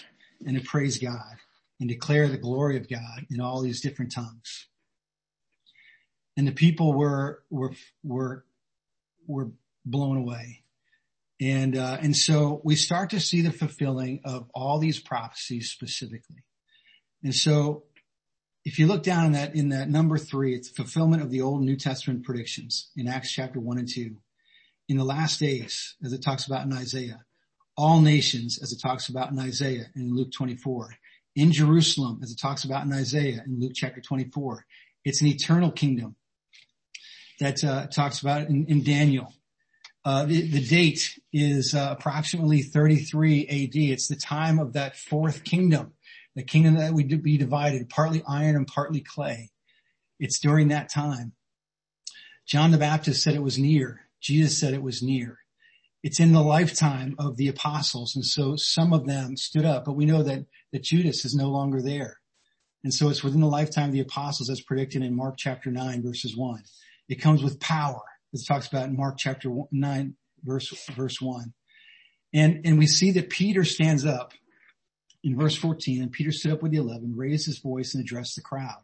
and 0.46 0.56
to 0.56 0.64
praise 0.64 0.98
God 0.98 1.38
and 1.80 1.88
declare 1.88 2.28
the 2.28 2.38
glory 2.38 2.76
of 2.76 2.88
God 2.88 3.26
in 3.30 3.40
all 3.40 3.60
these 3.62 3.80
different 3.80 4.12
tongues. 4.12 4.66
And 6.36 6.46
the 6.46 6.52
people 6.52 6.92
were, 6.92 7.42
were, 7.50 7.72
were, 8.02 8.44
were 9.26 9.50
blown 9.84 10.16
away. 10.16 10.62
And, 11.40 11.76
uh, 11.76 11.98
and 12.00 12.16
so 12.16 12.60
we 12.64 12.74
start 12.74 13.10
to 13.10 13.20
see 13.20 13.42
the 13.42 13.52
fulfilling 13.52 14.20
of 14.24 14.48
all 14.54 14.78
these 14.78 14.98
prophecies 14.98 15.70
specifically. 15.70 16.44
And 17.22 17.34
so 17.34 17.84
if 18.64 18.78
you 18.78 18.86
look 18.86 19.02
down 19.02 19.26
in 19.26 19.32
that, 19.32 19.54
in 19.54 19.68
that 19.70 19.88
number 19.88 20.18
three, 20.18 20.54
it's 20.54 20.68
fulfillment 20.68 21.22
of 21.22 21.30
the 21.30 21.40
old 21.40 21.62
New 21.62 21.76
Testament 21.76 22.24
predictions 22.24 22.90
in 22.96 23.08
Acts 23.08 23.30
chapter 23.30 23.60
one 23.60 23.78
and 23.78 23.88
two. 23.88 24.16
In 24.88 24.96
the 24.96 25.04
last 25.04 25.38
days, 25.38 25.96
as 26.04 26.12
it 26.12 26.22
talks 26.22 26.46
about 26.46 26.64
in 26.64 26.72
Isaiah, 26.72 27.24
all 27.76 28.00
nations, 28.00 28.58
as 28.62 28.72
it 28.72 28.80
talks 28.80 29.08
about 29.08 29.30
in 29.30 29.38
Isaiah 29.38 29.86
in 29.94 30.14
Luke 30.14 30.32
24, 30.32 30.94
in 31.38 31.52
Jerusalem, 31.52 32.20
as 32.22 32.32
it 32.32 32.38
talks 32.38 32.64
about 32.64 32.84
in 32.84 32.92
Isaiah 32.92 33.42
in 33.46 33.60
Luke 33.60 33.72
chapter 33.74 34.00
24, 34.00 34.66
it's 35.04 35.20
an 35.20 35.28
eternal 35.28 35.70
kingdom 35.70 36.16
that 37.40 37.62
uh, 37.62 37.86
talks 37.86 38.20
about 38.20 38.48
in, 38.48 38.66
in 38.66 38.82
Daniel 38.82 39.32
uh, 40.08 40.24
the, 40.24 40.40
the, 40.40 40.64
date 40.64 41.18
is 41.34 41.74
uh, 41.74 41.94
approximately 41.98 42.62
33 42.62 43.46
AD. 43.46 43.76
It's 43.76 44.08
the 44.08 44.16
time 44.16 44.58
of 44.58 44.72
that 44.72 44.96
fourth 44.96 45.44
kingdom, 45.44 45.92
the 46.34 46.42
kingdom 46.42 46.76
that 46.76 46.94
would 46.94 47.22
be 47.22 47.36
divided, 47.36 47.90
partly 47.90 48.22
iron 48.26 48.56
and 48.56 48.66
partly 48.66 49.00
clay. 49.00 49.50
It's 50.18 50.38
during 50.38 50.68
that 50.68 50.90
time. 50.90 51.32
John 52.46 52.70
the 52.70 52.78
Baptist 52.78 53.22
said 53.22 53.34
it 53.34 53.42
was 53.42 53.58
near. 53.58 54.08
Jesus 54.20 54.58
said 54.58 54.72
it 54.72 54.82
was 54.82 55.02
near. 55.02 55.40
It's 56.02 56.20
in 56.20 56.32
the 56.32 56.42
lifetime 56.42 57.14
of 57.18 57.36
the 57.36 57.48
apostles. 57.48 58.16
And 58.16 58.24
so 58.24 58.56
some 58.56 58.94
of 58.94 59.04
them 59.04 59.36
stood 59.36 59.66
up, 59.66 59.84
but 59.84 59.92
we 59.92 60.06
know 60.06 60.22
that, 60.22 60.46
that 60.72 60.82
Judas 60.82 61.24
is 61.24 61.34
no 61.34 61.48
longer 61.48 61.80
there. 61.82 62.18
And 62.84 62.94
so 62.94 63.08
it's 63.08 63.24
within 63.24 63.40
the 63.40 63.46
lifetime 63.46 63.88
of 63.88 63.92
the 63.92 64.00
apostles 64.00 64.50
as 64.50 64.60
predicted 64.60 65.02
in 65.02 65.16
Mark 65.16 65.34
chapter 65.36 65.70
9 65.70 66.02
verses 66.02 66.36
1. 66.36 66.62
It 67.08 67.20
comes 67.20 67.42
with 67.42 67.60
power 67.60 68.02
as 68.34 68.42
it 68.42 68.46
talks 68.46 68.66
about 68.66 68.88
in 68.88 68.96
Mark 68.96 69.16
chapter 69.18 69.50
nine, 69.70 70.14
verse, 70.44 70.70
verse 70.90 71.20
one. 71.20 71.54
And, 72.34 72.60
and 72.64 72.78
we 72.78 72.86
see 72.86 73.12
that 73.12 73.30
Peter 73.30 73.64
stands 73.64 74.04
up 74.04 74.32
in 75.24 75.38
verse 75.38 75.56
14 75.56 76.02
and 76.02 76.12
Peter 76.12 76.30
stood 76.30 76.52
up 76.52 76.62
with 76.62 76.72
the 76.72 76.78
eleven, 76.78 77.14
raised 77.16 77.46
his 77.46 77.58
voice 77.58 77.94
and 77.94 78.04
addressed 78.04 78.36
the 78.36 78.42
crowd. 78.42 78.82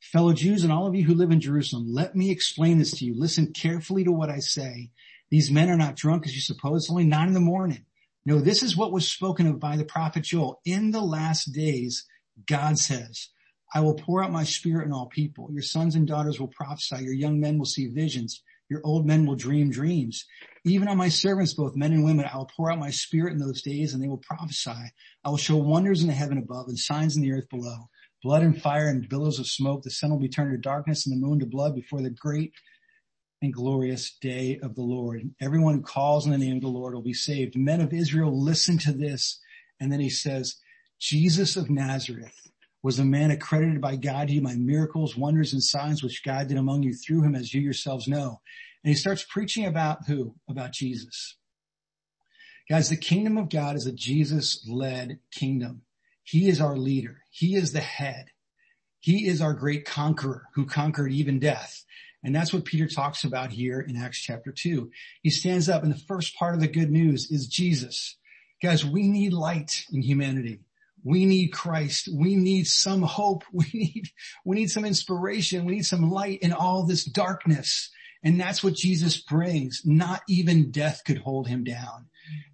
Fellow 0.00 0.32
Jews 0.32 0.64
and 0.64 0.72
all 0.72 0.86
of 0.86 0.94
you 0.94 1.04
who 1.04 1.14
live 1.14 1.30
in 1.30 1.42
Jerusalem, 1.42 1.92
let 1.92 2.16
me 2.16 2.30
explain 2.30 2.78
this 2.78 2.92
to 2.92 3.04
you. 3.04 3.14
Listen 3.14 3.52
carefully 3.52 4.02
to 4.04 4.12
what 4.12 4.30
I 4.30 4.38
say. 4.38 4.90
These 5.30 5.50
men 5.50 5.68
are 5.68 5.76
not 5.76 5.94
drunk 5.94 6.26
as 6.26 6.34
you 6.34 6.40
suppose. 6.40 6.84
It's 6.84 6.90
only 6.90 7.04
nine 7.04 7.28
in 7.28 7.34
the 7.34 7.40
morning. 7.40 7.84
No, 8.26 8.38
this 8.40 8.62
is 8.62 8.76
what 8.76 8.92
was 8.92 9.10
spoken 9.10 9.46
of 9.46 9.58
by 9.58 9.76
the 9.76 9.84
prophet 9.84 10.24
Joel. 10.24 10.60
In 10.64 10.90
the 10.90 11.00
last 11.00 11.52
days, 11.52 12.04
God 12.46 12.78
says, 12.78 13.28
I 13.74 13.80
will 13.80 13.94
pour 13.94 14.22
out 14.22 14.32
my 14.32 14.44
spirit 14.44 14.86
on 14.86 14.92
all 14.92 15.06
people. 15.06 15.48
Your 15.52 15.62
sons 15.62 15.94
and 15.94 16.06
daughters 16.06 16.38
will 16.38 16.48
prophesy. 16.48 17.02
Your 17.02 17.14
young 17.14 17.40
men 17.40 17.58
will 17.58 17.66
see 17.66 17.86
visions. 17.86 18.42
Your 18.68 18.80
old 18.84 19.06
men 19.06 19.26
will 19.26 19.36
dream 19.36 19.70
dreams. 19.70 20.26
Even 20.64 20.86
on 20.88 20.96
my 20.96 21.08
servants, 21.08 21.54
both 21.54 21.74
men 21.76 21.92
and 21.92 22.04
women, 22.04 22.26
I 22.30 22.36
will 22.36 22.50
pour 22.54 22.70
out 22.70 22.78
my 22.78 22.90
spirit 22.90 23.32
in 23.32 23.38
those 23.38 23.62
days 23.62 23.94
and 23.94 24.02
they 24.02 24.08
will 24.08 24.18
prophesy. 24.18 24.92
I 25.24 25.30
will 25.30 25.36
show 25.36 25.56
wonders 25.56 26.02
in 26.02 26.08
the 26.08 26.14
heaven 26.14 26.38
above 26.38 26.68
and 26.68 26.78
signs 26.78 27.16
in 27.16 27.22
the 27.22 27.32
earth 27.32 27.48
below. 27.48 27.88
Blood 28.22 28.42
and 28.42 28.60
fire 28.60 28.88
and 28.88 29.08
billows 29.08 29.38
of 29.38 29.46
smoke. 29.46 29.82
The 29.82 29.90
sun 29.90 30.10
will 30.10 30.18
be 30.18 30.28
turned 30.28 30.52
to 30.52 30.58
darkness 30.58 31.06
and 31.06 31.16
the 31.16 31.26
moon 31.26 31.40
to 31.40 31.46
blood 31.46 31.74
before 31.74 32.02
the 32.02 32.10
great 32.10 32.52
and 33.42 33.54
glorious 33.54 34.16
day 34.20 34.58
of 34.62 34.74
the 34.74 34.82
Lord. 34.82 35.22
Everyone 35.40 35.74
who 35.74 35.82
calls 35.82 36.26
on 36.26 36.32
the 36.32 36.38
name 36.38 36.56
of 36.56 36.62
the 36.62 36.68
Lord 36.68 36.94
will 36.94 37.02
be 37.02 37.14
saved. 37.14 37.56
Men 37.56 37.80
of 37.80 37.92
Israel, 37.92 38.38
listen 38.38 38.78
to 38.78 38.92
this. 38.92 39.40
And 39.80 39.90
then 39.90 40.00
he 40.00 40.10
says, 40.10 40.56
Jesus 40.98 41.56
of 41.56 41.70
Nazareth 41.70 42.50
was 42.82 42.98
a 42.98 43.04
man 43.04 43.30
accredited 43.30 43.80
by 43.80 43.96
God 43.96 44.28
to 44.28 44.34
you 44.34 44.42
by 44.42 44.54
miracles, 44.54 45.16
wonders, 45.16 45.52
and 45.52 45.62
signs 45.62 46.02
which 46.02 46.24
God 46.24 46.48
did 46.48 46.58
among 46.58 46.82
you 46.82 46.94
through 46.94 47.22
him 47.22 47.34
as 47.34 47.54
you 47.54 47.60
yourselves 47.60 48.06
know. 48.06 48.40
And 48.84 48.90
he 48.90 48.94
starts 48.94 49.24
preaching 49.28 49.66
about 49.66 50.06
who? 50.06 50.34
About 50.48 50.72
Jesus. 50.72 51.36
Guys, 52.68 52.88
the 52.88 52.96
kingdom 52.96 53.36
of 53.36 53.48
God 53.48 53.76
is 53.76 53.86
a 53.86 53.92
Jesus-led 53.92 55.18
kingdom. 55.32 55.82
He 56.22 56.48
is 56.48 56.60
our 56.60 56.76
leader. 56.76 57.22
He 57.30 57.56
is 57.56 57.72
the 57.72 57.80
head. 57.80 58.26
He 59.00 59.26
is 59.26 59.40
our 59.40 59.54
great 59.54 59.84
conqueror 59.84 60.44
who 60.54 60.66
conquered 60.66 61.10
even 61.10 61.38
death. 61.38 61.84
And 62.22 62.34
that's 62.34 62.52
what 62.52 62.64
Peter 62.64 62.86
talks 62.86 63.24
about 63.24 63.50
here 63.50 63.80
in 63.80 63.96
Acts 63.96 64.20
chapter 64.20 64.52
two. 64.52 64.90
He 65.22 65.30
stands 65.30 65.68
up 65.68 65.82
and 65.82 65.92
the 65.92 65.98
first 65.98 66.36
part 66.36 66.54
of 66.54 66.60
the 66.60 66.68
good 66.68 66.90
news 66.90 67.30
is 67.30 67.46
Jesus. 67.46 68.16
Guys, 68.62 68.84
we 68.84 69.08
need 69.08 69.32
light 69.32 69.86
in 69.90 70.02
humanity. 70.02 70.60
We 71.02 71.24
need 71.24 71.48
Christ. 71.48 72.08
We 72.12 72.36
need 72.36 72.66
some 72.66 73.02
hope. 73.02 73.44
We 73.52 73.66
need, 73.72 74.08
we 74.44 74.56
need 74.56 74.70
some 74.70 74.84
inspiration. 74.84 75.64
We 75.64 75.76
need 75.76 75.86
some 75.86 76.10
light 76.10 76.40
in 76.42 76.52
all 76.52 76.84
this 76.84 77.04
darkness. 77.04 77.90
And 78.22 78.38
that's 78.38 78.62
what 78.62 78.74
Jesus 78.74 79.18
brings. 79.18 79.82
Not 79.84 80.22
even 80.28 80.70
death 80.70 81.02
could 81.06 81.18
hold 81.18 81.48
him 81.48 81.64
down. 81.64 82.08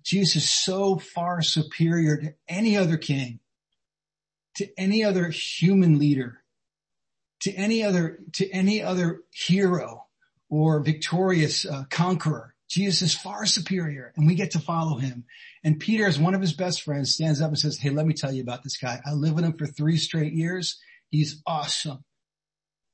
Jesus 0.05 0.37
is 0.37 0.51
so 0.51 0.99
far 0.99 1.43
superior 1.43 2.17
to 2.19 2.35
any 2.49 2.77
other 2.77 2.97
king, 2.97 3.41
to 4.57 4.69
any 4.79 5.03
other 5.03 5.29
human 5.29 5.99
leader, 5.99 6.41
to 7.47 7.55
any 7.55 7.85
other, 7.85 8.19
to 8.33 8.51
any 8.51 8.83
other 8.83 9.21
hero 9.33 10.05
or 10.51 10.81
victorious 10.81 11.65
uh, 11.65 11.85
conqueror. 11.91 12.55
Jesus 12.69 13.03
is 13.03 13.15
far 13.15 13.47
superior 13.47 14.13
and 14.17 14.27
we 14.27 14.35
get 14.35 14.51
to 14.51 14.59
follow 14.59 14.99
him. 14.99 15.25
And 15.63 15.79
Peter, 15.79 16.07
as 16.07 16.19
one 16.19 16.35
of 16.35 16.41
his 16.41 16.53
best 16.53 16.83
friends, 16.83 17.15
stands 17.15 17.41
up 17.41 17.51
and 17.51 17.59
says, 17.59 17.79
Hey, 17.79 17.91
let 17.91 18.05
me 18.05 18.15
tell 18.15 18.33
you 18.33 18.43
about 18.43 18.65
this 18.65 18.77
guy. 18.77 19.01
I 19.07 19.13
lived 19.13 19.37
with 19.37 19.45
him 19.45 19.57
for 19.57 19.67
three 19.67 19.97
straight 19.97 20.33
years. 20.33 20.77
He's 21.09 21.41
awesome. 21.47 22.05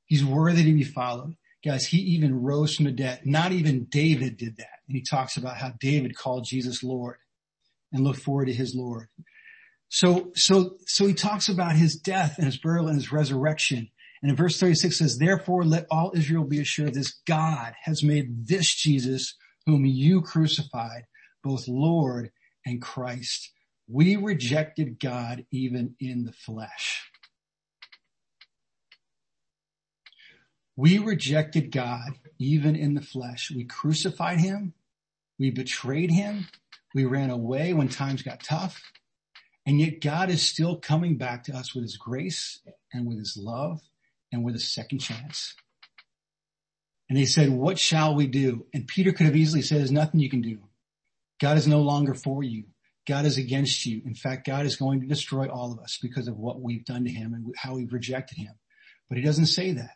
He's 0.05 0.23
worthy 0.23 0.63
to 0.63 0.71
be 0.71 0.83
followed. 0.83 1.35
Guys, 1.65 1.87
he 1.87 1.97
even 1.97 2.43
rose 2.43 2.75
from 2.75 2.85
the 2.85 2.91
dead. 2.91 3.21
Not 3.25 3.51
even 3.53 3.85
David 3.85 4.37
did 4.37 4.57
that. 4.57 4.79
And 4.87 4.95
he 4.95 5.01
talks 5.01 5.35
about 5.35 5.57
how 5.57 5.73
David 5.79 6.15
called 6.15 6.45
Jesus 6.45 6.83
Lord 6.83 7.15
and 7.91 8.03
looked 8.03 8.19
forward 8.19 8.45
to 8.45 8.53
his 8.53 8.75
Lord. 8.75 9.07
So, 9.89 10.31
so, 10.35 10.77
so 10.85 11.07
he 11.07 11.13
talks 11.13 11.49
about 11.49 11.75
his 11.75 11.95
death 11.95 12.35
and 12.37 12.45
his 12.45 12.57
burial 12.57 12.87
and 12.87 12.95
his 12.95 13.11
resurrection. 13.11 13.89
And 14.23 14.29
in 14.29 14.37
verse 14.37 14.57
36 14.57 14.97
says, 14.97 15.17
therefore 15.17 15.65
let 15.65 15.85
all 15.91 16.13
Israel 16.15 16.45
be 16.45 16.61
assured 16.61 16.93
this 16.93 17.19
God 17.27 17.73
has 17.83 18.01
made 18.01 18.47
this 18.47 18.73
Jesus 18.73 19.35
whom 19.65 19.85
you 19.85 20.21
crucified, 20.21 21.03
both 21.43 21.67
Lord 21.67 22.31
and 22.65 22.81
Christ. 22.81 23.51
We 23.89 24.15
rejected 24.15 24.97
God 24.97 25.45
even 25.51 25.95
in 25.99 26.23
the 26.23 26.31
flesh. 26.31 27.11
We 30.77 30.99
rejected 30.99 31.71
God 31.71 32.13
even 32.39 32.77
in 32.77 32.93
the 32.93 33.01
flesh. 33.01 33.51
We 33.53 33.65
crucified 33.65 34.39
him. 34.39 34.73
We 35.37 35.51
betrayed 35.51 36.11
him. 36.11 36.47
We 36.95 37.03
ran 37.03 37.29
away 37.29 37.73
when 37.73 37.89
times 37.89 38.23
got 38.23 38.41
tough. 38.41 38.81
And 39.65 39.81
yet 39.81 39.99
God 39.99 40.29
is 40.29 40.41
still 40.41 40.77
coming 40.77 41.17
back 41.17 41.43
to 41.45 41.53
us 41.53 41.75
with 41.75 41.83
his 41.83 41.97
grace 41.97 42.61
and 42.93 43.05
with 43.05 43.17
his 43.17 43.35
love 43.35 43.81
and 44.33 44.43
with 44.43 44.55
a 44.55 44.59
second 44.59 44.99
chance. 44.99 45.55
And 47.07 47.17
they 47.17 47.25
said, 47.25 47.49
what 47.49 47.79
shall 47.79 48.15
we 48.15 48.27
do? 48.27 48.65
And 48.73 48.87
Peter 48.87 49.13
could 49.13 49.27
have 49.27 49.35
easily 49.35 49.61
said, 49.61 49.79
there's 49.79 49.91
nothing 49.91 50.19
you 50.19 50.29
can 50.29 50.41
do. 50.41 50.59
God 51.39 51.57
is 51.57 51.67
no 51.67 51.81
longer 51.81 52.13
for 52.13 52.43
you. 52.43 52.65
God 53.07 53.25
is 53.25 53.37
against 53.37 53.85
you. 53.85 54.01
In 54.05 54.15
fact, 54.15 54.47
God 54.47 54.65
is 54.65 54.75
going 54.75 55.01
to 55.01 55.07
destroy 55.07 55.47
all 55.47 55.71
of 55.71 55.79
us 55.79 55.99
because 56.01 56.27
of 56.27 56.37
what 56.37 56.61
we've 56.61 56.85
done 56.85 57.03
to 57.03 57.11
him 57.11 57.33
and 57.33 57.53
how 57.57 57.75
we've 57.75 57.93
rejected 57.93 58.37
him. 58.37 58.53
But 59.09 59.17
he 59.17 59.23
doesn't 59.23 59.47
say 59.47 59.73
that. 59.73 59.91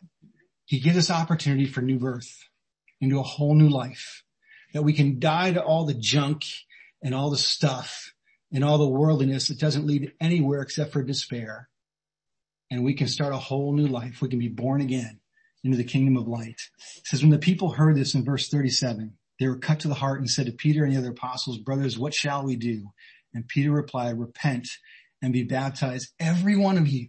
He 0.66 0.80
gives 0.80 0.98
us 0.98 1.10
opportunity 1.10 1.66
for 1.66 1.80
new 1.80 1.98
birth 1.98 2.44
into 3.00 3.18
a 3.18 3.24
whole 3.24 3.54
new 3.54 3.68
life 3.68 4.22
that 4.74 4.82
we 4.82 4.92
can 4.92 5.18
die 5.18 5.52
to 5.52 5.62
all 5.62 5.86
the 5.86 5.94
junk 5.94 6.44
and 7.02 7.14
all 7.14 7.30
the 7.30 7.38
stuff 7.38 8.12
and 8.52 8.62
all 8.62 8.78
the 8.78 8.88
worldliness 8.88 9.48
that 9.48 9.58
doesn't 9.58 9.86
lead 9.86 10.12
anywhere 10.20 10.60
except 10.60 10.92
for 10.92 11.02
despair. 11.02 11.70
And 12.70 12.84
we 12.84 12.94
can 12.94 13.08
start 13.08 13.32
a 13.32 13.38
whole 13.38 13.72
new 13.72 13.86
life. 13.86 14.20
We 14.20 14.28
can 14.28 14.38
be 14.38 14.48
born 14.48 14.80
again 14.80 15.20
into 15.64 15.76
the 15.76 15.84
kingdom 15.84 16.16
of 16.16 16.28
light. 16.28 16.60
It 16.98 17.06
says 17.06 17.22
when 17.22 17.30
the 17.30 17.38
people 17.38 17.70
heard 17.70 17.96
this 17.96 18.14
in 18.14 18.24
verse 18.24 18.48
37, 18.48 19.14
they 19.40 19.48
were 19.48 19.56
cut 19.56 19.80
to 19.80 19.88
the 19.88 19.94
heart 19.94 20.20
and 20.20 20.28
said 20.28 20.46
to 20.46 20.52
Peter 20.52 20.84
and 20.84 20.92
the 20.92 20.98
other 20.98 21.10
apostles, 21.10 21.58
brothers, 21.58 21.98
what 21.98 22.14
shall 22.14 22.44
we 22.44 22.56
do? 22.56 22.90
And 23.32 23.48
Peter 23.48 23.70
replied, 23.70 24.18
repent 24.18 24.68
and 25.22 25.32
be 25.32 25.42
baptized, 25.44 26.12
every 26.20 26.56
one 26.56 26.78
of 26.78 26.88
you, 26.88 27.08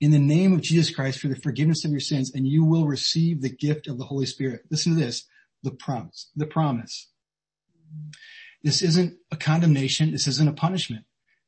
in 0.00 0.10
the 0.10 0.18
name 0.18 0.52
of 0.52 0.62
Jesus 0.62 0.94
Christ 0.94 1.20
for 1.20 1.28
the 1.28 1.36
forgiveness 1.36 1.84
of 1.84 1.90
your 1.92 2.00
sins, 2.00 2.32
and 2.34 2.46
you 2.46 2.64
will 2.64 2.86
receive 2.86 3.40
the 3.40 3.54
gift 3.54 3.86
of 3.86 3.98
the 3.98 4.04
Holy 4.04 4.26
Spirit. 4.26 4.62
Listen 4.70 4.94
to 4.94 5.00
this, 5.00 5.24
the 5.62 5.70
promise, 5.70 6.30
the 6.34 6.46
promise. 6.46 7.08
This 8.62 8.82
isn't 8.82 9.16
a 9.30 9.36
condemnation. 9.36 10.10
This 10.10 10.26
isn't 10.26 10.48
a 10.48 10.52
punishment. 10.52 11.04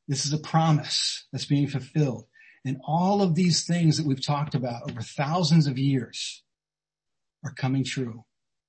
This 0.07 0.27
is 0.27 0.33
a 0.33 0.39
promise 0.39 1.27
that's 1.33 1.47
being 1.47 1.67
fulfilled. 1.67 2.27
And 2.65 2.81
all 2.85 3.21
of 3.21 3.35
these 3.35 3.67
things 3.67 3.99
that 3.99 4.07
we've 4.07 4.25
talked 4.25 4.55
about 4.55 4.91
over 4.91 5.03
thousands 5.03 5.67
of 5.67 5.79
years 5.79 6.43
are 7.45 7.53
coming 7.53 7.85
true 7.85 8.25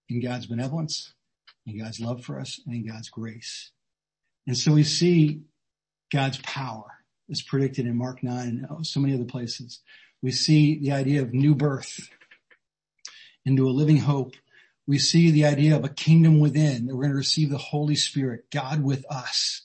in 0.09 0.21
God's 0.21 0.47
benevolence, 0.47 1.13
in 1.65 1.79
God's 1.79 1.99
love 1.99 2.23
for 2.23 2.39
us 2.39 2.59
and 2.65 2.75
in 2.75 2.87
God's 2.87 3.09
grace. 3.09 3.71
And 4.47 4.57
so 4.57 4.73
we 4.73 4.83
see 4.83 5.41
God's 6.11 6.37
power 6.39 6.85
is 7.29 7.41
predicted 7.41 7.87
in 7.87 7.97
Mark 7.97 8.21
9 8.21 8.47
and 8.47 8.67
oh, 8.69 8.83
so 8.83 8.99
many 8.99 9.13
other 9.13 9.23
places. 9.23 9.79
We 10.21 10.31
see 10.31 10.77
the 10.79 10.91
idea 10.91 11.21
of 11.21 11.33
new 11.33 11.55
birth 11.55 12.09
into 13.45 13.67
a 13.67 13.71
living 13.71 13.97
hope. 13.97 14.33
We 14.87 14.99
see 14.99 15.31
the 15.31 15.45
idea 15.45 15.75
of 15.75 15.83
a 15.83 15.89
kingdom 15.89 16.39
within 16.39 16.85
that 16.85 16.95
we're 16.95 17.03
going 17.03 17.13
to 17.13 17.17
receive 17.17 17.49
the 17.49 17.57
Holy 17.57 17.95
Spirit, 17.95 18.45
God 18.51 18.83
with 18.83 19.05
us. 19.09 19.63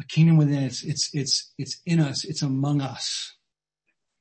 A 0.00 0.04
kingdom 0.04 0.36
within, 0.36 0.62
it's, 0.62 0.82
it's, 0.82 1.10
it's, 1.12 1.52
it's 1.58 1.78
in 1.84 2.00
us. 2.00 2.24
It's 2.24 2.42
among 2.42 2.80
us. 2.80 3.34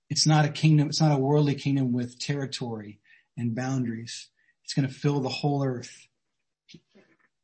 It's 0.10 0.26
not 0.26 0.46
a 0.46 0.50
kingdom. 0.50 0.90
It's 0.90 1.02
not 1.02 1.12
a 1.12 1.18
worldly 1.18 1.56
kingdom 1.56 1.94
with 1.94 2.20
territory 2.20 3.00
and 3.38 3.56
boundaries. 3.56 4.28
It's 4.64 4.74
going 4.74 4.88
to 4.88 4.94
fill 4.94 5.22
the 5.22 5.30
whole 5.30 5.64
earth. 5.64 6.08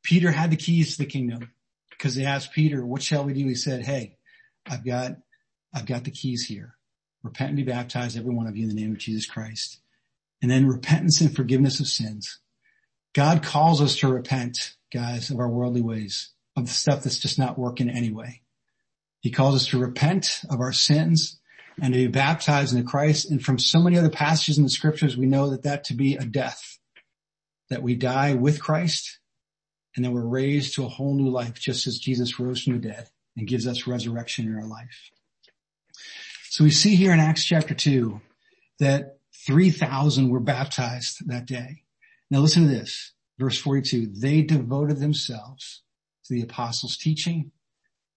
Peter 0.03 0.31
had 0.31 0.51
the 0.51 0.57
keys 0.57 0.91
to 0.91 1.03
the 1.03 1.09
kingdom 1.09 1.51
because 1.89 2.15
they 2.15 2.25
asked 2.25 2.53
Peter, 2.53 2.86
what 2.86 3.01
shall 3.01 3.23
we 3.23 3.33
do? 3.33 3.47
He 3.47 3.55
said, 3.55 3.86
Hey, 3.86 4.17
I've 4.67 4.86
got, 4.86 5.13
I've 5.73 5.86
got 5.86 6.03
the 6.03 6.11
keys 6.11 6.45
here. 6.45 6.75
Repent 7.23 7.49
and 7.49 7.57
be 7.57 7.63
baptized, 7.63 8.17
every 8.17 8.33
one 8.33 8.45
of 8.47 8.55
you 8.55 8.63
in 8.63 8.69
the 8.69 8.79
name 8.79 8.91
of 8.91 8.99
Jesus 8.99 9.25
Christ. 9.25 9.79
And 10.41 10.51
then 10.51 10.67
repentance 10.67 11.21
and 11.21 11.36
forgiveness 11.36 11.79
of 11.79 11.88
sins. 11.88 12.39
God 13.13 13.41
calls 13.41 13.81
us 13.81 13.95
to 13.97 14.07
repent, 14.07 14.75
guys, 14.93 15.31
of 15.31 15.39
our 15.39 15.49
worldly 15.49 15.81
ways, 15.81 16.33
of 16.56 16.66
the 16.66 16.72
stuff 16.72 17.03
that's 17.03 17.20
just 17.20 17.39
not 17.39 17.58
working 17.58 17.89
anyway. 17.89 18.41
He 19.22 19.32
calls 19.32 19.56
us 19.56 19.68
to 19.68 19.80
repent 19.80 20.41
of 20.49 20.60
our 20.60 20.74
sins 20.74 21.39
and 21.82 21.93
to 21.93 21.99
be 21.99 22.08
baptized 22.08 22.74
into 22.74 22.89
Christ. 22.89 23.30
And 23.30 23.43
from 23.43 23.60
so 23.60 23.80
many 23.80 23.97
other 23.97 24.10
passages 24.10 24.58
in 24.58 24.64
the 24.64 24.70
scriptures, 24.70 25.18
we 25.18 25.26
know 25.26 25.49
that 25.49 25.64
that 25.64 25.84
to 25.86 25.93
be 25.93 26.16
a 26.16 26.24
death 26.24 26.78
that 27.70 27.82
we 27.82 27.95
die 27.95 28.36
with 28.36 28.62
Christ 28.62 29.20
and 29.95 30.03
then 30.03 30.14
we're 30.14 30.26
raised 30.26 30.76
to 30.76 30.86
a 30.86 30.89
whole 30.89 31.16
new 31.16 31.30
life 31.30 31.56
just 31.56 31.88
as 31.88 31.97
Jesus 31.97 32.39
rose 32.39 32.62
from 32.62 32.74
the 32.74 32.88
dead 32.88 33.10
and 33.38 33.47
gives 33.47 33.66
us 33.66 33.88
resurrection 33.88 34.47
in 34.47 34.56
our 34.56 34.68
life. 34.68 35.12
So 36.49 36.64
we 36.64 36.72
see 36.72 36.95
here 36.95 37.12
in 37.12 37.20
Acts 37.20 37.43
chapter 37.43 37.74
2 37.74 38.22
that 38.80 39.18
3,000 39.45 40.30
were 40.30 40.39
baptized 40.39 41.28
that 41.28 41.45
day. 41.45 41.84
Now 42.30 42.39
listen 42.39 42.64
to 42.64 42.70
this, 42.70 43.14
verse 43.39 43.58
42. 43.58 44.08
They 44.08 44.41
devoted 44.41 44.99
themselves 44.99 45.82
to 46.26 46.34
the 46.34 46.41
apostles' 46.41 46.97
teaching 46.97 47.51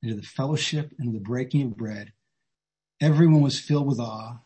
and 0.02 0.10
to 0.10 0.16
the 0.16 0.26
fellowship 0.26 0.92
and 0.98 1.12
to 1.12 1.18
the 1.18 1.24
breaking 1.24 1.62
of 1.62 1.76
bread. 1.76 2.12
Everyone 3.00 3.42
was 3.42 3.60
filled 3.60 3.86
with 3.86 4.00
awe 4.00 4.38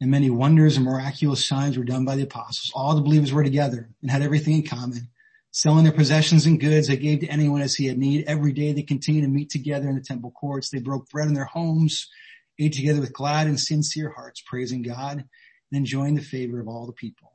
and 0.00 0.10
many 0.10 0.28
wonders 0.28 0.76
and 0.76 0.84
miraculous 0.84 1.44
signs 1.44 1.78
were 1.78 1.84
done 1.84 2.04
by 2.04 2.16
the 2.16 2.24
apostles. 2.24 2.70
All 2.74 2.94
the 2.94 3.02
believers 3.02 3.32
were 3.32 3.44
together 3.44 3.88
and 4.02 4.10
had 4.10 4.22
everything 4.22 4.56
in 4.56 4.66
common. 4.66 5.08
Selling 5.52 5.84
their 5.84 5.92
possessions 5.92 6.44
and 6.44 6.60
goods, 6.60 6.88
they 6.88 6.98
gave 6.98 7.20
to 7.20 7.28
anyone 7.28 7.62
as 7.62 7.74
he 7.74 7.86
had 7.86 7.96
need. 7.96 8.24
Every 8.26 8.52
day 8.52 8.72
they 8.72 8.82
continued 8.82 9.22
to 9.22 9.28
meet 9.28 9.48
together 9.48 9.88
in 9.88 9.94
the 9.94 10.02
temple 10.02 10.32
courts. 10.32 10.68
They 10.68 10.80
broke 10.80 11.08
bread 11.08 11.28
in 11.28 11.34
their 11.34 11.46
homes, 11.46 12.10
ate 12.58 12.74
together 12.74 13.00
with 13.00 13.14
glad 13.14 13.46
and 13.46 13.58
sincere 13.58 14.10
hearts, 14.10 14.42
praising 14.46 14.82
God 14.82 15.24
and 15.72 15.78
enjoying 15.78 16.14
the 16.14 16.20
favor 16.20 16.60
of 16.60 16.68
all 16.68 16.86
the 16.86 16.92
people. 16.92 17.32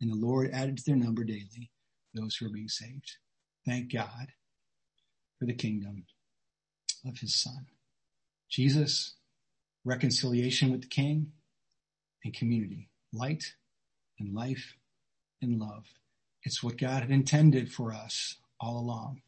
And 0.00 0.10
the 0.10 0.16
Lord 0.16 0.50
added 0.52 0.78
to 0.78 0.84
their 0.84 0.96
number 0.96 1.22
daily 1.22 1.70
those 2.12 2.34
who 2.34 2.46
were 2.46 2.52
being 2.52 2.68
saved. 2.68 3.18
Thank 3.64 3.92
God 3.92 4.32
for 5.40 5.46
the 5.46 5.54
kingdom 5.54 6.04
of 7.08 7.18
his 7.18 7.34
son. 7.34 7.66
Jesus, 8.48 9.14
reconciliation 9.84 10.70
with 10.70 10.82
the 10.82 10.88
king, 10.88 11.32
and 12.22 12.34
community, 12.34 12.90
light 13.12 13.54
and 14.18 14.34
life 14.34 14.74
and 15.40 15.58
love. 15.58 15.86
It's 16.42 16.62
what 16.62 16.76
God 16.76 17.00
had 17.00 17.10
intended 17.10 17.72
for 17.72 17.94
us 17.94 18.36
all 18.60 18.78
along. 18.78 19.22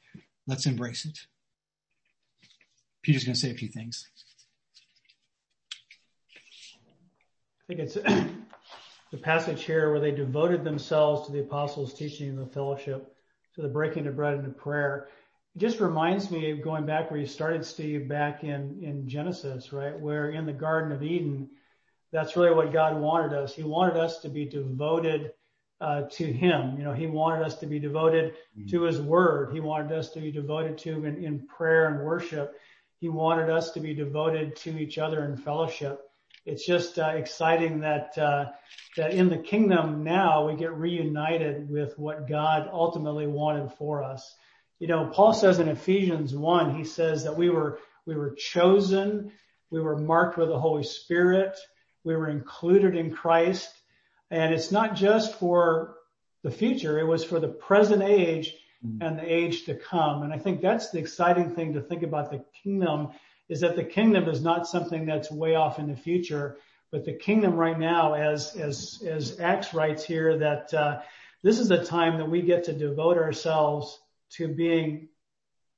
Let's 0.46 0.66
embrace 0.66 1.06
it. 1.06 1.18
Peter's 3.02 3.24
going 3.24 3.34
to 3.34 3.40
say 3.40 3.50
a 3.50 3.54
few 3.54 3.68
things. 3.68 4.08
I 7.62 7.74
think 7.74 7.80
it's 7.80 7.94
the 9.10 9.18
passage 9.18 9.64
here 9.64 9.90
where 9.90 10.00
they 10.00 10.10
devoted 10.10 10.62
themselves 10.62 11.26
to 11.26 11.32
the 11.32 11.40
apostles' 11.40 11.94
teaching 11.94 12.28
and 12.28 12.38
the 12.38 12.46
fellowship, 12.46 13.16
to 13.54 13.62
the 13.62 13.68
breaking 13.68 14.06
of 14.06 14.16
bread 14.16 14.34
and 14.34 14.44
the 14.44 14.50
prayer. 14.50 15.08
Just 15.56 15.80
reminds 15.80 16.30
me 16.30 16.50
of 16.50 16.62
going 16.62 16.86
back 16.86 17.10
where 17.10 17.20
you 17.20 17.26
started, 17.26 17.64
Steve, 17.64 18.08
back 18.08 18.42
in, 18.42 18.80
in 18.82 19.06
Genesis, 19.06 19.72
right? 19.72 19.98
Where 19.98 20.30
in 20.30 20.46
the 20.46 20.52
Garden 20.52 20.92
of 20.92 21.02
Eden, 21.02 21.50
that's 22.10 22.36
really 22.36 22.54
what 22.54 22.72
God 22.72 22.98
wanted 22.98 23.36
us. 23.36 23.54
He 23.54 23.62
wanted 23.62 23.96
us 23.96 24.20
to 24.20 24.30
be 24.30 24.46
devoted 24.46 25.32
uh, 25.80 26.04
to 26.12 26.24
Him. 26.24 26.78
You 26.78 26.84
know, 26.84 26.94
He 26.94 27.06
wanted 27.06 27.44
us 27.44 27.56
to 27.58 27.66
be 27.66 27.78
devoted 27.78 28.34
mm-hmm. 28.56 28.68
to 28.68 28.82
His 28.82 29.00
Word. 29.00 29.52
He 29.52 29.60
wanted 29.60 29.92
us 29.92 30.10
to 30.10 30.20
be 30.20 30.32
devoted 30.32 30.78
to 30.78 31.04
in, 31.04 31.22
in 31.22 31.46
prayer 31.46 31.88
and 31.88 32.04
worship. 32.04 32.54
He 32.98 33.08
wanted 33.08 33.50
us 33.50 33.72
to 33.72 33.80
be 33.80 33.94
devoted 33.94 34.56
to 34.56 34.78
each 34.78 34.96
other 34.96 35.24
in 35.24 35.36
fellowship. 35.36 36.00
It's 36.46 36.64
just 36.64 36.98
uh, 36.98 37.12
exciting 37.14 37.80
that 37.80 38.16
uh, 38.16 38.46
that 38.96 39.12
in 39.12 39.28
the 39.28 39.38
kingdom 39.38 40.02
now 40.02 40.46
we 40.46 40.56
get 40.56 40.72
reunited 40.74 41.68
with 41.70 41.98
what 41.98 42.28
God 42.28 42.68
ultimately 42.72 43.26
wanted 43.26 43.72
for 43.72 44.02
us. 44.02 44.34
You 44.82 44.88
know, 44.88 45.06
Paul 45.06 45.32
says 45.32 45.60
in 45.60 45.68
Ephesians 45.68 46.34
one, 46.34 46.74
he 46.74 46.82
says 46.82 47.22
that 47.22 47.36
we 47.36 47.50
were 47.50 47.78
we 48.04 48.16
were 48.16 48.34
chosen, 48.34 49.30
we 49.70 49.80
were 49.80 49.96
marked 49.96 50.36
with 50.36 50.48
the 50.48 50.58
Holy 50.58 50.82
Spirit, 50.82 51.56
we 52.02 52.16
were 52.16 52.28
included 52.28 52.96
in 52.96 53.12
Christ. 53.12 53.72
And 54.28 54.52
it's 54.52 54.72
not 54.72 54.96
just 54.96 55.36
for 55.36 55.98
the 56.42 56.50
future. 56.50 56.98
It 56.98 57.06
was 57.06 57.22
for 57.22 57.38
the 57.38 57.46
present 57.46 58.02
age 58.02 58.56
mm. 58.84 58.98
and 59.00 59.16
the 59.16 59.32
age 59.32 59.66
to 59.66 59.76
come. 59.76 60.24
And 60.24 60.32
I 60.32 60.38
think 60.38 60.60
that's 60.60 60.90
the 60.90 60.98
exciting 60.98 61.54
thing 61.54 61.74
to 61.74 61.80
think 61.80 62.02
about 62.02 62.32
the 62.32 62.44
kingdom 62.64 63.10
is 63.48 63.60
that 63.60 63.76
the 63.76 63.84
kingdom 63.84 64.28
is 64.28 64.42
not 64.42 64.66
something 64.66 65.06
that's 65.06 65.30
way 65.30 65.54
off 65.54 65.78
in 65.78 65.86
the 65.86 65.96
future, 65.96 66.56
but 66.90 67.04
the 67.04 67.12
kingdom 67.12 67.54
right 67.54 67.78
now, 67.78 68.14
as, 68.14 68.56
as, 68.56 69.00
as 69.08 69.38
Acts 69.38 69.74
writes 69.74 70.04
here, 70.04 70.38
that, 70.38 70.74
uh, 70.74 71.02
this 71.44 71.60
is 71.60 71.68
the 71.68 71.84
time 71.84 72.18
that 72.18 72.28
we 72.28 72.42
get 72.42 72.64
to 72.64 72.72
devote 72.72 73.16
ourselves 73.16 74.00
to 74.36 74.48
being 74.48 75.08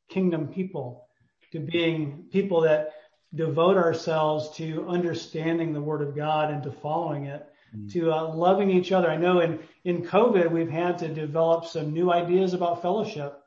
kingdom 0.09 0.49
people, 0.49 1.07
to 1.53 1.61
being 1.61 2.27
people 2.31 2.63
that 2.63 2.93
devote 3.35 3.77
ourselves 3.77 4.51
to 4.57 4.87
understanding 4.89 5.73
the 5.73 5.81
Word 5.81 6.03
of 6.03 6.15
God 6.15 6.51
and 6.51 6.63
to 6.63 6.71
following 6.71 7.27
it, 7.27 7.47
mm. 7.77 7.93
to 7.93 8.13
uh, 8.13 8.33
loving 8.33 8.71
each 8.71 8.93
other. 8.93 9.11
I 9.11 9.17
know 9.17 9.41
in, 9.41 9.59
in 9.85 10.03
COVID, 10.03 10.51
we've 10.51 10.71
had 10.71 10.99
to 10.99 11.09
develop 11.09 11.67
some 11.67 11.93
new 11.93 12.13
ideas 12.13 12.55
about 12.55 12.83
fellowship, 12.83 13.41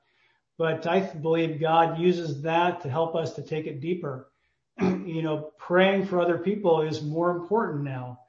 but 0.58 0.86
I 0.88 0.99
believe 0.99 1.60
God 1.60 1.99
uses 1.99 2.41
that 2.41 2.82
to 2.82 2.89
help 2.89 3.16
us 3.16 3.34
to 3.34 3.41
take 3.41 3.68
it 3.68 3.80
deeper. 3.80 4.30
you 4.82 5.22
know, 5.22 5.51
praying 5.58 6.08
for 6.08 6.20
other 6.20 6.38
people 6.38 6.82
is 6.82 7.01
more 7.01 7.32
important 7.32 7.84
now. 7.84 8.20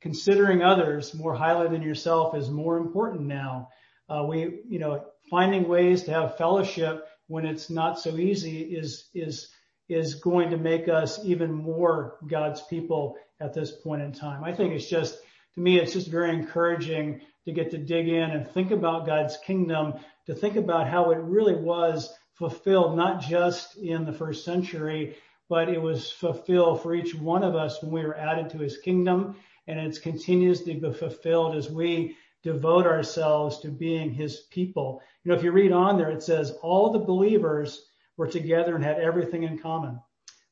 Considering 0.00 0.62
others 0.62 1.14
more 1.14 1.34
highly 1.34 1.68
than 1.68 1.82
yourself 1.82 2.36
is 2.36 2.50
more 2.50 2.76
important 2.76 3.22
now. 3.22 3.68
Uh, 4.12 4.24
we, 4.24 4.60
you 4.68 4.78
know, 4.78 5.04
finding 5.30 5.66
ways 5.68 6.02
to 6.02 6.12
have 6.12 6.36
fellowship 6.36 7.06
when 7.28 7.46
it's 7.46 7.70
not 7.70 7.98
so 7.98 8.16
easy 8.18 8.60
is, 8.60 9.08
is 9.14 9.48
is 9.88 10.14
going 10.16 10.50
to 10.50 10.56
make 10.56 10.88
us 10.88 11.22
even 11.24 11.52
more 11.52 12.16
God's 12.26 12.62
people 12.62 13.16
at 13.40 13.52
this 13.52 13.70
point 13.70 14.02
in 14.02 14.12
time. 14.12 14.44
I 14.44 14.52
think 14.52 14.72
it's 14.72 14.88
just 14.88 15.18
to 15.54 15.60
me, 15.60 15.78
it's 15.78 15.92
just 15.92 16.08
very 16.08 16.30
encouraging 16.30 17.20
to 17.44 17.52
get 17.52 17.70
to 17.72 17.78
dig 17.78 18.08
in 18.08 18.30
and 18.30 18.48
think 18.48 18.70
about 18.70 19.06
God's 19.06 19.36
kingdom, 19.38 19.94
to 20.26 20.34
think 20.34 20.56
about 20.56 20.88
how 20.88 21.10
it 21.10 21.18
really 21.18 21.56
was 21.56 22.12
fulfilled, 22.34 22.96
not 22.96 23.20
just 23.20 23.76
in 23.76 24.04
the 24.04 24.12
first 24.12 24.44
century, 24.44 25.16
but 25.48 25.68
it 25.68 25.80
was 25.80 26.10
fulfilled 26.10 26.82
for 26.82 26.94
each 26.94 27.14
one 27.14 27.42
of 27.42 27.54
us 27.54 27.82
when 27.82 27.92
we 27.92 28.02
were 28.06 28.16
added 28.16 28.50
to 28.50 28.58
his 28.58 28.78
kingdom. 28.78 29.36
And 29.66 29.78
it 29.78 30.02
continues 30.02 30.62
to 30.62 30.74
be 30.74 30.92
fulfilled 30.92 31.54
as 31.54 31.70
we 31.70 32.16
devote 32.42 32.86
ourselves 32.86 33.60
to 33.60 33.68
being 33.68 34.12
his 34.12 34.40
people. 34.50 35.00
You 35.22 35.30
know, 35.30 35.36
if 35.38 35.44
you 35.44 35.52
read 35.52 35.72
on 35.72 35.96
there, 35.96 36.10
it 36.10 36.22
says 36.22 36.56
all 36.62 36.90
the 36.90 36.98
believers 36.98 37.84
were 38.16 38.26
together 38.26 38.74
and 38.74 38.84
had 38.84 38.98
everything 38.98 39.44
in 39.44 39.58
common. 39.58 40.00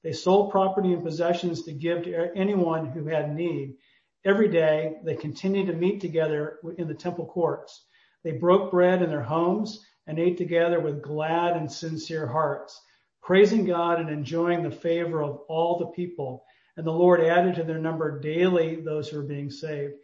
They 0.03 0.12
sold 0.12 0.51
property 0.51 0.93
and 0.93 1.03
possessions 1.03 1.64
to 1.64 1.72
give 1.72 2.05
to 2.05 2.34
anyone 2.34 2.86
who 2.86 3.05
had 3.07 3.34
need. 3.34 3.76
Every 4.24 4.49
day 4.49 4.97
they 5.05 5.14
continued 5.14 5.66
to 5.66 5.74
meet 5.74 6.01
together 6.01 6.59
in 6.78 6.88
the 6.88 6.95
temple 6.95 7.26
courts. 7.26 7.84
They 8.22 8.32
broke 8.32 8.70
bread 8.70 9.03
in 9.03 9.11
their 9.11 9.22
homes 9.22 9.84
and 10.07 10.18
ate 10.18 10.38
together 10.38 10.80
with 10.80 11.03
glad 11.03 11.57
and 11.57 11.70
sincere 11.70 12.26
hearts, 12.26 12.80
praising 13.22 13.64
God 13.64 14.01
and 14.01 14.11
enjoying 14.11 14.62
the 14.62 14.70
favor 14.70 15.22
of 15.22 15.41
all 15.49 15.78
the 15.78 15.86
people. 15.86 16.45
And 16.76 16.86
the 16.86 16.93
Lord 16.93 17.20
added 17.20 17.57
to 17.57 17.64
their 17.64 17.78
number 17.78 18.20
daily 18.20 18.76
those 18.76 19.09
who 19.09 19.18
were 19.18 19.22
being 19.22 19.51
saved. 19.51 19.95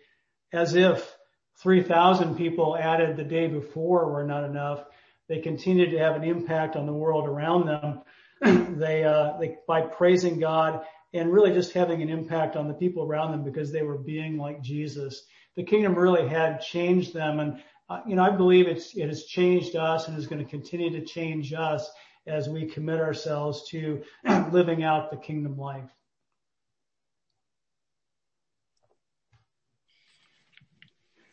As 0.53 0.75
if 0.75 1.16
3,000 1.63 2.37
people 2.37 2.77
added 2.77 3.17
the 3.17 3.25
day 3.25 3.47
before 3.47 4.11
were 4.11 4.25
not 4.25 4.45
enough, 4.45 4.85
they 5.29 5.41
continued 5.41 5.91
to 5.91 5.99
have 5.99 6.17
an 6.17 6.25
impact 6.25 6.77
on 6.77 6.87
the 6.87 6.93
world 6.93 7.29
around 7.29 7.67
them. 7.67 8.03
they, 8.79 9.05
uh, 9.05 9.39
they, 9.39 9.57
by 9.67 9.81
praising 9.81 10.39
God 10.39 10.85
and 11.15 11.33
really 11.33 11.53
just 11.53 11.73
having 11.73 12.03
an 12.03 12.11
impact 12.11 12.57
on 12.57 12.69
the 12.69 12.75
people 12.75 13.05
around 13.05 13.33
them 13.33 13.43
because 13.43 13.73
they 13.73 13.83
were 13.83 13.99
being 13.99 14.37
like 14.37 14.63
Jesus. 14.63 15.23
The 15.57 15.65
kingdom 15.65 15.95
really 15.95 16.29
had 16.29 16.61
changed 16.61 17.15
them. 17.15 17.41
And, 17.41 17.63
uh, 17.89 18.01
you 18.07 18.17
know, 18.17 18.23
I 18.23 18.31
believe 18.31 18.69
it's, 18.69 18.95
it 18.95 19.07
has 19.07 19.25
changed 19.25 19.77
us 19.77 20.09
and 20.09 20.19
is 20.19 20.27
going 20.27 20.45
to 20.45 20.51
continue 20.51 20.91
to 20.91 21.05
change 21.05 21.53
us 21.55 21.89
as 22.27 22.49
we 22.49 22.67
commit 22.67 23.01
ourselves 23.01 23.67
to 23.71 24.03
living 24.53 24.85
out 24.85 25.11
the 25.11 25.17
kingdom 25.17 25.57
life. 25.57 25.89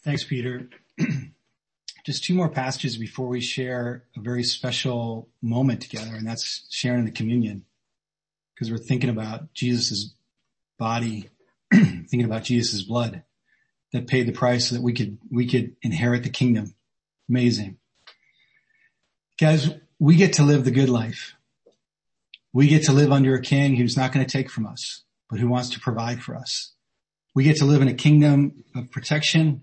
Thanks, 0.04 0.26
Peter. 0.26 0.68
Just 2.06 2.26
two 2.26 2.34
more 2.34 2.50
passages 2.50 2.98
before 2.98 3.28
we 3.28 3.40
share 3.40 4.04
a 4.18 4.20
very 4.20 4.44
special 4.44 5.30
moment 5.42 5.82
together, 5.82 6.14
and 6.14 6.28
that's 6.28 6.66
sharing 6.70 7.06
the 7.06 7.12
communion 7.12 7.64
because 8.54 8.70
we're 8.70 8.78
thinking 8.78 9.10
about 9.10 9.54
Jesus' 9.54 10.14
body, 10.78 11.30
thinking 11.74 12.26
about 12.26 12.44
Jesus' 12.44 12.82
blood 12.82 13.24
that 13.94 14.08
paid 14.08 14.28
the 14.28 14.34
price 14.34 14.68
so 14.68 14.76
that 14.76 14.82
we 14.82 14.92
could, 14.92 15.18
we 15.32 15.48
could 15.48 15.78
inherit 15.82 16.24
the 16.24 16.30
kingdom. 16.30 16.76
Amazing. 17.30 17.78
Guys, 19.40 19.70
we 20.00 20.18
get 20.18 20.34
to 20.34 20.44
live 20.44 20.66
the 20.66 20.72
good 20.72 20.90
life. 20.90 21.36
We 22.52 22.68
get 22.68 22.84
to 22.84 22.92
live 22.92 23.14
under 23.14 23.34
a 23.36 23.42
king 23.42 23.78
who's 23.78 23.96
not 23.96 24.12
going 24.12 24.26
to 24.26 24.32
take 24.32 24.50
from 24.50 24.68
us, 24.68 25.04
but 25.30 25.40
who 25.40 25.48
wants 25.48 25.70
to 25.70 25.80
provide 25.80 26.22
for 26.22 26.36
us. 26.36 26.74
We 27.34 27.46
get 27.46 27.58
to 27.58 27.66
live 27.66 27.82
in 27.82 27.88
a 27.88 27.94
kingdom 27.94 28.66
of 28.76 28.92
protection, 28.92 29.62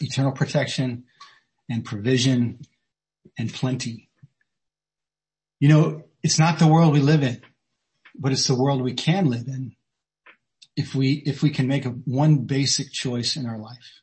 eternal 0.00 0.32
protection 0.32 1.04
and 1.68 1.84
provision 1.84 2.60
and 3.38 3.52
plenty. 3.52 4.08
You 5.60 5.68
know, 5.68 6.04
it's 6.22 6.38
not 6.38 6.58
the 6.58 6.66
world 6.66 6.92
we 6.92 7.00
live 7.00 7.22
in 7.22 7.42
but 8.14 8.32
it's 8.32 8.46
the 8.46 8.54
world 8.54 8.82
we 8.82 8.94
can 8.94 9.26
live 9.26 9.46
in 9.46 9.74
if 10.76 10.94
we, 10.94 11.22
if 11.26 11.42
we 11.42 11.50
can 11.50 11.66
make 11.66 11.84
a, 11.84 11.90
one 11.90 12.38
basic 12.38 12.90
choice 12.92 13.36
in 13.36 13.46
our 13.46 13.58
life. 13.58 14.00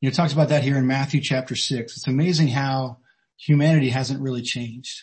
You 0.00 0.08
know, 0.08 0.12
it 0.12 0.16
talks 0.16 0.32
about 0.32 0.48
that 0.48 0.64
here 0.64 0.78
in 0.78 0.86
Matthew 0.86 1.20
chapter 1.20 1.54
six. 1.54 1.96
It's 1.96 2.08
amazing 2.08 2.48
how 2.48 2.98
humanity 3.36 3.90
hasn't 3.90 4.22
really 4.22 4.42
changed. 4.42 5.02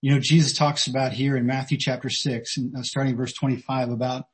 You 0.00 0.12
know, 0.12 0.20
Jesus 0.20 0.52
talks 0.52 0.86
about 0.86 1.12
here 1.12 1.36
in 1.36 1.46
Matthew 1.46 1.78
chapter 1.78 2.10
six 2.10 2.56
and 2.56 2.76
uh, 2.76 2.82
starting 2.82 3.16
verse 3.16 3.32
25 3.32 3.90
about, 3.90 4.26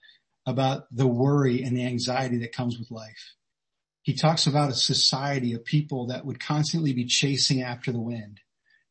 about 0.46 0.84
the 0.90 1.06
worry 1.06 1.62
and 1.62 1.76
the 1.76 1.86
anxiety 1.86 2.38
that 2.38 2.52
comes 2.52 2.78
with 2.78 2.90
life. 2.90 3.34
He 4.02 4.14
talks 4.14 4.46
about 4.46 4.70
a 4.70 4.74
society 4.74 5.52
of 5.52 5.64
people 5.64 6.06
that 6.06 6.24
would 6.24 6.40
constantly 6.40 6.92
be 6.92 7.04
chasing 7.04 7.62
after 7.62 7.92
the 7.92 8.00
wind, 8.00 8.40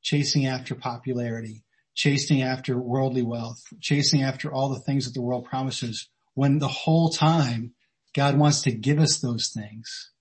chasing 0.01 0.45
after 0.45 0.76
popularity, 0.76 1.64
chasing 1.95 2.41
after 2.41 2.78
worldly 2.78 3.24
wealth, 3.24 3.64
chasing 3.82 4.22
after 4.22 4.51
all 4.51 4.70
the 4.70 4.80
things 4.80 5.05
that 5.05 5.14
the 5.14 5.22
world 5.22 5.45
promises, 5.45 6.07
when 6.36 6.60
the 6.60 6.68
whole 6.68 7.10
time 7.10 7.74
God 8.14 8.38
wants 8.38 8.62
to 8.64 8.72
give 8.72 8.99
us 8.99 9.20
those 9.20 9.49
things. 9.49 10.12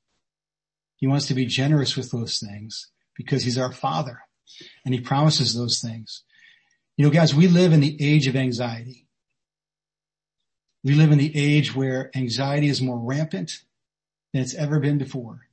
He 0.97 1.07
wants 1.07 1.27
to 1.27 1.35
be 1.35 1.47
generous 1.47 1.97
with 1.97 2.11
those 2.11 2.39
things 2.39 2.91
because 3.15 3.45
he's 3.45 3.59
our 3.59 3.73
father 3.73 4.21
and 4.85 4.95
he 4.95 5.01
promises 5.01 5.55
those 5.55 5.81
things. 5.81 6.25
You 6.97 7.05
know, 7.05 7.13
guys, 7.13 7.35
we 7.35 7.47
live 7.47 7.73
in 7.73 7.81
the 7.81 7.97
age 8.01 8.27
of 8.27 8.35
anxiety. 8.35 9.07
We 10.83 10.95
live 10.95 11.13
in 11.13 11.19
the 11.19 11.33
age 11.37 11.75
where 11.75 12.11
anxiety 12.17 12.69
is 12.69 12.83
more 12.83 12.99
rampant 12.99 13.61
than 14.39 14.45
it's 14.45 14.55
ever 14.55 14.79
been 14.79 14.99
before. 14.99 15.49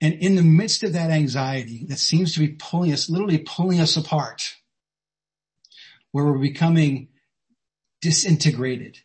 And 0.00 0.14
in 0.14 0.36
the 0.36 0.42
midst 0.42 0.84
of 0.84 0.92
that 0.92 1.10
anxiety 1.10 1.86
that 1.88 1.98
seems 1.98 2.34
to 2.34 2.40
be 2.40 2.48
pulling 2.48 2.92
us, 2.92 3.10
literally 3.10 3.38
pulling 3.38 3.80
us 3.80 3.96
apart, 3.96 4.54
where 6.12 6.24
we're 6.24 6.38
becoming 6.38 7.08
disintegrated, 8.00 8.98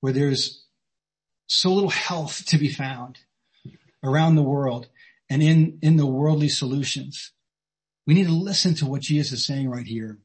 where 0.00 0.12
there's 0.12 0.64
so 1.46 1.72
little 1.72 1.90
health 1.90 2.46
to 2.46 2.58
be 2.58 2.72
found 2.72 3.18
around 4.02 4.36
the 4.36 4.42
world 4.42 4.88
and 5.28 5.42
in, 5.42 5.78
in 5.82 5.96
the 5.96 6.06
worldly 6.06 6.48
solutions. 6.48 7.32
We 8.06 8.14
need 8.14 8.28
to 8.28 8.32
listen 8.32 8.74
to 8.76 8.86
what 8.86 9.02
Jesus 9.02 9.40
is 9.40 9.46
saying 9.46 9.68
right 9.68 9.86
here. 9.86 10.18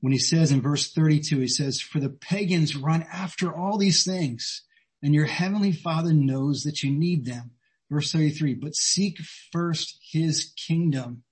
When 0.00 0.12
he 0.12 0.18
says 0.18 0.52
in 0.52 0.60
verse 0.60 0.92
32, 0.92 1.38
he 1.38 1.48
says, 1.48 1.80
for 1.80 2.00
the 2.00 2.10
pagans 2.10 2.76
run 2.76 3.06
after 3.10 3.54
all 3.54 3.78
these 3.78 4.04
things 4.04 4.62
and 5.04 5.14
your 5.14 5.26
heavenly 5.26 5.70
father 5.70 6.14
knows 6.14 6.62
that 6.62 6.82
you 6.82 6.90
need 6.90 7.26
them. 7.26 7.50
Verse 7.90 8.10
33, 8.10 8.54
but 8.54 8.74
seek 8.74 9.18
first 9.52 9.98
his 10.10 10.54
kingdom 10.56 11.22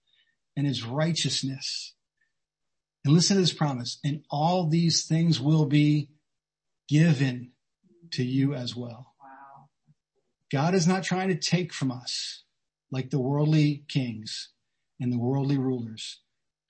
and 0.55 0.66
his 0.66 0.85
righteousness 0.85 1.95
and 3.03 3.14
listen 3.14 3.37
to 3.37 3.41
this 3.41 3.55
promise. 3.55 3.99
And 4.05 4.25
all 4.31 4.68
these 4.68 5.07
things 5.07 5.41
will 5.41 5.64
be 5.64 6.11
given 6.87 7.53
to 8.12 8.23
you 8.23 8.55
as 8.55 8.77
well. 8.77 9.14
Wow. 9.18 9.68
God 10.53 10.75
is 10.75 10.87
not 10.87 11.03
trying 11.03 11.31
to 11.31 11.35
take 11.35 11.73
from 11.73 11.91
us 11.91 12.45
like 12.91 13.09
the 13.09 13.20
worldly 13.20 13.85
kings 13.89 14.51
and 15.01 15.11
the 15.11 15.18
worldly 15.18 15.57
rulers. 15.57 16.20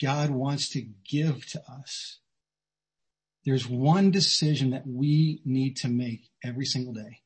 God 0.00 0.30
wants 0.30 0.70
to 0.70 0.86
give 1.08 1.46
to 1.48 1.62
us. 1.68 2.20
There's 3.44 3.68
one 3.68 4.10
decision 4.10 4.70
that 4.70 4.86
we 4.86 5.40
need 5.44 5.76
to 5.78 5.88
make 5.88 6.30
every 6.44 6.64
single 6.64 6.92
day. 6.92 7.20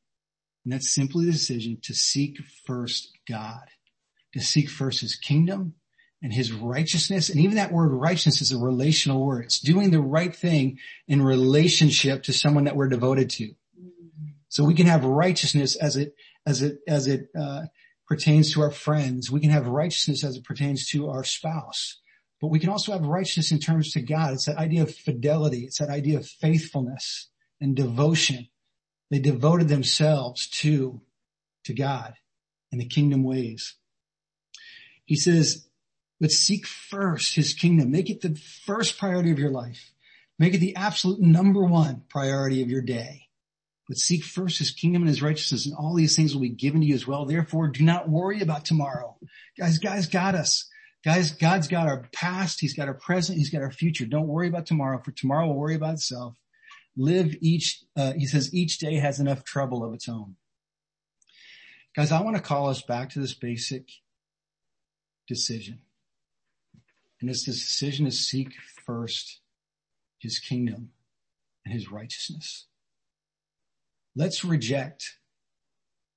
And 0.64 0.72
that's 0.72 0.94
simply 0.94 1.26
the 1.26 1.32
decision 1.32 1.78
to 1.82 1.94
seek 1.94 2.38
first 2.66 3.10
God, 3.28 3.64
to 4.34 4.40
seek 4.40 4.68
first 4.68 5.00
his 5.00 5.14
kingdom 5.14 5.74
and 6.22 6.32
his 6.32 6.52
righteousness. 6.52 7.28
And 7.28 7.40
even 7.40 7.56
that 7.56 7.72
word 7.72 7.92
righteousness 7.92 8.40
is 8.40 8.52
a 8.52 8.58
relational 8.58 9.24
word. 9.24 9.44
It's 9.44 9.60
doing 9.60 9.90
the 9.90 10.00
right 10.00 10.34
thing 10.34 10.78
in 11.06 11.22
relationship 11.22 12.24
to 12.24 12.32
someone 12.32 12.64
that 12.64 12.76
we're 12.76 12.88
devoted 12.88 13.30
to. 13.30 13.54
So 14.48 14.64
we 14.64 14.74
can 14.74 14.86
have 14.86 15.04
righteousness 15.04 15.76
as 15.76 15.96
it, 15.96 16.14
as 16.46 16.62
it, 16.62 16.78
as 16.88 17.06
it, 17.06 17.28
uh, 17.38 17.66
pertains 18.08 18.52
to 18.52 18.62
our 18.62 18.70
friends. 18.70 19.30
We 19.30 19.40
can 19.40 19.50
have 19.50 19.66
righteousness 19.66 20.24
as 20.24 20.36
it 20.36 20.44
pertains 20.44 20.88
to 20.90 21.08
our 21.08 21.24
spouse, 21.24 22.00
but 22.40 22.48
we 22.48 22.58
can 22.58 22.68
also 22.68 22.92
have 22.92 23.06
righteousness 23.06 23.52
in 23.52 23.58
terms 23.58 23.92
to 23.92 24.00
God. 24.00 24.34
It's 24.34 24.46
that 24.46 24.58
idea 24.58 24.82
of 24.82 24.94
fidelity. 24.94 25.64
It's 25.64 25.78
that 25.78 25.90
idea 25.90 26.18
of 26.18 26.26
faithfulness 26.26 27.28
and 27.60 27.74
devotion. 27.74 28.48
They 29.10 29.18
devoted 29.18 29.68
themselves 29.68 30.48
to, 30.60 31.00
to 31.64 31.74
God 31.74 32.14
and 32.70 32.80
the 32.80 32.86
kingdom 32.86 33.24
ways. 33.24 33.74
He 35.04 35.16
says, 35.16 35.66
but 36.20 36.30
seek 36.30 36.66
first 36.66 37.36
his 37.36 37.52
kingdom. 37.52 37.90
Make 37.90 38.10
it 38.10 38.20
the 38.20 38.34
first 38.64 38.98
priority 38.98 39.30
of 39.30 39.38
your 39.38 39.50
life. 39.50 39.92
Make 40.38 40.54
it 40.54 40.58
the 40.58 40.76
absolute 40.76 41.20
number 41.20 41.64
one 41.64 42.02
priority 42.08 42.62
of 42.62 42.70
your 42.70 42.82
day. 42.82 43.28
But 43.88 43.98
seek 43.98 44.24
first 44.24 44.58
his 44.58 44.72
kingdom 44.72 45.02
and 45.02 45.08
his 45.08 45.22
righteousness 45.22 45.66
and 45.66 45.74
all 45.74 45.94
these 45.94 46.16
things 46.16 46.34
will 46.34 46.42
be 46.42 46.48
given 46.48 46.80
to 46.80 46.86
you 46.86 46.94
as 46.94 47.06
well. 47.06 47.24
Therefore, 47.24 47.68
do 47.68 47.84
not 47.84 48.08
worry 48.08 48.40
about 48.40 48.64
tomorrow. 48.64 49.16
Guys, 49.58 49.78
God's 49.78 50.08
got 50.08 50.34
us. 50.34 50.68
Guys, 51.06 51.30
God's 51.30 51.68
got 51.68 51.86
our 51.86 52.02
past. 52.12 52.58
He's 52.58 52.74
got 52.74 52.88
our 52.88 52.94
present. 52.94 53.38
He's 53.38 53.50
got 53.50 53.62
our 53.62 53.70
future. 53.70 54.06
Don't 54.06 54.26
worry 54.26 54.48
about 54.48 54.66
tomorrow 54.66 54.98
for 54.98 55.12
tomorrow 55.12 55.46
will 55.46 55.54
worry 55.54 55.76
about 55.76 55.94
itself. 55.94 56.34
Live 56.96 57.36
each, 57.40 57.84
uh, 57.96 58.14
he 58.14 58.26
says 58.26 58.52
each 58.52 58.78
day 58.78 58.96
has 58.96 59.20
enough 59.20 59.44
trouble 59.44 59.84
of 59.84 59.94
its 59.94 60.08
own. 60.08 60.34
Guys, 61.94 62.10
I 62.10 62.22
want 62.22 62.34
to 62.36 62.42
call 62.42 62.68
us 62.68 62.82
back 62.82 63.10
to 63.10 63.20
this 63.20 63.34
basic 63.34 63.88
decision. 65.28 65.78
And 67.20 67.30
it's 67.30 67.46
this 67.46 67.60
decision 67.60 68.06
to 68.06 68.10
seek 68.10 68.54
first 68.84 69.42
his 70.18 70.40
kingdom 70.40 70.90
and 71.64 71.72
his 71.72 71.88
righteousness. 71.88 72.66
Let's 74.16 74.44
reject 74.44 75.18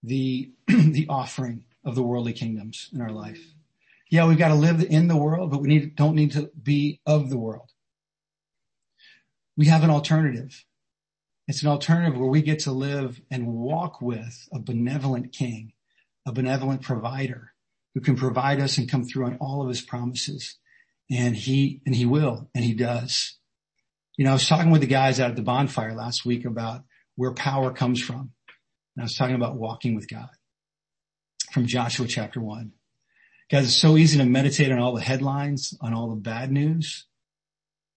the, 0.01 0.49
the 0.67 1.05
offering 1.09 1.65
of 1.85 1.93
the 1.93 2.01
worldly 2.01 2.33
kingdoms 2.33 2.89
in 2.91 3.01
our 3.01 3.11
life. 3.11 3.53
Yeah, 4.09 4.25
we've 4.25 4.37
got 4.37 4.47
to 4.47 4.55
live 4.55 4.81
in 4.81 5.07
the 5.07 5.17
world, 5.17 5.51
but 5.51 5.61
we 5.61 5.67
need, 5.67 5.95
don't 5.95 6.15
need 6.15 6.31
to 6.31 6.49
be 6.61 6.99
of 7.05 7.29
the 7.29 7.37
world. 7.37 7.69
We 9.55 9.67
have 9.67 9.83
an 9.83 9.91
alternative. 9.91 10.65
It's 11.47 11.61
an 11.61 11.69
alternative 11.69 12.17
where 12.17 12.29
we 12.29 12.41
get 12.41 12.59
to 12.59 12.71
live 12.71 13.21
and 13.29 13.47
walk 13.47 14.01
with 14.01 14.47
a 14.51 14.59
benevolent 14.59 15.31
king, 15.31 15.73
a 16.25 16.31
benevolent 16.31 16.81
provider 16.81 17.53
who 17.93 18.01
can 18.01 18.15
provide 18.15 18.59
us 18.59 18.77
and 18.77 18.89
come 18.89 19.03
through 19.03 19.25
on 19.25 19.37
all 19.37 19.61
of 19.61 19.67
his 19.67 19.81
promises. 19.81 20.57
And 21.11 21.35
he, 21.35 21.81
and 21.85 21.95
he 21.95 22.05
will, 22.05 22.49
and 22.53 22.63
he 22.63 22.73
does. 22.73 23.37
You 24.15 24.25
know, 24.25 24.31
I 24.31 24.33
was 24.33 24.47
talking 24.47 24.69
with 24.69 24.81
the 24.81 24.87
guys 24.87 25.19
out 25.19 25.31
at 25.31 25.35
the 25.35 25.41
bonfire 25.41 25.95
last 25.95 26.25
week 26.25 26.45
about 26.45 26.83
where 27.15 27.33
power 27.33 27.71
comes 27.71 28.01
from. 28.01 28.31
And 28.95 29.01
I 29.01 29.03
was 29.03 29.15
talking 29.15 29.35
about 29.35 29.55
walking 29.55 29.95
with 29.95 30.07
God 30.07 30.29
from 31.51 31.65
Joshua 31.65 32.07
chapter 32.07 32.39
one. 32.39 32.73
Guys, 33.51 33.65
it's 33.65 33.75
so 33.75 33.97
easy 33.97 34.19
to 34.19 34.25
meditate 34.25 34.71
on 34.71 34.77
all 34.77 34.93
the 34.93 35.01
headlines, 35.01 35.75
on 35.81 35.91
all 35.91 36.09
the 36.09 36.15
bad 36.15 36.51
news. 36.51 37.07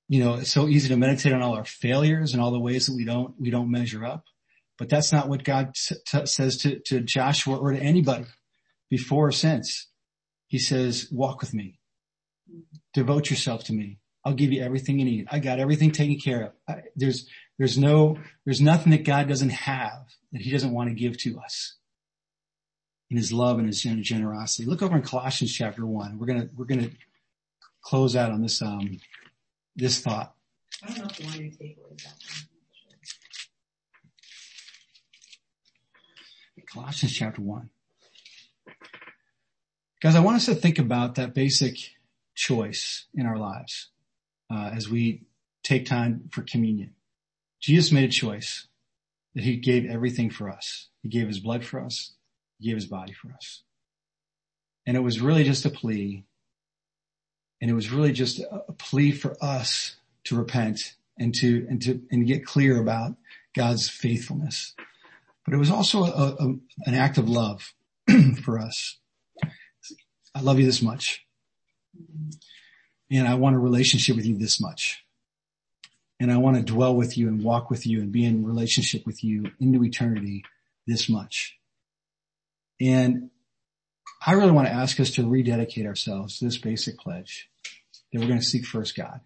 You 0.08 0.24
know, 0.24 0.34
it's 0.34 0.50
so 0.50 0.66
easy 0.66 0.88
to 0.88 0.96
meditate 0.96 1.34
on 1.34 1.42
all 1.42 1.54
our 1.54 1.64
failures 1.66 2.32
and 2.32 2.42
all 2.42 2.52
the 2.52 2.60
ways 2.60 2.86
that 2.86 2.96
we 2.96 3.04
don't, 3.04 3.34
we 3.38 3.50
don't 3.50 3.70
measure 3.70 4.02
up. 4.02 4.24
But 4.78 4.88
that's 4.88 5.12
not 5.12 5.28
what 5.28 5.44
God 5.44 5.74
t- 5.74 6.26
says 6.26 6.56
to, 6.58 6.78
to 6.86 7.00
Joshua 7.00 7.58
or 7.58 7.72
to 7.72 7.78
anybody 7.78 8.24
before 8.88 9.28
or 9.28 9.32
since. 9.32 9.88
He 10.46 10.58
says, 10.58 11.08
walk 11.12 11.42
with 11.42 11.52
me. 11.52 11.78
Devote 12.94 13.28
yourself 13.28 13.64
to 13.64 13.74
me. 13.74 13.98
I'll 14.24 14.32
give 14.32 14.52
you 14.52 14.62
everything 14.62 14.98
you 14.98 15.04
need. 15.04 15.28
I 15.30 15.38
got 15.38 15.60
everything 15.60 15.90
taken 15.90 16.18
care 16.18 16.44
of. 16.44 16.52
I, 16.66 16.82
there's, 16.96 17.28
there's 17.58 17.76
no, 17.76 18.16
there's 18.46 18.62
nothing 18.62 18.92
that 18.92 19.04
God 19.04 19.28
doesn't 19.28 19.50
have 19.50 20.06
that 20.32 20.40
he 20.40 20.50
doesn't 20.50 20.72
want 20.72 20.88
to 20.88 20.94
give 20.94 21.18
to 21.18 21.38
us 21.40 21.76
in 23.12 23.18
his 23.18 23.30
love 23.30 23.58
and 23.58 23.66
his 23.66 23.82
generosity. 23.82 24.66
Look 24.66 24.80
over 24.80 24.96
in 24.96 25.02
Colossians 25.02 25.52
chapter 25.52 25.84
one. 25.84 26.18
We're 26.18 26.26
gonna 26.26 26.48
we're 26.56 26.64
gonna 26.64 26.88
close 27.82 28.16
out 28.16 28.32
on 28.32 28.40
this 28.40 28.62
um 28.62 29.00
this 29.76 30.00
thought. 30.00 30.34
I 30.82 30.86
don't 30.86 30.98
know 30.98 31.04
if 31.10 31.20
you 31.20 31.26
want 31.26 31.36
to 31.36 31.58
take 31.58 31.76
away 31.76 31.96
that 31.98 32.14
Colossians 36.72 37.12
chapter 37.12 37.42
one. 37.42 37.68
Guys, 40.00 40.16
I 40.16 40.20
want 40.20 40.36
us 40.36 40.46
to 40.46 40.54
think 40.54 40.78
about 40.78 41.16
that 41.16 41.34
basic 41.34 41.76
choice 42.34 43.08
in 43.14 43.26
our 43.26 43.36
lives 43.36 43.90
uh, 44.50 44.70
as 44.74 44.88
we 44.88 45.26
take 45.62 45.84
time 45.84 46.30
for 46.32 46.40
communion. 46.40 46.94
Jesus 47.60 47.92
made 47.92 48.08
a 48.08 48.12
choice 48.12 48.68
that 49.34 49.44
he 49.44 49.56
gave 49.56 49.84
everything 49.84 50.30
for 50.30 50.48
us. 50.48 50.88
He 51.02 51.10
gave 51.10 51.28
his 51.28 51.40
blood 51.40 51.62
for 51.62 51.78
us. 51.78 52.14
Gave 52.62 52.76
his 52.76 52.86
body 52.86 53.12
for 53.12 53.32
us. 53.32 53.62
And 54.86 54.96
it 54.96 55.00
was 55.00 55.20
really 55.20 55.44
just 55.44 55.64
a 55.64 55.70
plea. 55.70 56.24
And 57.60 57.70
it 57.70 57.74
was 57.74 57.90
really 57.90 58.12
just 58.12 58.40
a 58.40 58.72
plea 58.72 59.12
for 59.12 59.36
us 59.40 59.96
to 60.24 60.36
repent 60.36 60.94
and 61.18 61.34
to, 61.36 61.66
and 61.68 61.82
to, 61.82 62.00
and 62.10 62.26
get 62.26 62.44
clear 62.44 62.80
about 62.80 63.16
God's 63.54 63.88
faithfulness. 63.88 64.74
But 65.44 65.54
it 65.54 65.58
was 65.58 65.70
also 65.70 66.04
a, 66.04 66.36
a, 66.38 66.46
an 66.86 66.94
act 66.94 67.18
of 67.18 67.28
love 67.28 67.74
for 68.44 68.58
us. 68.58 68.98
I 70.34 70.40
love 70.40 70.58
you 70.58 70.66
this 70.66 70.82
much. 70.82 71.24
And 73.10 73.28
I 73.28 73.34
want 73.34 73.56
a 73.56 73.58
relationship 73.58 74.16
with 74.16 74.24
you 74.24 74.38
this 74.38 74.60
much. 74.60 75.04
And 76.18 76.32
I 76.32 76.38
want 76.38 76.56
to 76.56 76.62
dwell 76.62 76.94
with 76.94 77.18
you 77.18 77.28
and 77.28 77.42
walk 77.42 77.68
with 77.68 77.86
you 77.86 78.00
and 78.00 78.12
be 78.12 78.24
in 78.24 78.46
relationship 78.46 79.04
with 79.04 79.22
you 79.22 79.50
into 79.60 79.84
eternity 79.84 80.44
this 80.86 81.08
much. 81.08 81.58
And 82.82 83.30
I 84.24 84.32
really 84.32 84.50
want 84.50 84.66
to 84.66 84.74
ask 84.74 84.98
us 84.98 85.10
to 85.12 85.28
rededicate 85.28 85.86
ourselves 85.86 86.38
to 86.38 86.44
this 86.46 86.58
basic 86.58 86.98
pledge 86.98 87.48
that 88.12 88.20
we're 88.20 88.28
going 88.28 88.40
to 88.40 88.44
seek 88.44 88.66
first 88.66 88.96
God. 88.96 89.20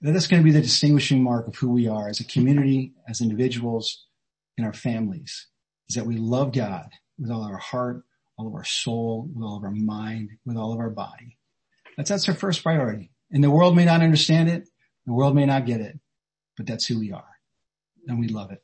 That 0.00 0.12
that's 0.12 0.26
going 0.26 0.42
to 0.42 0.44
be 0.44 0.52
the 0.52 0.62
distinguishing 0.62 1.22
mark 1.22 1.46
of 1.46 1.56
who 1.56 1.70
we 1.70 1.88
are 1.88 2.08
as 2.08 2.20
a 2.20 2.24
community, 2.24 2.94
as 3.08 3.20
individuals, 3.20 4.06
in 4.56 4.64
our 4.64 4.72
families, 4.72 5.48
is 5.88 5.96
that 5.96 6.06
we 6.06 6.16
love 6.16 6.52
God 6.52 6.90
with 7.18 7.30
all 7.30 7.42
our 7.42 7.58
heart, 7.58 8.04
all 8.38 8.46
of 8.46 8.54
our 8.54 8.64
soul, 8.64 9.28
with 9.34 9.44
all 9.44 9.56
of 9.56 9.64
our 9.64 9.70
mind, 9.70 10.30
with 10.44 10.56
all 10.56 10.72
of 10.72 10.78
our 10.78 10.90
body. 10.90 11.38
That's, 11.96 12.10
that's 12.10 12.28
our 12.28 12.34
first 12.34 12.62
priority. 12.62 13.10
And 13.30 13.42
the 13.42 13.50
world 13.50 13.76
may 13.76 13.84
not 13.84 14.00
understand 14.00 14.48
it. 14.48 14.68
The 15.06 15.12
world 15.12 15.34
may 15.34 15.46
not 15.46 15.66
get 15.66 15.80
it, 15.80 15.98
but 16.56 16.66
that's 16.66 16.86
who 16.86 16.98
we 16.98 17.12
are. 17.12 17.24
And 18.06 18.18
we 18.18 18.28
love 18.28 18.50
it. 18.52 18.63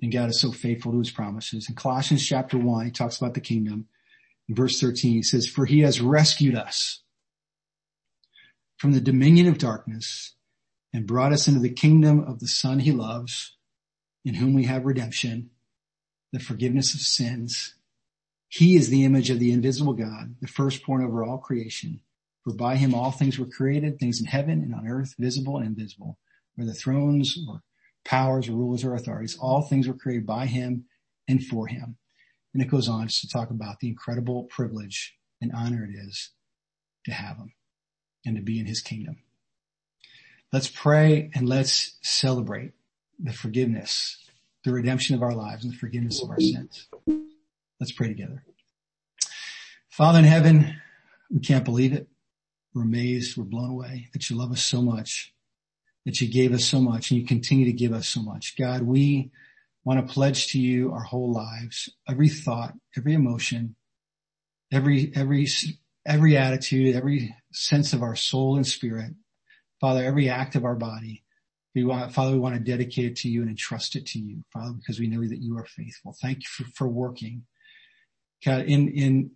And 0.00 0.12
God 0.12 0.30
is 0.30 0.40
so 0.40 0.50
faithful 0.50 0.92
to 0.92 0.98
his 0.98 1.10
promises. 1.10 1.68
In 1.68 1.74
Colossians 1.74 2.26
chapter 2.26 2.58
one, 2.58 2.86
he 2.86 2.90
talks 2.90 3.18
about 3.18 3.34
the 3.34 3.40
kingdom. 3.40 3.86
In 4.48 4.54
verse 4.54 4.80
13, 4.80 5.12
he 5.12 5.22
says, 5.22 5.46
for 5.46 5.64
he 5.64 5.80
has 5.80 6.00
rescued 6.00 6.56
us 6.56 7.02
from 8.76 8.92
the 8.92 9.00
dominion 9.00 9.46
of 9.46 9.58
darkness 9.58 10.34
and 10.92 11.06
brought 11.06 11.32
us 11.32 11.46
into 11.46 11.60
the 11.60 11.70
kingdom 11.70 12.20
of 12.20 12.40
the 12.40 12.48
son 12.48 12.80
he 12.80 12.92
loves 12.92 13.56
in 14.24 14.34
whom 14.34 14.54
we 14.54 14.64
have 14.64 14.84
redemption, 14.84 15.50
the 16.32 16.40
forgiveness 16.40 16.94
of 16.94 17.00
sins. 17.00 17.74
He 18.48 18.76
is 18.76 18.88
the 18.88 19.04
image 19.04 19.30
of 19.30 19.38
the 19.38 19.52
invisible 19.52 19.94
God, 19.94 20.36
the 20.40 20.48
firstborn 20.48 21.04
over 21.04 21.24
all 21.24 21.38
creation. 21.38 22.00
For 22.44 22.52
by 22.52 22.76
him 22.76 22.92
all 22.92 23.12
things 23.12 23.38
were 23.38 23.46
created, 23.46 23.98
things 23.98 24.20
in 24.20 24.26
heaven 24.26 24.62
and 24.62 24.74
on 24.74 24.88
earth, 24.88 25.14
visible 25.18 25.58
and 25.58 25.66
invisible, 25.66 26.18
whether 26.56 26.70
the 26.70 26.76
thrones 26.76 27.38
or 27.48 27.62
powers 28.04 28.48
rulers 28.48 28.84
or 28.84 28.94
authorities. 28.94 29.36
All 29.40 29.62
things 29.62 29.88
were 29.88 29.94
created 29.94 30.26
by 30.26 30.46
him 30.46 30.84
and 31.28 31.44
for 31.44 31.66
him. 31.66 31.96
And 32.52 32.62
it 32.62 32.70
goes 32.70 32.88
on 32.88 33.08
just 33.08 33.22
to 33.22 33.28
talk 33.28 33.50
about 33.50 33.80
the 33.80 33.88
incredible 33.88 34.44
privilege 34.44 35.14
and 35.40 35.52
honor 35.52 35.84
it 35.84 35.94
is 35.94 36.30
to 37.04 37.12
have 37.12 37.36
him 37.36 37.52
and 38.24 38.36
to 38.36 38.42
be 38.42 38.58
in 38.60 38.66
his 38.66 38.80
kingdom. 38.80 39.18
Let's 40.52 40.68
pray 40.68 41.30
and 41.34 41.48
let's 41.48 41.96
celebrate 42.02 42.72
the 43.18 43.32
forgiveness, 43.32 44.18
the 44.64 44.72
redemption 44.72 45.14
of 45.14 45.22
our 45.22 45.34
lives 45.34 45.64
and 45.64 45.72
the 45.72 45.78
forgiveness 45.78 46.22
of 46.22 46.30
our 46.30 46.40
sins. 46.40 46.88
Let's 47.80 47.92
pray 47.92 48.08
together. 48.08 48.44
Father 49.88 50.18
in 50.18 50.24
heaven, 50.24 50.76
we 51.30 51.40
can't 51.40 51.64
believe 51.64 51.92
it. 51.92 52.08
We're 52.74 52.82
amazed. 52.82 53.36
We're 53.36 53.44
blown 53.44 53.70
away 53.70 54.08
that 54.12 54.28
you 54.28 54.36
love 54.36 54.52
us 54.52 54.62
so 54.62 54.82
much 54.82 55.32
that 56.04 56.20
you 56.20 56.28
gave 56.28 56.52
us 56.52 56.64
so 56.64 56.80
much 56.80 57.10
and 57.10 57.20
you 57.20 57.26
continue 57.26 57.64
to 57.66 57.72
give 57.72 57.92
us 57.92 58.08
so 58.08 58.22
much. 58.22 58.56
God, 58.58 58.82
we 58.82 59.30
want 59.84 60.06
to 60.06 60.12
pledge 60.12 60.48
to 60.48 60.58
you 60.58 60.92
our 60.92 61.02
whole 61.02 61.32
lives, 61.32 61.88
every 62.08 62.28
thought, 62.28 62.74
every 62.96 63.14
emotion, 63.14 63.76
every, 64.72 65.12
every, 65.14 65.46
every 66.06 66.36
attitude, 66.36 66.94
every 66.94 67.34
sense 67.52 67.92
of 67.92 68.02
our 68.02 68.16
soul 68.16 68.56
and 68.56 68.66
spirit. 68.66 69.12
Father, 69.80 70.04
every 70.04 70.28
act 70.28 70.54
of 70.54 70.64
our 70.64 70.76
body. 70.76 71.24
We 71.74 71.84
want, 71.84 72.12
Father, 72.12 72.32
we 72.32 72.38
want 72.38 72.54
to 72.54 72.60
dedicate 72.60 73.06
it 73.06 73.16
to 73.16 73.28
you 73.28 73.40
and 73.40 73.50
entrust 73.50 73.96
it 73.96 74.06
to 74.06 74.18
you, 74.18 74.42
Father, 74.52 74.74
because 74.74 75.00
we 75.00 75.08
know 75.08 75.26
that 75.26 75.40
you 75.40 75.56
are 75.58 75.64
faithful. 75.64 76.14
Thank 76.20 76.38
you 76.38 76.48
for, 76.48 76.70
for 76.74 76.86
working. 76.86 77.44
God, 78.44 78.66
in, 78.66 78.88
in, 78.88 79.30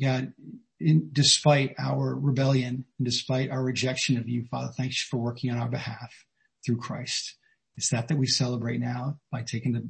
God, 0.00 0.32
in, 0.80 1.10
despite 1.12 1.74
our 1.78 2.14
rebellion 2.14 2.84
and 2.98 3.04
despite 3.04 3.50
our 3.50 3.62
rejection 3.62 4.16
of 4.16 4.28
you, 4.28 4.44
Father, 4.50 4.72
thanks 4.76 5.02
for 5.02 5.18
working 5.18 5.50
on 5.50 5.58
our 5.58 5.68
behalf 5.68 6.12
through 6.64 6.78
Christ. 6.78 7.36
It's 7.76 7.90
that 7.90 8.08
that 8.08 8.18
we 8.18 8.26
celebrate 8.26 8.80
now 8.80 9.18
by 9.30 9.42
taking 9.42 9.72
the 9.72 9.88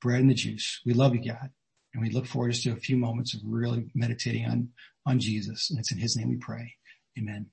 bread 0.00 0.20
and 0.20 0.30
the 0.30 0.34
juice. 0.34 0.80
We 0.84 0.94
love 0.94 1.14
you, 1.14 1.24
God. 1.24 1.50
And 1.94 2.02
we 2.02 2.10
look 2.10 2.26
forward 2.26 2.52
just 2.52 2.64
to 2.64 2.72
a 2.72 2.76
few 2.76 2.96
moments 2.96 3.34
of 3.34 3.40
really 3.44 3.90
meditating 3.94 4.46
on, 4.46 4.68
on 5.06 5.18
Jesus. 5.18 5.70
And 5.70 5.78
it's 5.78 5.92
in 5.92 5.98
his 5.98 6.16
name 6.16 6.30
we 6.30 6.36
pray. 6.36 6.74
Amen. 7.18 7.46